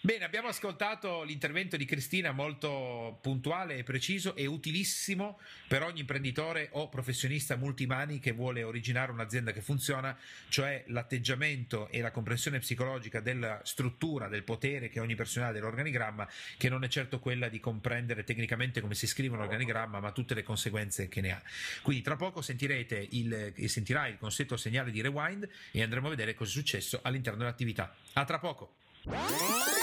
Bene, 0.04 0.24
abbiamo 0.24 0.48
ascoltato 0.48 1.22
l'intervento 1.22 1.76
di 1.76 1.84
Cristina 1.84 2.32
molto 2.32 3.20
puntuale 3.22 3.76
e 3.76 3.84
preciso 3.84 4.34
e 4.34 4.46
utilissimo 4.46 5.38
per 5.68 5.84
ogni 5.84 6.00
imprenditore 6.00 6.70
o 6.72 6.88
professionista 6.88 7.54
multimani 7.54 8.18
che 8.18 8.32
vuole 8.32 8.64
originare 8.64 9.12
un'azienda 9.12 9.52
che 9.52 9.60
funziona, 9.60 10.18
cioè 10.48 10.82
l'atteggiamento 10.88 11.86
e 11.88 12.00
la 12.00 12.10
comprensione 12.10 12.58
psicologica 12.58 13.20
della 13.20 13.60
struttura, 13.62 14.26
del 14.26 14.42
potere 14.42 14.88
che 14.88 14.98
ogni 14.98 15.14
personale 15.14 15.50
ha 15.50 15.52
dell'organigramma, 15.52 16.28
che 16.56 16.68
non 16.68 16.82
è 16.82 16.88
certo 16.88 17.20
quella 17.20 17.48
di 17.48 17.60
comprendere 17.60 18.24
tecnicamente 18.24 18.80
come 18.80 18.96
si 18.96 19.06
scrive 19.06 19.36
un 19.36 19.42
organigramma, 19.42 20.00
ma 20.00 20.10
tutte 20.10 20.34
le 20.34 20.42
conseguenze 20.42 21.08
che 21.08 21.20
ne 21.20 21.30
ha. 21.30 21.42
Quindi 21.80 22.02
tra 22.02 22.16
poco 22.16 22.42
sentirete 22.42 23.06
il, 23.12 23.54
sentirai 23.66 24.10
il 24.10 24.18
consueto 24.18 24.56
segnale 24.56 24.90
di 24.90 25.00
rewind 25.00 25.48
e 25.70 25.80
andremo 25.80 26.08
a 26.08 26.10
vedere 26.10 26.34
cosa 26.34 26.50
è 26.50 26.54
successo 26.54 26.98
all'interno 27.04 27.38
dell'attività. 27.38 27.94
A 28.14 28.24
tra 28.24 28.40
poco! 28.40 29.81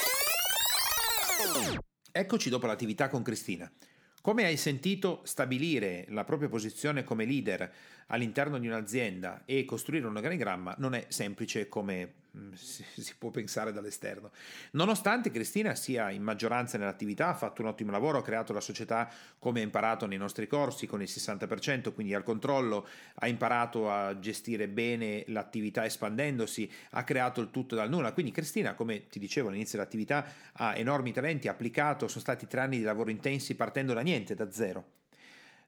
Eccoci 2.12 2.50
dopo 2.50 2.66
l'attività 2.66 3.08
con 3.08 3.24
Cristina. 3.24 3.72
Come 4.22 4.44
hai 4.44 4.58
sentito, 4.58 5.22
stabilire 5.24 6.06
la 6.10 6.26
propria 6.26 6.50
posizione 6.50 7.06
come 7.06 7.24
leader 7.24 7.72
all'interno 8.08 8.60
di 8.60 8.68
un'azienda 8.68 9.44
e 9.46 9.64
costruire 9.64 10.06
un 10.06 10.18
organigramma 10.18 10.76
non 10.80 10.96
è 10.96 11.06
semplice 11.08 11.70
come 11.70 12.14
mm, 12.38 12.53
si 12.53 13.15
può 13.17 13.30
pensare 13.30 13.71
dall'esterno. 13.71 14.32
Nonostante 14.71 15.32
Cristina 15.32 15.75
sia 15.75 16.09
in 16.11 16.23
maggioranza 16.23 16.77
nell'attività, 16.77 17.30
ha 17.30 17.34
fatto 17.34 17.61
un 17.61 17.67
ottimo 17.67 17.91
lavoro, 17.91 18.19
ha 18.19 18.23
creato 18.23 18.53
la 18.53 18.61
società 18.61 19.09
come 19.38 19.61
ha 19.61 19.63
imparato 19.63 20.05
nei 20.05 20.17
nostri 20.17 20.47
corsi 20.47 20.88
con 20.88 21.01
il 21.01 21.09
60%, 21.09 21.93
quindi 21.93 22.13
al 22.13 22.23
controllo, 22.23 22.88
ha 23.15 23.27
imparato 23.27 23.89
a 23.91 24.17
gestire 24.19 24.67
bene 24.67 25.23
l'attività 25.27 25.86
espandendosi, 25.86 26.71
ha 26.91 27.03
creato 27.03 27.41
il 27.41 27.51
tutto 27.51 27.75
dal 27.75 27.89
nulla. 27.89 28.13
Quindi 28.13 28.32
Cristina, 28.32 28.73
come 28.73 29.07
ti 29.07 29.19
dicevo 29.19 29.49
all'inizio 29.49 29.77
dell'attività, 29.77 30.25
ha 30.53 30.75
enormi 30.75 31.11
talenti, 31.11 31.47
ha 31.47 31.51
applicato, 31.51 32.07
sono 32.07 32.21
stati 32.21 32.47
tre 32.47 32.61
anni 32.61 32.77
di 32.77 32.84
lavoro 32.84 33.09
intensi 33.09 33.55
partendo 33.55 33.93
da 33.93 34.01
niente, 34.01 34.36
da 34.36 34.51
zero. 34.51 34.99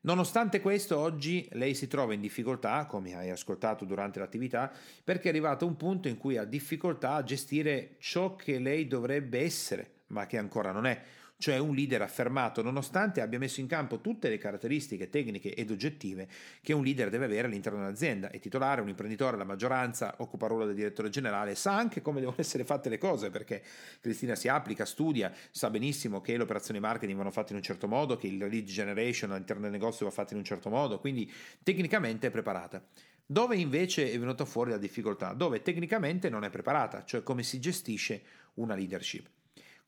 Nonostante 0.03 0.61
questo, 0.61 0.97
oggi 0.97 1.47
lei 1.51 1.75
si 1.75 1.87
trova 1.87 2.15
in 2.15 2.21
difficoltà, 2.21 2.87
come 2.87 3.15
hai 3.15 3.29
ascoltato 3.29 3.85
durante 3.85 4.17
l'attività, 4.17 4.71
perché 5.03 5.25
è 5.25 5.29
arrivato 5.29 5.63
a 5.63 5.67
un 5.67 5.77
punto 5.77 6.07
in 6.07 6.17
cui 6.17 6.37
ha 6.37 6.43
difficoltà 6.43 7.13
a 7.13 7.23
gestire 7.23 7.97
ciò 7.99 8.35
che 8.35 8.57
lei 8.57 8.87
dovrebbe 8.87 9.41
essere, 9.41 9.91
ma 10.07 10.25
che 10.25 10.39
ancora 10.39 10.71
non 10.71 10.87
è, 10.87 10.99
cioè 11.41 11.57
un 11.57 11.73
leader 11.73 12.03
affermato 12.03 12.61
nonostante 12.61 13.19
abbia 13.19 13.39
messo 13.39 13.61
in 13.61 13.67
campo 13.67 13.99
tutte 13.99 14.29
le 14.29 14.37
caratteristiche 14.37 15.09
tecniche 15.09 15.55
ed 15.55 15.71
oggettive 15.71 16.27
che 16.61 16.71
un 16.71 16.83
leader 16.83 17.09
deve 17.09 17.25
avere 17.25 17.47
all'interno 17.47 17.79
dell'azienda. 17.79 18.29
È 18.29 18.39
titolare, 18.39 18.79
un 18.79 18.89
imprenditore, 18.89 19.37
la 19.37 19.43
maggioranza, 19.43 20.13
occupa 20.19 20.45
il 20.45 20.51
ruolo 20.51 20.67
del 20.67 20.75
direttore 20.75 21.09
generale, 21.09 21.55
sa 21.55 21.75
anche 21.75 22.03
come 22.03 22.19
devono 22.19 22.37
essere 22.39 22.63
fatte 22.63 22.89
le 22.89 22.99
cose 22.99 23.31
perché 23.31 23.63
Cristina 23.99 24.35
si 24.35 24.49
applica, 24.49 24.85
studia, 24.85 25.33
sa 25.49 25.71
benissimo 25.71 26.21
che 26.21 26.37
le 26.37 26.43
operazioni 26.43 26.79
marketing 26.79 27.17
vanno 27.17 27.31
fatte 27.31 27.53
in 27.53 27.57
un 27.57 27.63
certo 27.63 27.87
modo, 27.87 28.15
che 28.17 28.27
il 28.27 28.37
lead 28.37 28.65
generation 28.65 29.31
all'interno 29.31 29.63
del 29.63 29.71
negozio 29.71 30.05
va 30.05 30.11
fatto 30.11 30.33
in 30.33 30.39
un 30.39 30.45
certo 30.45 30.69
modo, 30.69 30.99
quindi 30.99 31.29
tecnicamente 31.63 32.27
è 32.27 32.29
preparata. 32.29 32.85
Dove 33.25 33.55
invece 33.55 34.11
è 34.11 34.19
venuta 34.19 34.45
fuori 34.45 34.69
la 34.69 34.77
difficoltà? 34.77 35.33
Dove 35.33 35.63
tecnicamente 35.63 36.29
non 36.29 36.43
è 36.43 36.51
preparata, 36.51 37.03
cioè 37.03 37.23
come 37.23 37.41
si 37.41 37.59
gestisce 37.59 38.21
una 38.55 38.75
leadership. 38.75 39.27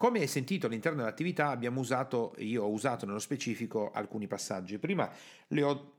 Come 0.04 0.20
hai 0.20 0.28
sentito 0.28 0.68
all'interno 0.68 0.98
dell'attività 0.98 1.48
abbiamo 1.48 1.80
usato, 1.80 2.36
io 2.40 2.64
ho 2.64 2.70
usato 2.70 3.06
nello 3.06 3.20
specifico 3.20 3.90
alcuni 3.94 4.28
passaggi. 4.28 4.78
Prima 4.78 5.10
le 5.48 5.64
ho 5.64 5.94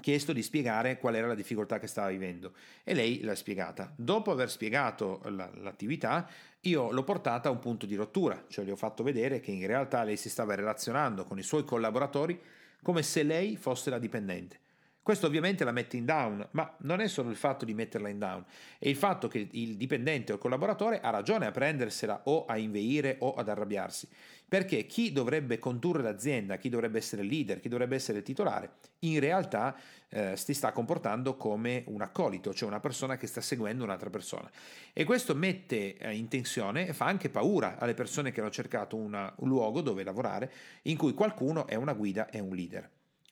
chiesto 0.00 0.32
di 0.32 0.40
spiegare 0.40 0.98
qual 0.98 1.16
era 1.16 1.26
la 1.26 1.34
difficoltà 1.34 1.80
che 1.80 1.88
stava 1.88 2.10
vivendo 2.10 2.52
e 2.84 2.94
lei 2.94 3.22
l'ha 3.22 3.34
spiegata. 3.34 3.92
Dopo 3.96 4.30
aver 4.30 4.48
spiegato 4.48 5.20
la, 5.30 5.50
l'attività, 5.56 6.30
io 6.60 6.92
l'ho 6.92 7.02
portata 7.02 7.48
a 7.48 7.50
un 7.50 7.58
punto 7.58 7.86
di 7.86 7.96
rottura, 7.96 8.44
cioè 8.46 8.64
le 8.64 8.70
ho 8.70 8.76
fatto 8.76 9.02
vedere 9.02 9.40
che 9.40 9.50
in 9.50 9.66
realtà 9.66 10.04
lei 10.04 10.16
si 10.16 10.30
stava 10.30 10.54
relazionando 10.54 11.24
con 11.24 11.36
i 11.36 11.42
suoi 11.42 11.64
collaboratori 11.64 12.40
come 12.84 13.02
se 13.02 13.24
lei 13.24 13.56
fosse 13.56 13.90
la 13.90 13.98
dipendente. 13.98 14.60
Questo 15.04 15.26
ovviamente 15.26 15.64
la 15.64 15.70
mette 15.70 15.98
in 15.98 16.06
down, 16.06 16.48
ma 16.52 16.74
non 16.78 17.00
è 17.00 17.08
solo 17.08 17.28
il 17.28 17.36
fatto 17.36 17.66
di 17.66 17.74
metterla 17.74 18.08
in 18.08 18.18
down, 18.18 18.42
è 18.78 18.88
il 18.88 18.96
fatto 18.96 19.28
che 19.28 19.48
il 19.50 19.76
dipendente 19.76 20.32
o 20.32 20.36
il 20.36 20.40
collaboratore 20.40 21.02
ha 21.02 21.10
ragione 21.10 21.44
a 21.44 21.50
prendersela 21.50 22.22
o 22.24 22.46
a 22.46 22.56
inveire 22.56 23.16
o 23.18 23.34
ad 23.34 23.50
arrabbiarsi, 23.50 24.08
perché 24.48 24.86
chi 24.86 25.12
dovrebbe 25.12 25.58
condurre 25.58 26.00
l'azienda, 26.00 26.56
chi 26.56 26.70
dovrebbe 26.70 26.96
essere 26.96 27.20
il 27.20 27.28
leader, 27.28 27.60
chi 27.60 27.68
dovrebbe 27.68 27.96
essere 27.96 28.16
il 28.16 28.24
titolare, 28.24 28.76
in 29.00 29.20
realtà 29.20 29.76
eh, 30.08 30.38
si 30.38 30.54
sta 30.54 30.72
comportando 30.72 31.36
come 31.36 31.84
un 31.88 32.00
accolito, 32.00 32.54
cioè 32.54 32.66
una 32.66 32.80
persona 32.80 33.18
che 33.18 33.26
sta 33.26 33.42
seguendo 33.42 33.84
un'altra 33.84 34.08
persona. 34.08 34.50
E 34.94 35.04
questo 35.04 35.34
mette 35.34 35.98
eh, 35.98 36.14
in 36.14 36.28
tensione 36.28 36.86
e 36.86 36.94
fa 36.94 37.04
anche 37.04 37.28
paura 37.28 37.76
alle 37.76 37.92
persone 37.92 38.32
che 38.32 38.40
hanno 38.40 38.48
cercato 38.48 38.96
una, 38.96 39.30
un 39.40 39.48
luogo 39.48 39.82
dove 39.82 40.02
lavorare 40.02 40.50
in 40.84 40.96
cui 40.96 41.12
qualcuno 41.12 41.66
è 41.66 41.74
una 41.74 41.92
guida 41.92 42.30
e 42.30 42.40
un 42.40 42.54
leader. 42.54 42.90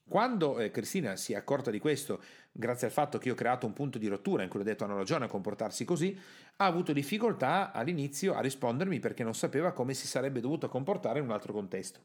Quando 0.08 0.58
eh, 0.58 0.70
Cristina 0.70 1.16
si 1.16 1.32
è 1.32 1.36
accorta 1.36 1.70
di 1.70 1.78
questo, 1.78 2.22
grazie 2.50 2.86
al 2.86 2.92
fatto 2.92 3.18
che 3.18 3.28
io 3.28 3.34
ho 3.34 3.36
creato 3.36 3.66
un 3.66 3.72
punto 3.72 3.98
di 3.98 4.08
rottura 4.08 4.42
in 4.42 4.48
cui 4.48 4.60
ho 4.60 4.64
detto 4.64 4.84
hanno 4.84 4.96
ragione 4.96 5.24
a 5.24 5.28
comportarsi 5.28 5.84
così, 5.84 6.18
ha 6.56 6.66
avuto 6.66 6.92
difficoltà 6.92 7.72
all'inizio 7.72 8.34
a 8.34 8.40
rispondermi 8.40 8.98
perché 9.00 9.24
non 9.24 9.34
sapeva 9.34 9.72
come 9.72 9.94
si 9.94 10.06
sarebbe 10.06 10.40
dovuto 10.40 10.68
comportare 10.68 11.18
in 11.18 11.24
un 11.24 11.30
altro 11.30 11.52
contesto. 11.52 12.00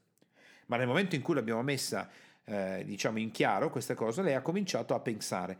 Ma 0.68 0.78
nel 0.78 0.88
momento 0.88 1.16
in 1.16 1.22
cui 1.22 1.34
l'abbiamo 1.34 1.64
messa 1.64 2.10
eh, 2.44 2.84
diciamo 2.86 3.20
in 3.20 3.32
chiaro 3.32 3.70
questa 3.70 3.94
cosa, 3.94 4.22
lei 4.22 4.36
ha 4.36 4.42
cominciato 4.42 4.94
a 4.94 5.00
pensare 5.00 5.58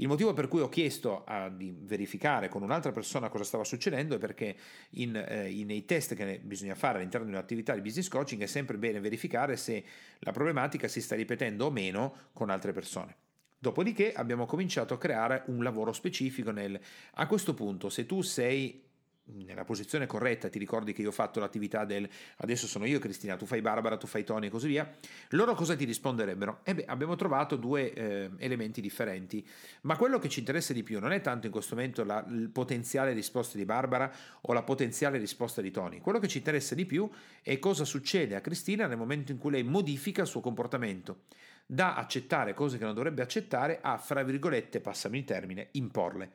il 0.00 0.08
motivo 0.08 0.32
per 0.32 0.48
cui 0.48 0.60
ho 0.60 0.68
chiesto 0.68 1.24
a, 1.24 1.48
di 1.48 1.74
verificare 1.76 2.48
con 2.48 2.62
un'altra 2.62 2.92
persona 2.92 3.28
cosa 3.28 3.44
stava 3.44 3.64
succedendo 3.64 4.14
è 4.14 4.18
perché 4.18 4.56
in, 4.90 5.16
eh, 5.16 5.50
in, 5.50 5.66
nei 5.66 5.84
test 5.84 6.14
che 6.14 6.40
bisogna 6.42 6.74
fare 6.74 6.98
all'interno 6.98 7.26
di 7.26 7.32
un'attività 7.32 7.74
di 7.74 7.80
business 7.80 8.08
coaching 8.08 8.42
è 8.42 8.46
sempre 8.46 8.78
bene 8.78 9.00
verificare 9.00 9.56
se 9.56 9.84
la 10.20 10.32
problematica 10.32 10.86
si 10.86 11.00
sta 11.00 11.16
ripetendo 11.16 11.66
o 11.66 11.70
meno 11.70 12.28
con 12.32 12.50
altre 12.50 12.72
persone. 12.72 13.16
Dopodiché 13.58 14.12
abbiamo 14.12 14.46
cominciato 14.46 14.94
a 14.94 14.98
creare 14.98 15.42
un 15.46 15.64
lavoro 15.64 15.92
specifico 15.92 16.52
nel... 16.52 16.78
A 17.14 17.26
questo 17.26 17.54
punto, 17.54 17.88
se 17.88 18.06
tu 18.06 18.22
sei 18.22 18.87
nella 19.34 19.64
posizione 19.64 20.06
corretta, 20.06 20.48
ti 20.48 20.58
ricordi 20.58 20.92
che 20.92 21.02
io 21.02 21.08
ho 21.08 21.12
fatto 21.12 21.40
l'attività 21.40 21.84
del 21.84 22.08
adesso 22.36 22.66
sono 22.66 22.86
io 22.86 22.98
Cristina, 22.98 23.36
tu 23.36 23.46
fai 23.46 23.60
Barbara, 23.60 23.96
tu 23.96 24.06
fai 24.06 24.24
Tony 24.24 24.46
e 24.46 24.50
così 24.50 24.68
via, 24.68 24.90
loro 25.30 25.54
cosa 25.54 25.76
ti 25.76 25.84
risponderebbero? 25.84 26.60
Eh 26.62 26.74
beh, 26.74 26.84
abbiamo 26.86 27.16
trovato 27.16 27.56
due 27.56 27.92
eh, 27.92 28.30
elementi 28.38 28.80
differenti, 28.80 29.46
ma 29.82 29.96
quello 29.96 30.18
che 30.18 30.28
ci 30.28 30.40
interessa 30.40 30.72
di 30.72 30.82
più 30.82 30.98
non 31.00 31.12
è 31.12 31.20
tanto 31.20 31.46
in 31.46 31.52
questo 31.52 31.74
momento 31.74 32.04
la 32.04 32.24
potenziale 32.52 33.12
risposta 33.12 33.58
di 33.58 33.64
Barbara 33.64 34.10
o 34.42 34.52
la 34.52 34.62
potenziale 34.62 35.18
risposta 35.18 35.60
di 35.60 35.70
Tony, 35.70 36.00
quello 36.00 36.18
che 36.18 36.28
ci 36.28 36.38
interessa 36.38 36.74
di 36.74 36.86
più 36.86 37.08
è 37.42 37.58
cosa 37.58 37.84
succede 37.84 38.34
a 38.34 38.40
Cristina 38.40 38.86
nel 38.86 38.98
momento 38.98 39.32
in 39.32 39.38
cui 39.38 39.50
lei 39.50 39.62
modifica 39.62 40.22
il 40.22 40.28
suo 40.28 40.40
comportamento, 40.40 41.24
da 41.66 41.94
accettare 41.96 42.54
cose 42.54 42.78
che 42.78 42.84
non 42.84 42.94
dovrebbe 42.94 43.20
accettare 43.20 43.80
a, 43.82 43.98
fra 43.98 44.22
virgolette, 44.22 44.80
passami 44.80 45.18
il 45.18 45.24
termine, 45.24 45.68
imporle. 45.72 46.30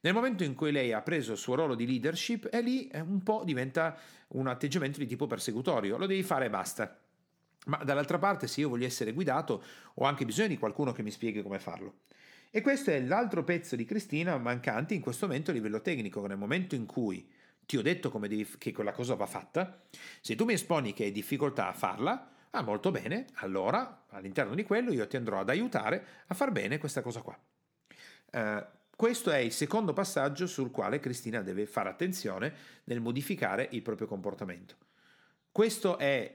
Nel 0.00 0.14
momento 0.14 0.44
in 0.44 0.54
cui 0.54 0.70
lei 0.70 0.92
ha 0.92 1.02
preso 1.02 1.32
il 1.32 1.38
suo 1.38 1.56
ruolo 1.56 1.74
di 1.74 1.86
leadership, 1.86 2.46
è 2.48 2.62
lì 2.62 2.88
un 2.94 3.22
po' 3.22 3.42
diventa 3.44 3.98
un 4.28 4.46
atteggiamento 4.46 4.98
di 4.98 5.06
tipo 5.06 5.26
persecutorio, 5.26 5.96
lo 5.96 6.06
devi 6.06 6.22
fare 6.22 6.46
e 6.46 6.50
basta. 6.50 7.00
Ma 7.66 7.78
dall'altra 7.78 8.18
parte, 8.18 8.46
se 8.46 8.60
io 8.60 8.68
voglio 8.68 8.86
essere 8.86 9.12
guidato, 9.12 9.62
ho 9.94 10.04
anche 10.04 10.24
bisogno 10.24 10.48
di 10.48 10.58
qualcuno 10.58 10.92
che 10.92 11.02
mi 11.02 11.10
spieghi 11.10 11.42
come 11.42 11.58
farlo. 11.58 12.00
E 12.50 12.62
questo 12.62 12.90
è 12.90 13.00
l'altro 13.00 13.44
pezzo 13.44 13.76
di 13.76 13.84
Cristina 13.84 14.38
mancante 14.38 14.94
in 14.94 15.00
questo 15.00 15.26
momento 15.26 15.50
a 15.50 15.54
livello 15.54 15.82
tecnico, 15.82 16.26
nel 16.26 16.38
momento 16.38 16.74
in 16.74 16.86
cui 16.86 17.28
ti 17.66 17.76
ho 17.76 17.82
detto 17.82 18.10
devi, 18.10 18.56
che 18.56 18.72
quella 18.72 18.92
cosa 18.92 19.14
va 19.14 19.26
fatta, 19.26 19.82
se 20.22 20.34
tu 20.34 20.46
mi 20.46 20.54
esponi 20.54 20.94
che 20.94 21.04
hai 21.04 21.12
difficoltà 21.12 21.68
a 21.68 21.74
farla, 21.74 22.30
ah 22.50 22.62
molto 22.62 22.90
bene, 22.90 23.26
allora 23.34 24.06
all'interno 24.08 24.54
di 24.54 24.62
quello 24.62 24.92
io 24.92 25.06
ti 25.06 25.16
andrò 25.18 25.40
ad 25.40 25.50
aiutare 25.50 26.06
a 26.28 26.34
far 26.34 26.50
bene 26.50 26.78
questa 26.78 27.02
cosa 27.02 27.20
qua. 27.20 27.38
Uh, 28.30 28.64
questo 28.98 29.30
è 29.30 29.36
il 29.36 29.52
secondo 29.52 29.92
passaggio 29.92 30.48
sul 30.48 30.72
quale 30.72 30.98
Cristina 30.98 31.40
deve 31.40 31.66
fare 31.66 31.88
attenzione 31.88 32.52
nel 32.82 33.00
modificare 33.00 33.68
il 33.70 33.80
proprio 33.80 34.08
comportamento. 34.08 34.74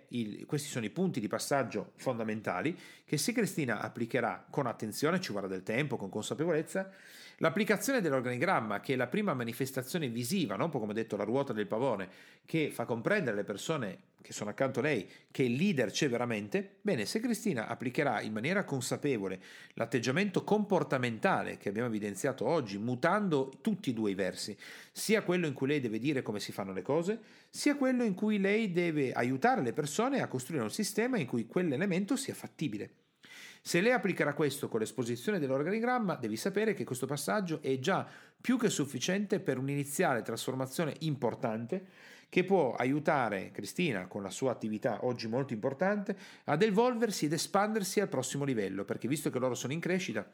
Il, 0.07 0.45
questi 0.45 0.69
sono 0.69 0.85
i 0.85 0.89
punti 0.89 1.19
di 1.19 1.27
passaggio 1.27 1.91
fondamentali 1.97 2.79
che 3.03 3.17
se 3.17 3.33
Cristina 3.33 3.81
applicherà 3.81 4.45
con 4.49 4.65
attenzione, 4.65 5.19
ci 5.19 5.33
vorrà 5.33 5.47
del 5.47 5.61
tempo, 5.61 5.97
con 5.97 6.07
consapevolezza, 6.07 6.89
l'applicazione 7.39 7.99
dell'organigramma, 7.99 8.79
che 8.79 8.93
è 8.93 8.95
la 8.95 9.07
prima 9.07 9.33
manifestazione 9.33 10.07
visiva, 10.07 10.55
no? 10.55 10.69
come 10.69 10.93
detto 10.93 11.17
la 11.17 11.25
ruota 11.25 11.51
del 11.51 11.67
pavone, 11.67 12.07
che 12.45 12.71
fa 12.71 12.85
comprendere 12.85 13.31
alle 13.31 13.43
persone 13.43 13.97
che 14.23 14.33
sono 14.33 14.49
accanto 14.49 14.79
a 14.79 14.83
lei 14.83 15.07
che 15.29 15.43
il 15.43 15.53
leader 15.53 15.91
c'è 15.91 16.09
veramente, 16.09 16.77
bene, 16.81 17.05
se 17.05 17.19
Cristina 17.19 17.67
applicherà 17.67 18.21
in 18.21 18.31
maniera 18.31 18.63
consapevole 18.63 19.39
l'atteggiamento 19.73 20.43
comportamentale 20.43 21.57
che 21.57 21.69
abbiamo 21.69 21.89
evidenziato 21.89 22.45
oggi, 22.45 22.77
mutando 22.77 23.51
tutti 23.61 23.89
e 23.89 23.93
due 23.93 24.11
i 24.11 24.15
versi, 24.15 24.57
sia 24.91 25.21
quello 25.23 25.45
in 25.45 25.53
cui 25.53 25.67
lei 25.67 25.81
deve 25.81 25.99
dire 25.99 26.21
come 26.21 26.39
si 26.39 26.53
fanno 26.53 26.71
le 26.71 26.81
cose, 26.81 27.19
sia 27.49 27.75
quello 27.75 28.03
in 28.03 28.13
cui 28.13 28.39
lei 28.39 28.71
deve 28.71 29.11
aiutare 29.11 29.61
le 29.61 29.73
persone 29.73 30.21
a 30.21 30.27
costruire 30.27 30.63
un 30.63 30.71
sistema 30.71 31.17
in 31.17 31.27
cui 31.27 31.45
quell'elemento 31.45 32.15
sia 32.15 32.33
fattibile. 32.33 32.91
Se 33.61 33.81
lei 33.81 33.91
applicherà 33.91 34.33
questo 34.33 34.67
con 34.67 34.79
l'esposizione 34.79 35.39
dell'organigramma, 35.39 36.15
devi 36.15 36.37
sapere 36.37 36.73
che 36.73 36.83
questo 36.83 37.05
passaggio 37.05 37.61
è 37.61 37.77
già 37.79 38.07
più 38.39 38.57
che 38.57 38.69
sufficiente 38.69 39.39
per 39.39 39.57
un'iniziale 39.57 40.21
trasformazione 40.21 40.95
importante 40.99 41.85
che 42.33 42.43
può 42.43 42.73
aiutare 42.73 43.51
Cristina 43.51 44.07
con 44.07 44.23
la 44.23 44.31
sua 44.31 44.49
attività 44.49 45.05
oggi 45.05 45.27
molto 45.27 45.53
importante 45.53 46.17
ad 46.45 46.63
evolversi 46.63 47.25
ed 47.25 47.33
espandersi 47.33 47.99
al 47.99 48.07
prossimo 48.07 48.43
livello, 48.43 48.85
perché 48.85 49.07
visto 49.07 49.29
che 49.29 49.37
loro 49.37 49.53
sono 49.53 49.71
in 49.71 49.79
crescita, 49.79 50.27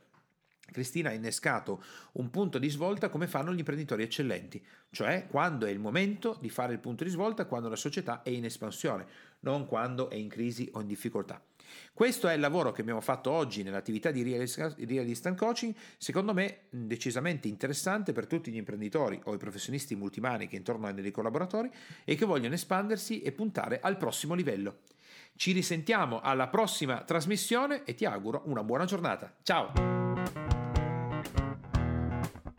Cristina 0.71 1.09
ha 1.09 1.13
innescato 1.13 1.83
un 2.13 2.29
punto 2.29 2.57
di 2.57 2.69
svolta 2.69 3.09
come 3.09 3.27
fanno 3.27 3.53
gli 3.53 3.59
imprenditori 3.59 4.03
eccellenti, 4.03 4.65
cioè 4.91 5.27
quando 5.27 5.65
è 5.65 5.71
il 5.71 5.79
momento 5.79 6.37
di 6.39 6.49
fare 6.49 6.71
il 6.71 6.79
punto 6.79 7.03
di 7.03 7.09
svolta, 7.09 7.43
quando 7.43 7.67
la 7.67 7.75
società 7.75 8.21
è 8.21 8.29
in 8.29 8.45
espansione, 8.45 9.05
non 9.41 9.65
quando 9.65 10.09
è 10.09 10.15
in 10.15 10.29
crisi 10.29 10.69
o 10.71 10.79
in 10.79 10.87
difficoltà. 10.87 11.43
Questo 11.93 12.27
è 12.27 12.33
il 12.33 12.39
lavoro 12.39 12.71
che 12.71 12.81
abbiamo 12.81 13.01
fatto 13.01 13.31
oggi 13.31 13.63
nell'attività 13.63 14.11
di 14.11 14.23
Real 14.23 15.07
Instant 15.07 15.37
Coaching, 15.37 15.73
secondo 15.97 16.33
me 16.33 16.61
decisamente 16.69 17.47
interessante 17.47 18.11
per 18.11 18.27
tutti 18.27 18.51
gli 18.51 18.57
imprenditori 18.57 19.19
o 19.25 19.33
i 19.33 19.37
professionisti 19.37 19.95
multimani 19.95 20.47
che 20.47 20.55
intorno 20.55 20.87
hanno 20.87 21.01
dei 21.01 21.11
collaboratori 21.11 21.69
e 22.03 22.15
che 22.15 22.25
vogliono 22.25 22.53
espandersi 22.53 23.21
e 23.21 23.31
puntare 23.31 23.79
al 23.81 23.97
prossimo 23.97 24.33
livello. 24.33 24.79
Ci 25.35 25.51
risentiamo 25.51 26.19
alla 26.19 26.47
prossima 26.47 27.03
trasmissione 27.03 27.83
e 27.85 27.93
ti 27.93 28.05
auguro 28.05 28.43
una 28.45 28.63
buona 28.63 28.85
giornata. 28.85 29.33
Ciao! 29.41 30.08